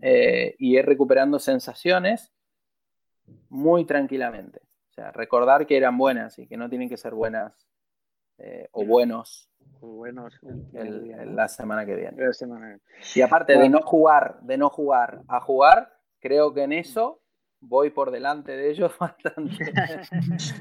eh, 0.00 0.54
y 0.58 0.78
ir 0.78 0.84
recuperando 0.84 1.38
sensaciones 1.38 2.32
muy 3.48 3.84
tranquilamente. 3.84 4.60
O 4.90 4.94
sea, 4.94 5.10
recordar 5.10 5.66
que 5.66 5.76
eran 5.76 5.98
buenas 5.98 6.38
y 6.38 6.46
que 6.46 6.56
no 6.56 6.68
tienen 6.68 6.88
que 6.88 6.96
ser 6.96 7.14
buenas 7.14 7.66
eh, 8.38 8.68
o 8.72 8.84
buenos 8.84 9.50
buenos 9.80 10.38
la 10.72 11.48
semana 11.48 11.86
que 11.86 11.94
viene. 11.94 12.16
Y 13.14 13.20
aparte 13.20 13.56
de 13.58 13.68
no 13.68 13.82
jugar, 13.82 14.38
de 14.42 14.56
no 14.56 14.70
jugar 14.70 15.22
a 15.28 15.40
jugar, 15.40 15.92
creo 16.20 16.54
que 16.54 16.62
en 16.62 16.72
eso 16.72 17.20
voy 17.60 17.90
por 17.90 18.10
delante 18.10 18.56
de 18.56 18.70
ellos 18.70 18.92
bastante. 18.98 19.72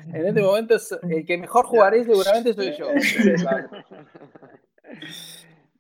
en 0.07 0.25
este 0.25 0.41
momento 0.41 0.75
el 1.09 1.25
que 1.25 1.37
mejor 1.37 1.65
jugaré 1.65 2.03
seguramente 2.03 2.53
soy 2.53 2.75
yo. 2.77 2.87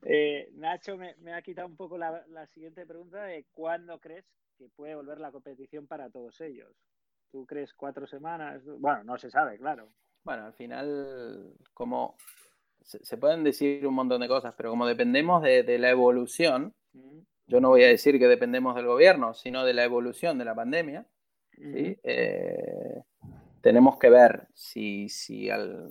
Eh, 0.05 0.49
Nacho 0.55 0.97
me, 0.97 1.33
ha 1.33 1.41
quitado 1.41 1.67
un 1.67 1.75
poco 1.75 1.97
la, 1.97 2.47
siguiente 2.53 2.85
pregunta 2.85 3.23
de 3.23 3.45
cuándo 3.53 3.99
crees 3.99 4.25
que 4.57 4.67
puede 4.75 4.95
volver 4.95 5.19
la 5.19 5.31
competición 5.31 5.87
para 5.87 6.09
todos 6.09 6.39
ellos. 6.41 6.69
¿Tú 7.31 7.45
crees 7.45 7.73
cuatro 7.73 8.05
semanas? 8.05 8.63
Bueno, 8.79 9.03
no 9.03 9.17
se 9.17 9.31
sabe, 9.31 9.57
claro. 9.57 9.89
Bueno, 10.23 10.45
al 10.45 10.53
final, 10.53 11.53
como 11.73 12.15
se, 12.81 13.17
pueden 13.17 13.43
decir 13.43 13.85
un 13.87 13.95
montón 13.95 14.21
de 14.21 14.27
cosas, 14.27 14.53
pero 14.55 14.69
como 14.69 14.85
dependemos 14.85 15.41
de, 15.41 15.77
la 15.79 15.89
evolución, 15.89 16.73
yo 17.47 17.59
no 17.59 17.69
voy 17.69 17.83
a 17.83 17.87
decir 17.87 18.19
que 18.19 18.27
dependemos 18.27 18.75
del 18.75 18.85
gobierno, 18.85 19.33
sino 19.33 19.65
de 19.65 19.73
la 19.73 19.83
evolución 19.83 20.37
de 20.37 20.45
la 20.45 20.55
pandemia, 20.55 21.05
eh, 21.57 23.03
tenemos 23.61 23.97
que 23.97 24.09
ver 24.09 24.47
si, 24.53 25.09
si, 25.09 25.49
al, 25.49 25.89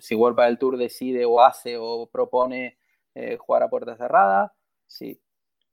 si 0.00 0.14
World 0.14 0.40
del 0.40 0.58
Tour 0.58 0.78
decide 0.78 1.24
o 1.24 1.40
hace 1.40 1.76
o 1.78 2.08
propone 2.10 2.78
eh, 3.14 3.36
jugar 3.36 3.62
a 3.62 3.70
puerta 3.70 3.96
cerrada, 3.96 4.54
si 4.86 5.20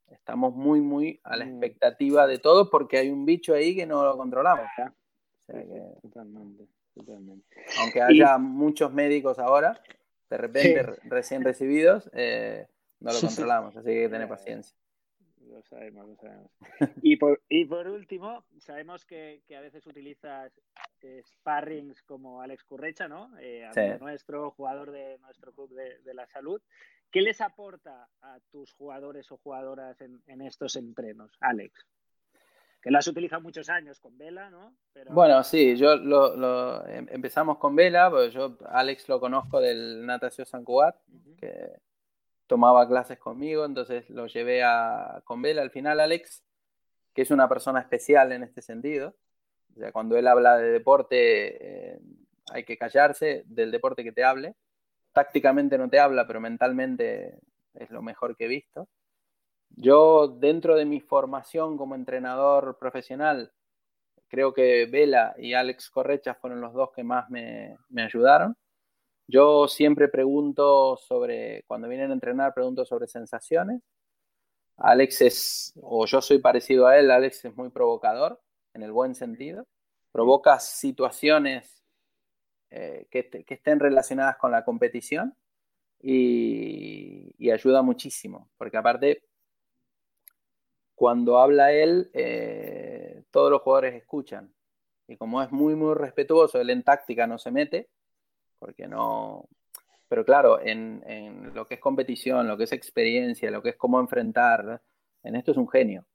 estamos 0.08 0.54
muy, 0.54 0.80
muy 0.80 1.20
a 1.24 1.36
la 1.36 1.44
expectativa 1.44 2.26
de 2.26 2.38
todo 2.38 2.70
porque 2.70 2.98
hay 2.98 3.10
un 3.10 3.24
bicho 3.24 3.54
ahí 3.54 3.74
que 3.74 3.86
no 3.86 4.04
lo 4.04 4.16
controlamos. 4.16 4.66
Aunque 7.80 8.02
haya 8.02 8.38
muchos 8.38 8.92
médicos 8.92 9.38
ahora, 9.38 9.80
de 10.28 10.36
repente 10.36 10.82
recién 11.04 11.44
recibidos, 11.44 12.10
eh, 12.12 12.66
no 13.00 13.12
lo 13.12 13.20
controlamos, 13.20 13.76
así 13.76 13.88
que 13.88 14.08
tener 14.08 14.28
paciencia. 14.28 14.76
Lo 15.48 15.62
sabemos, 15.62 16.08
lo 16.08 16.16
sabemos. 16.16 16.50
Y 17.02 17.16
por, 17.16 17.42
y 17.48 17.64
por 17.64 17.88
último, 17.88 18.44
sabemos 18.58 19.04
que, 19.04 19.42
que 19.48 19.56
a 19.56 19.60
veces 19.60 19.84
utilizas 19.86 20.52
eh, 21.02 21.22
sparrings 21.26 22.02
como 22.02 22.40
Alex 22.40 22.62
Currecha, 22.64 23.08
¿no? 23.08 23.30
Eh, 23.40 23.68
nuestro 24.00 24.52
jugador 24.52 24.92
de 24.92 25.18
nuestro 25.18 25.52
club 25.52 25.70
de, 25.74 25.98
de, 26.00 26.14
la 26.14 26.26
salud. 26.28 26.62
¿Qué 27.10 27.22
les 27.22 27.40
aporta 27.40 28.08
a 28.20 28.38
tus 28.50 28.72
jugadores 28.72 29.30
o 29.32 29.38
jugadoras 29.38 30.00
en, 30.00 30.22
en 30.26 30.42
estos 30.42 30.76
entrenos, 30.76 31.36
Alex? 31.40 31.86
que 32.80 32.90
lo 32.90 32.98
has 32.98 33.06
utilizado 33.06 33.42
muchos 33.42 33.68
años 33.68 34.00
con 34.00 34.16
Vela, 34.16 34.48
¿no? 34.50 34.74
Bueno, 35.10 35.42
sí, 35.44 35.76
yo 35.76 35.96
lo, 35.96 36.86
em, 36.86 37.06
empezamos 37.10 37.58
con 37.58 37.76
Vela, 37.76 38.10
porque 38.10 38.30
yo 38.30 38.56
Alex 38.66 39.08
lo 39.08 39.20
conozco 39.20 39.60
del 39.60 40.06
Natación 40.06 40.46
San 40.46 40.64
Cubat, 40.64 40.96
que 41.38 41.72
tomaba 42.46 42.88
clases 42.88 43.18
conmigo, 43.18 43.64
entonces 43.64 44.08
lo 44.08 44.26
llevé 44.26 44.62
a, 44.62 45.20
con 45.24 45.42
Vela. 45.42 45.62
Al 45.62 45.70
final, 45.70 46.00
Alex, 46.00 46.42
que 47.12 47.22
es 47.22 47.30
una 47.30 47.48
persona 47.48 47.80
especial 47.80 48.32
en 48.32 48.44
este 48.44 48.62
sentido, 48.62 49.14
o 49.76 49.78
sea, 49.78 49.92
cuando 49.92 50.16
él 50.16 50.26
habla 50.26 50.56
de 50.56 50.70
deporte, 50.70 51.92
eh, 51.92 52.00
hay 52.52 52.64
que 52.64 52.78
callarse 52.78 53.44
del 53.46 53.70
deporte 53.70 54.02
que 54.02 54.12
te 54.12 54.24
hable. 54.24 54.56
Tácticamente 55.12 55.76
no 55.78 55.88
te 55.88 55.98
habla, 55.98 56.26
pero 56.26 56.40
mentalmente 56.40 57.38
es 57.74 57.90
lo 57.90 58.02
mejor 58.02 58.36
que 58.36 58.44
he 58.44 58.48
visto. 58.48 58.88
Yo, 59.70 60.28
dentro 60.28 60.76
de 60.76 60.84
mi 60.84 61.00
formación 61.00 61.76
como 61.76 61.94
entrenador 61.94 62.76
profesional, 62.78 63.52
creo 64.28 64.52
que 64.52 64.86
Vela 64.86 65.34
y 65.38 65.54
Alex 65.54 65.90
Correcha 65.90 66.34
fueron 66.34 66.60
los 66.60 66.72
dos 66.72 66.90
que 66.94 67.04
más 67.04 67.28
me, 67.30 67.76
ayudaron. 67.96 68.56
Yo 69.26 69.68
siempre 69.68 70.08
pregunto 70.08 70.96
sobre, 70.96 71.64
cuando 71.66 71.88
vienen 71.88 72.10
a 72.10 72.14
entrenar, 72.14 72.54
pregunto 72.54 72.84
sobre 72.84 73.06
sensaciones. 73.06 73.82
Alex 74.76 75.20
es, 75.20 75.72
o 75.82 76.06
yo 76.06 76.20
soy 76.20 76.38
parecido 76.38 76.86
a 76.86 76.98
él, 76.98 77.10
Alex 77.10 77.44
es 77.44 77.56
muy 77.56 77.70
provocador, 77.70 78.40
en 78.74 78.82
el 78.82 78.92
buen 78.92 79.14
sentido. 79.14 79.66
Provoca 80.12 80.58
situaciones 80.58 81.79
eh, 82.70 83.08
que, 83.10 83.44
estén 83.48 83.80
relacionadas 83.80 84.36
con 84.36 84.52
la 84.52 84.64
competición 84.64 85.34
y, 86.00 87.50
ayuda 87.50 87.82
muchísimo, 87.82 88.48
porque 88.56 88.76
aparte 88.76 89.24
cuando 90.94 91.38
habla 91.38 91.72
él, 91.72 92.10
eh, 92.12 93.24
todos 93.30 93.50
los 93.50 93.62
jugadores 93.62 93.94
escuchan. 93.94 94.54
Y 95.08 95.16
como 95.16 95.42
es 95.42 95.50
muy, 95.50 95.74
muy 95.74 95.94
respetuoso, 95.94 96.60
él 96.60 96.70
en 96.70 96.84
táctica 96.84 97.26
no 97.26 97.38
se 97.38 97.50
mete, 97.50 97.88
porque 98.58 98.86
no... 98.86 99.48
Pero 100.06 100.24
claro, 100.24 100.60
en, 100.60 101.52
lo 101.54 101.66
que 101.66 101.74
es 101.74 101.80
competición, 101.80 102.46
lo 102.46 102.56
que 102.56 102.64
es 102.64 102.72
experiencia, 102.72 103.50
lo 103.50 103.62
que 103.62 103.70
es 103.70 103.76
cómo 103.76 103.98
enfrentar, 103.98 104.82
en 105.22 105.36
esto 105.36 105.52
es 105.52 105.56
un 105.56 105.68
genio. 105.68 106.06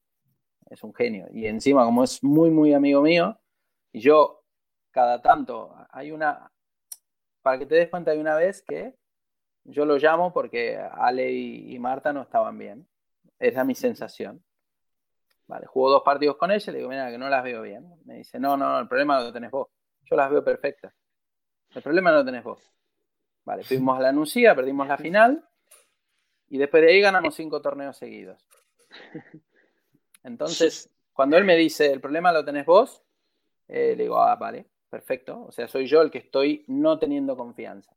Es 0.70 0.84
un 0.84 0.94
genio. 0.94 1.28
Y 1.34 1.48
encima, 1.48 1.84
como 1.84 2.04
es 2.04 2.24
muy, 2.24 2.50
muy 2.52 2.74
amigo 2.74 3.02
mío, 3.02 3.40
y 3.92 4.00
yo 4.00 4.45
cada 4.96 5.22
tanto, 5.22 5.76
hay 5.92 6.14
una... 6.14 6.50
Para 7.42 7.60
que 7.60 7.66
te 7.66 7.76
des 7.76 7.90
cuenta, 7.90 8.12
hay 8.12 8.18
una 8.18 8.38
vez 8.38 8.64
que 8.64 8.96
yo 9.66 9.86
lo 9.86 9.98
llamo 9.98 10.32
porque 10.32 10.78
Ale 10.78 11.34
y, 11.34 11.78
Marta 11.80 12.14
no 12.14 12.22
estaban 12.22 12.58
bien. 12.58 12.88
Esa 13.38 13.60
es 13.60 13.68
mi 13.68 13.76
sensación. 13.76 14.42
Vale, 15.48 15.66
jugó 15.66 15.92
dos 15.92 16.02
partidos 16.02 16.38
con 16.38 16.50
ella, 16.50 16.72
le 16.72 16.78
digo, 16.78 16.90
mira, 16.90 17.12
que 17.12 17.18
no 17.18 17.28
las 17.28 17.44
veo 17.44 17.62
bien. 17.62 17.86
Me 18.06 18.16
dice, 18.16 18.40
no, 18.40 18.56
no, 18.56 18.80
el 18.80 18.88
problema 18.88 19.22
lo 19.22 19.34
tenés 19.34 19.52
vos. 19.52 19.68
Yo 20.04 20.16
las 20.16 20.32
veo 20.32 20.42
perfectas. 20.46 20.94
El 21.76 21.82
problema 21.82 22.12
no 22.12 22.20
lo 22.20 22.26
tenés 22.26 22.46
vos. 22.46 22.72
Vale, 23.44 23.66
fuimos 23.66 24.00
a 24.00 24.02
la 24.02 24.14
Nucía, 24.14 24.56
perdimos 24.56 24.88
la 24.88 24.98
final 24.98 25.46
y 26.48 26.58
después 26.58 26.82
de 26.82 26.94
ahí 26.94 27.02
ganamos 27.02 27.36
cinco 27.36 27.62
torneos 27.62 27.98
seguidos. 27.98 28.48
Entonces, 30.24 30.90
cuando 31.12 31.36
él 31.36 31.44
me 31.44 31.58
dice, 31.58 31.92
el 31.92 32.00
problema 32.00 32.32
lo 32.32 32.46
tenés 32.46 32.66
vos, 32.66 33.04
eh, 33.68 33.94
le 33.98 34.04
digo, 34.04 34.18
ah, 34.18 34.38
vale, 34.38 34.70
perfecto. 34.96 35.44
O 35.46 35.52
sea, 35.52 35.68
soy 35.68 35.88
yo 35.88 36.02
el 36.02 36.10
que 36.10 36.20
estoy 36.20 36.64
no 36.68 36.98
teniendo 36.98 37.36
confianza. 37.36 37.94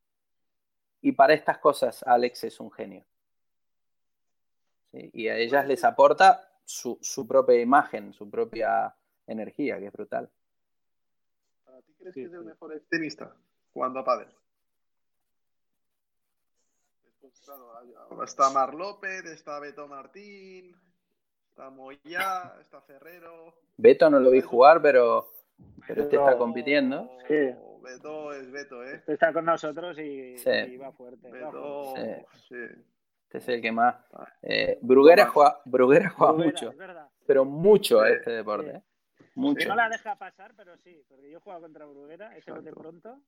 Y 1.00 1.12
para 1.12 1.32
estas 1.32 1.58
cosas, 1.58 2.02
Alex 2.02 2.42
es 2.42 2.58
un 2.58 2.72
genio. 2.72 3.04
Y 4.90 5.28
a 5.28 5.36
ellas 5.36 5.64
les 5.68 5.84
aporta 5.84 6.50
su, 6.64 6.98
propia 7.28 7.60
imagen, 7.60 8.12
su 8.12 8.28
propia 8.28 8.96
energía, 9.28 9.78
que 9.78 9.86
es 9.86 9.92
brutal. 9.92 10.28
¿Para 11.64 11.80
ti 11.82 11.94
crees 11.98 12.14
que 12.14 12.24
es 12.24 12.32
el 12.32 12.44
mejor 12.44 12.82
tenista 12.90 13.32
jugando 13.72 14.00
a 14.00 14.04
pádel? 14.04 14.28
está 18.24 18.50
Mar 18.50 18.74
López, 18.74 19.24
está 19.26 19.60
Beto 19.60 19.86
Martín, 19.86 20.74
está 21.48 21.70
Moya, 21.70 22.56
está 22.60 22.80
Ferrero. 22.82 23.54
Beto 23.76 24.10
no 24.10 24.18
lo 24.18 24.30
vi 24.30 24.40
jugar, 24.40 24.82
pero 24.82 25.37
pero 25.88 26.02
este 26.02 26.16
está 26.16 26.36
compitiendo. 26.36 27.10
Sí. 27.26 27.34
Beto 27.82 28.32
es 28.34 28.50
Beto, 28.50 28.84
¿eh? 28.84 28.96
Este 28.96 29.14
está 29.14 29.32
con 29.32 29.46
nosotros 29.46 29.98
y, 29.98 30.36
va 30.76 30.92
fuerte. 30.92 31.30
Beto, 31.30 31.94
sí. 32.48 32.56
Este 33.24 33.38
es 33.38 33.48
el 33.48 33.62
que 33.62 33.72
más. 33.72 33.96
Eh, 34.42 34.78
Bruguera, 34.82 35.26
juega, 35.26 35.60
Bruguera 35.64 36.10
juega 36.10 36.32
mucho, 36.32 36.74
pero 37.26 37.44
mucho 37.44 38.00
a 38.00 38.10
este 38.10 38.30
deporte. 38.30 38.70
¿eh? 38.70 38.82
Mucho. 39.34 39.68
No 39.68 39.76
la 39.76 39.88
deja 39.88 40.16
pasar, 40.16 40.52
pero 40.56 40.76
sí, 40.78 41.02
porque 41.08 41.30
yo 41.30 41.40
juego 41.40 41.60
contra 41.60 41.84
Bruguera, 41.86 42.36
ese 42.36 42.50
bote 42.50 42.72
pronto, 42.72 43.20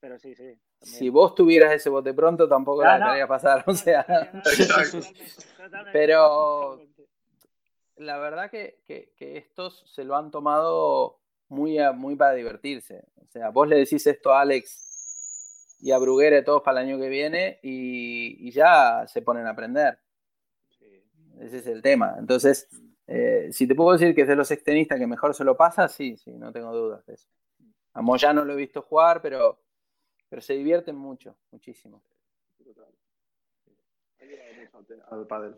pero 0.00 0.18
sí, 0.18 0.34
sí. 0.34 0.58
Si 0.80 1.08
vos 1.08 1.34
tuvieras 1.34 1.72
ese 1.72 1.88
bote 1.88 2.12
pronto, 2.12 2.48
tampoco 2.48 2.82
la 2.82 2.98
dejaría 2.98 3.26
pasar, 3.26 3.64
o 3.66 3.74
sea. 3.74 4.04
pero 5.92 6.80
la 7.96 8.18
verdad 8.18 8.50
que, 8.50 8.80
que, 8.86 9.12
estos 9.36 9.84
se 9.86 10.04
lo 10.04 10.16
han 10.16 10.30
tomado 10.30 11.20
muy, 11.48 11.78
muy 11.94 12.16
para 12.16 12.34
divertirse. 12.34 13.04
O 13.16 13.26
sea, 13.28 13.50
vos 13.50 13.68
le 13.68 13.76
decís 13.76 14.06
esto 14.06 14.32
a 14.32 14.40
Alex 14.40 15.76
y 15.80 15.92
a 15.92 15.98
Bruguera 15.98 16.42
todos 16.44 16.62
para 16.62 16.80
el 16.80 16.88
año 16.88 16.98
que 16.98 17.08
viene 17.08 17.58
y, 17.62 18.50
ya 18.50 19.06
se 19.06 19.22
ponen 19.22 19.46
a 19.46 19.50
aprender. 19.50 19.98
Ese 21.40 21.58
es 21.58 21.66
el 21.66 21.82
tema. 21.82 22.14
Entonces, 22.18 22.68
eh, 23.06 23.48
si 23.52 23.66
te 23.66 23.74
puedo 23.74 23.92
decir 23.92 24.14
que 24.14 24.22
es 24.22 24.28
de 24.28 24.36
los 24.36 24.50
extenistas 24.50 24.98
que 24.98 25.06
mejor 25.06 25.34
se 25.34 25.44
lo 25.44 25.56
pasa, 25.56 25.88
sí, 25.88 26.16
sí, 26.16 26.30
no 26.32 26.52
tengo 26.52 26.72
dudas 26.72 27.04
de 27.06 27.14
eso. 27.14 27.28
A 27.92 28.02
Moya 28.02 28.32
no 28.32 28.44
lo 28.44 28.54
he 28.54 28.56
visto 28.56 28.82
jugar, 28.82 29.20
pero, 29.20 29.60
pero 30.28 30.40
se 30.40 30.54
divierten 30.54 30.96
mucho, 30.96 31.36
muchísimo. 31.50 32.02
Al 35.10 35.26
pádel. 35.26 35.54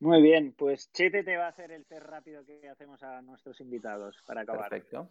Muy 0.00 0.22
bien, 0.22 0.52
pues 0.52 0.90
Chete 0.92 1.22
te 1.22 1.36
va 1.36 1.46
a 1.46 1.48
hacer 1.48 1.70
el 1.72 1.84
test 1.86 2.06
rápido 2.06 2.44
que 2.44 2.68
hacemos 2.68 3.02
a 3.02 3.20
nuestros 3.22 3.60
invitados 3.60 4.16
para 4.26 4.42
acabar. 4.42 4.70
Perfecto. 4.70 5.10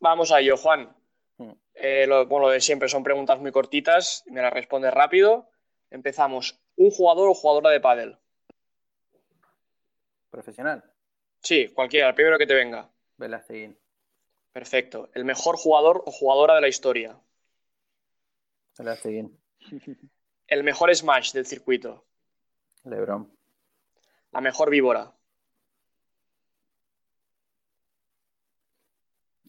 Vamos 0.00 0.32
a 0.32 0.40
ello, 0.40 0.56
Juan. 0.56 0.94
Mm. 1.38 1.52
Eh, 1.74 2.06
lo, 2.06 2.26
bueno, 2.26 2.46
lo 2.46 2.52
de 2.52 2.60
siempre 2.60 2.88
son 2.88 3.02
preguntas 3.02 3.38
muy 3.40 3.52
cortitas, 3.52 4.24
me 4.26 4.42
las 4.42 4.52
respondes 4.52 4.92
rápido. 4.92 5.50
Empezamos. 5.90 6.60
¿Un 6.76 6.90
jugador 6.90 7.28
o 7.28 7.34
jugadora 7.34 7.70
de 7.70 7.80
pádel? 7.80 8.16
¿Profesional? 10.30 10.84
Sí, 11.40 11.68
cualquiera, 11.68 12.08
el 12.08 12.14
primero 12.14 12.38
que 12.38 12.46
te 12.46 12.54
venga. 12.54 12.88
Velasteguín. 13.16 13.78
Perfecto. 14.52 15.10
¿El 15.14 15.24
mejor 15.24 15.56
jugador 15.56 16.02
o 16.06 16.10
jugadora 16.10 16.54
de 16.54 16.60
la 16.60 16.68
historia? 16.68 17.18
Velasteguín. 18.78 19.38
¿El 20.46 20.64
mejor 20.64 20.94
smash 20.94 21.32
del 21.32 21.46
circuito? 21.46 22.06
Lebron. 22.84 23.39
La 24.32 24.40
mejor 24.40 24.70
víbora. 24.70 25.12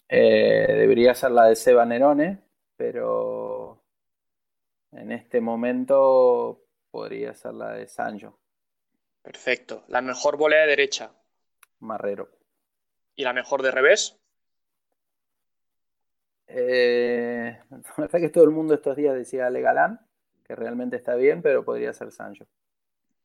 Eh, 0.09 0.67
debería 0.67 1.13
ser 1.13 1.31
la 1.31 1.45
de 1.45 1.55
Seba 1.55 1.85
Nerone, 1.85 2.41
pero 2.75 3.81
en 4.91 5.11
este 5.11 5.39
momento 5.39 6.65
podría 6.89 7.33
ser 7.33 7.53
la 7.53 7.73
de 7.73 7.87
Sancho. 7.87 8.37
Perfecto. 9.21 9.83
La 9.87 10.01
mejor 10.01 10.35
volea 10.35 10.61
de 10.61 10.67
derecha. 10.67 11.11
Marrero. 11.79 12.29
¿Y 13.15 13.23
la 13.23 13.33
mejor 13.33 13.61
de 13.61 13.71
revés? 13.71 14.19
Eh, 16.47 17.57
la 17.69 17.81
verdad 17.97 18.19
que 18.19 18.29
todo 18.29 18.43
el 18.43 18.49
mundo 18.49 18.73
estos 18.73 18.97
días 18.97 19.15
decía 19.15 19.47
Ale 19.47 19.61
Galán, 19.61 20.05
que 20.43 20.55
realmente 20.55 20.97
está 20.97 21.15
bien, 21.15 21.41
pero 21.41 21.63
podría 21.63 21.93
ser 21.93 22.11
Sancho. 22.11 22.47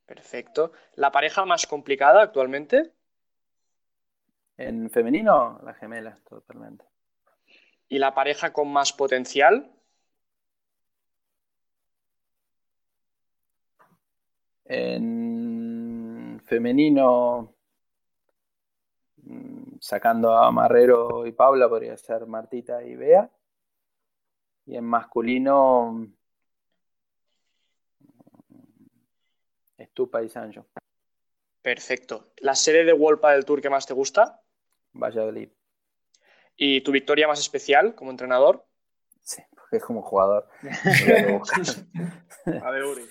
Perfecto. 0.07 0.71
¿La 0.95 1.11
pareja 1.11 1.45
más 1.45 1.67
complicada 1.67 2.21
actualmente? 2.23 2.93
En 4.55 4.89
femenino, 4.89 5.59
la 5.63 5.73
gemela, 5.73 6.17
totalmente. 6.27 6.85
¿Y 7.89 7.99
la 7.99 8.15
pareja 8.15 8.53
con 8.53 8.71
más 8.71 8.93
potencial? 8.93 9.69
En 14.63 16.41
femenino, 16.45 17.53
mm, 19.17 19.77
sacando 19.79 20.37
a 20.37 20.51
Marrero 20.51 21.25
y 21.27 21.33
Paula, 21.33 21.67
podría 21.67 21.97
ser 21.97 22.25
Martita 22.25 22.81
y 22.81 22.95
Bea. 22.95 23.29
Y 24.65 24.77
en 24.77 24.85
masculino, 24.85 26.07
Estupa 29.97 30.21
y 30.21 30.29
Sancho. 30.29 30.67
Perfecto. 31.63 32.31
¿La 32.37 32.53
serie 32.53 32.85
de 32.85 32.93
World 32.93 33.19
del 33.19 33.45
Tour 33.45 33.63
que 33.63 33.69
más 33.71 33.87
te 33.87 33.95
gusta? 33.95 34.39
Valladolid. 34.93 35.49
¿Y 36.55 36.81
tu 36.81 36.91
victoria 36.91 37.27
más 37.27 37.39
especial 37.39 37.95
como 37.95 38.11
entrenador? 38.11 38.63
Sí, 39.23 39.41
porque 39.49 39.77
es 39.77 39.83
como 39.83 40.03
jugador. 40.03 40.47
A 42.63 42.69
ver, 42.69 42.83
Uri. 42.83 43.07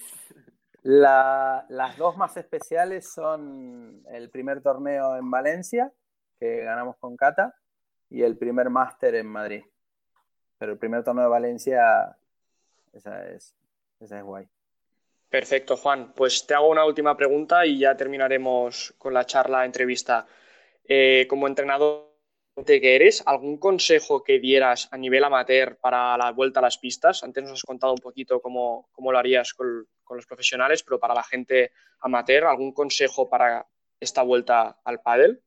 las 0.84 1.98
dos 1.98 2.16
más 2.16 2.36
especiales 2.36 3.12
son 3.12 4.04
el 4.12 4.30
primer 4.30 4.62
torneo 4.62 5.16
en 5.16 5.28
Valencia, 5.28 5.92
que 6.38 6.62
ganamos 6.62 6.96
con 6.98 7.16
Cata, 7.16 7.56
y 8.10 8.22
el 8.22 8.38
primer 8.38 8.70
máster 8.70 9.16
en 9.16 9.26
Madrid. 9.26 9.64
Pero 10.56 10.70
el 10.70 10.78
primer 10.78 11.02
torneo 11.02 11.24
de 11.24 11.30
Valencia, 11.30 12.16
esa 12.92 13.26
es, 13.26 13.56
esa 13.98 14.18
es 14.18 14.24
guay. 14.24 14.48
Perfecto, 15.28 15.76
Juan. 15.76 16.12
Pues 16.14 16.46
te 16.46 16.54
hago 16.54 16.68
una 16.68 16.84
última 16.84 17.16
pregunta 17.16 17.66
y 17.66 17.78
ya 17.78 17.96
terminaremos 17.96 18.94
con 18.98 19.12
la 19.12 19.26
charla, 19.26 19.64
entrevista. 19.64 20.26
Eh, 20.84 21.26
como 21.28 21.46
entrenador 21.46 22.06
que 22.64 22.96
eres, 22.96 23.22
¿algún 23.26 23.58
consejo 23.58 24.22
que 24.22 24.38
dieras 24.38 24.88
a 24.90 24.96
nivel 24.96 25.24
amateur 25.24 25.76
para 25.76 26.16
la 26.16 26.30
vuelta 26.32 26.60
a 26.60 26.62
las 26.62 26.78
pistas? 26.78 27.22
Antes 27.22 27.44
nos 27.44 27.52
has 27.54 27.62
contado 27.62 27.92
un 27.92 27.98
poquito 27.98 28.40
cómo, 28.40 28.88
lo 28.98 29.18
harías 29.18 29.52
con, 29.52 29.86
los 30.10 30.26
profesionales, 30.26 30.82
pero 30.82 30.98
para 30.98 31.14
la 31.14 31.22
gente 31.22 31.72
amateur, 32.00 32.44
¿algún 32.44 32.72
consejo 32.72 33.28
para 33.28 33.66
esta 34.00 34.22
vuelta 34.22 34.78
al 34.84 35.00
pádel? 35.02 35.42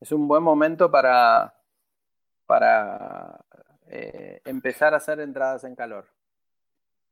Es 0.00 0.10
un 0.10 0.26
buen 0.26 0.42
momento 0.42 0.90
para, 0.90 1.54
para 2.46 3.38
eh, 3.88 4.40
empezar 4.44 4.94
a 4.94 4.96
hacer 4.96 5.20
entradas 5.20 5.62
en 5.64 5.76
calor. 5.76 6.08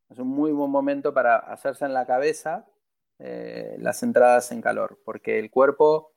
Es 0.09 0.19
un 0.19 0.29
muy 0.29 0.53
buen 0.53 0.71
momento 0.71 1.13
para 1.13 1.37
hacerse 1.37 1.85
en 1.85 1.95
la 1.95 2.07
cabeza 2.07 2.67
eh, 3.19 3.77
las 3.79 4.03
entradas 4.03 4.53
en 4.53 4.61
calor, 4.61 5.01
porque 5.05 5.39
el 5.39 5.51
cuerpo 5.51 6.13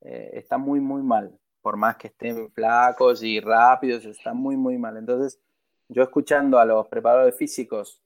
eh, 0.00 0.30
está 0.34 0.58
muy, 0.58 0.80
muy 0.80 1.02
mal. 1.02 1.38
Por 1.62 1.76
más 1.76 1.96
que 1.96 2.08
estén 2.08 2.50
flacos 2.52 3.22
y 3.22 3.40
rápidos, 3.40 4.04
está 4.04 4.34
muy, 4.34 4.56
muy 4.56 4.76
mal. 4.76 4.96
Entonces, 4.96 5.40
yo 5.88 6.02
escuchando 6.02 6.58
a 6.58 6.64
los 6.64 6.88
preparadores 6.88 7.36
físicos 7.36 8.02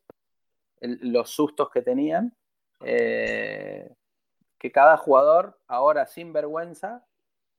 los 0.81 1.31
sustos 1.31 1.71
que 1.71 1.83
tenían, 1.83 2.37
eh, 2.85 3.93
que 4.59 4.71
cada 4.71 4.97
jugador 4.97 5.59
ahora 5.67 6.07
sin 6.07 6.33
vergüenza 6.33 7.05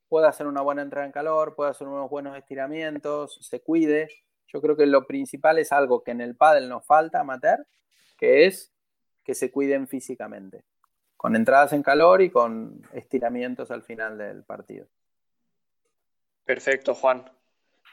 pueda 0.08 0.28
hacer 0.28 0.46
una 0.46 0.62
buena 0.62 0.82
entrada 0.82 1.06
en 1.06 1.12
calor, 1.12 1.54
pueda 1.54 1.70
hacer 1.70 1.86
unos 1.86 2.08
buenos 2.08 2.36
estiramientos, 2.36 3.38
se 3.42 3.60
cuide, 3.60 4.08
yo 4.52 4.60
creo 4.60 4.76
que 4.76 4.86
lo 4.86 5.06
principal 5.06 5.58
es 5.58 5.72
algo 5.72 6.02
que 6.02 6.10
en 6.10 6.20
el 6.20 6.36
pádel 6.36 6.68
nos 6.68 6.84
falta, 6.84 7.20
amateur, 7.20 7.66
que 8.18 8.46
es 8.46 8.72
que 9.24 9.34
se 9.34 9.50
cuiden 9.50 9.86
físicamente, 9.86 10.64
con 11.16 11.36
entradas 11.36 11.72
en 11.72 11.82
calor 11.82 12.22
y 12.22 12.30
con 12.30 12.82
estiramientos 12.92 13.70
al 13.70 13.82
final 13.82 14.18
del 14.18 14.42
partido. 14.44 14.86
Perfecto, 16.44 16.94
Juan. 16.94 17.30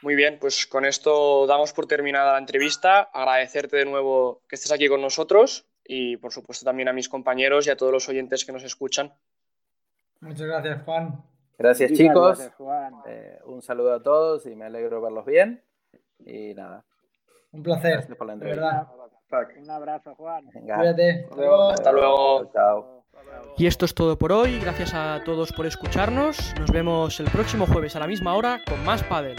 Muy 0.02 0.14
bien, 0.14 0.38
pues 0.40 0.66
con 0.66 0.84
esto 0.84 1.46
damos 1.46 1.72
por 1.72 1.86
terminada 1.86 2.32
la 2.32 2.38
entrevista. 2.38 3.02
Agradecerte 3.12 3.76
de 3.76 3.84
nuevo 3.84 4.42
que 4.48 4.56
estés 4.56 4.72
aquí 4.72 4.88
con 4.88 5.00
nosotros 5.00 5.66
y 5.84 6.16
por 6.18 6.32
supuesto 6.32 6.64
también 6.64 6.88
a 6.88 6.92
mis 6.92 7.08
compañeros 7.08 7.66
y 7.66 7.70
a 7.70 7.76
todos 7.76 7.92
los 7.92 8.08
oyentes 8.08 8.44
que 8.44 8.52
nos 8.52 8.62
escuchan. 8.62 9.12
Muchas 10.20 10.46
gracias, 10.46 10.82
Juan. 10.84 11.22
Gracias, 11.56 11.92
chicos. 11.92 12.50
Eh, 13.06 13.38
un 13.46 13.62
saludo 13.62 13.94
a 13.94 14.02
todos 14.02 14.46
y 14.46 14.54
me 14.54 14.66
alegro 14.66 15.00
verlos 15.00 15.26
bien. 15.26 15.62
Y 16.24 16.54
nada. 16.54 16.84
Un 17.52 17.62
placer. 17.62 18.06
Por 18.16 18.26
la 18.26 18.34
verdad. 18.36 18.86
Un 19.60 19.70
abrazo, 19.70 20.14
Juan. 20.14 20.44
Cuídate. 20.52 21.26
Hasta 21.72 21.92
luego. 21.92 22.50
Chao. 22.52 23.04
Y 23.56 23.66
esto 23.66 23.84
es 23.84 23.94
todo 23.94 24.16
por 24.16 24.32
hoy. 24.32 24.58
Gracias 24.60 24.94
a 24.94 25.22
todos 25.24 25.52
por 25.52 25.66
escucharnos. 25.66 26.54
Nos 26.58 26.70
vemos 26.70 27.18
el 27.20 27.30
próximo 27.30 27.66
jueves 27.66 27.96
a 27.96 28.00
la 28.00 28.06
misma 28.06 28.34
hora 28.34 28.60
con 28.66 28.84
más 28.84 29.02
Padel. 29.04 29.36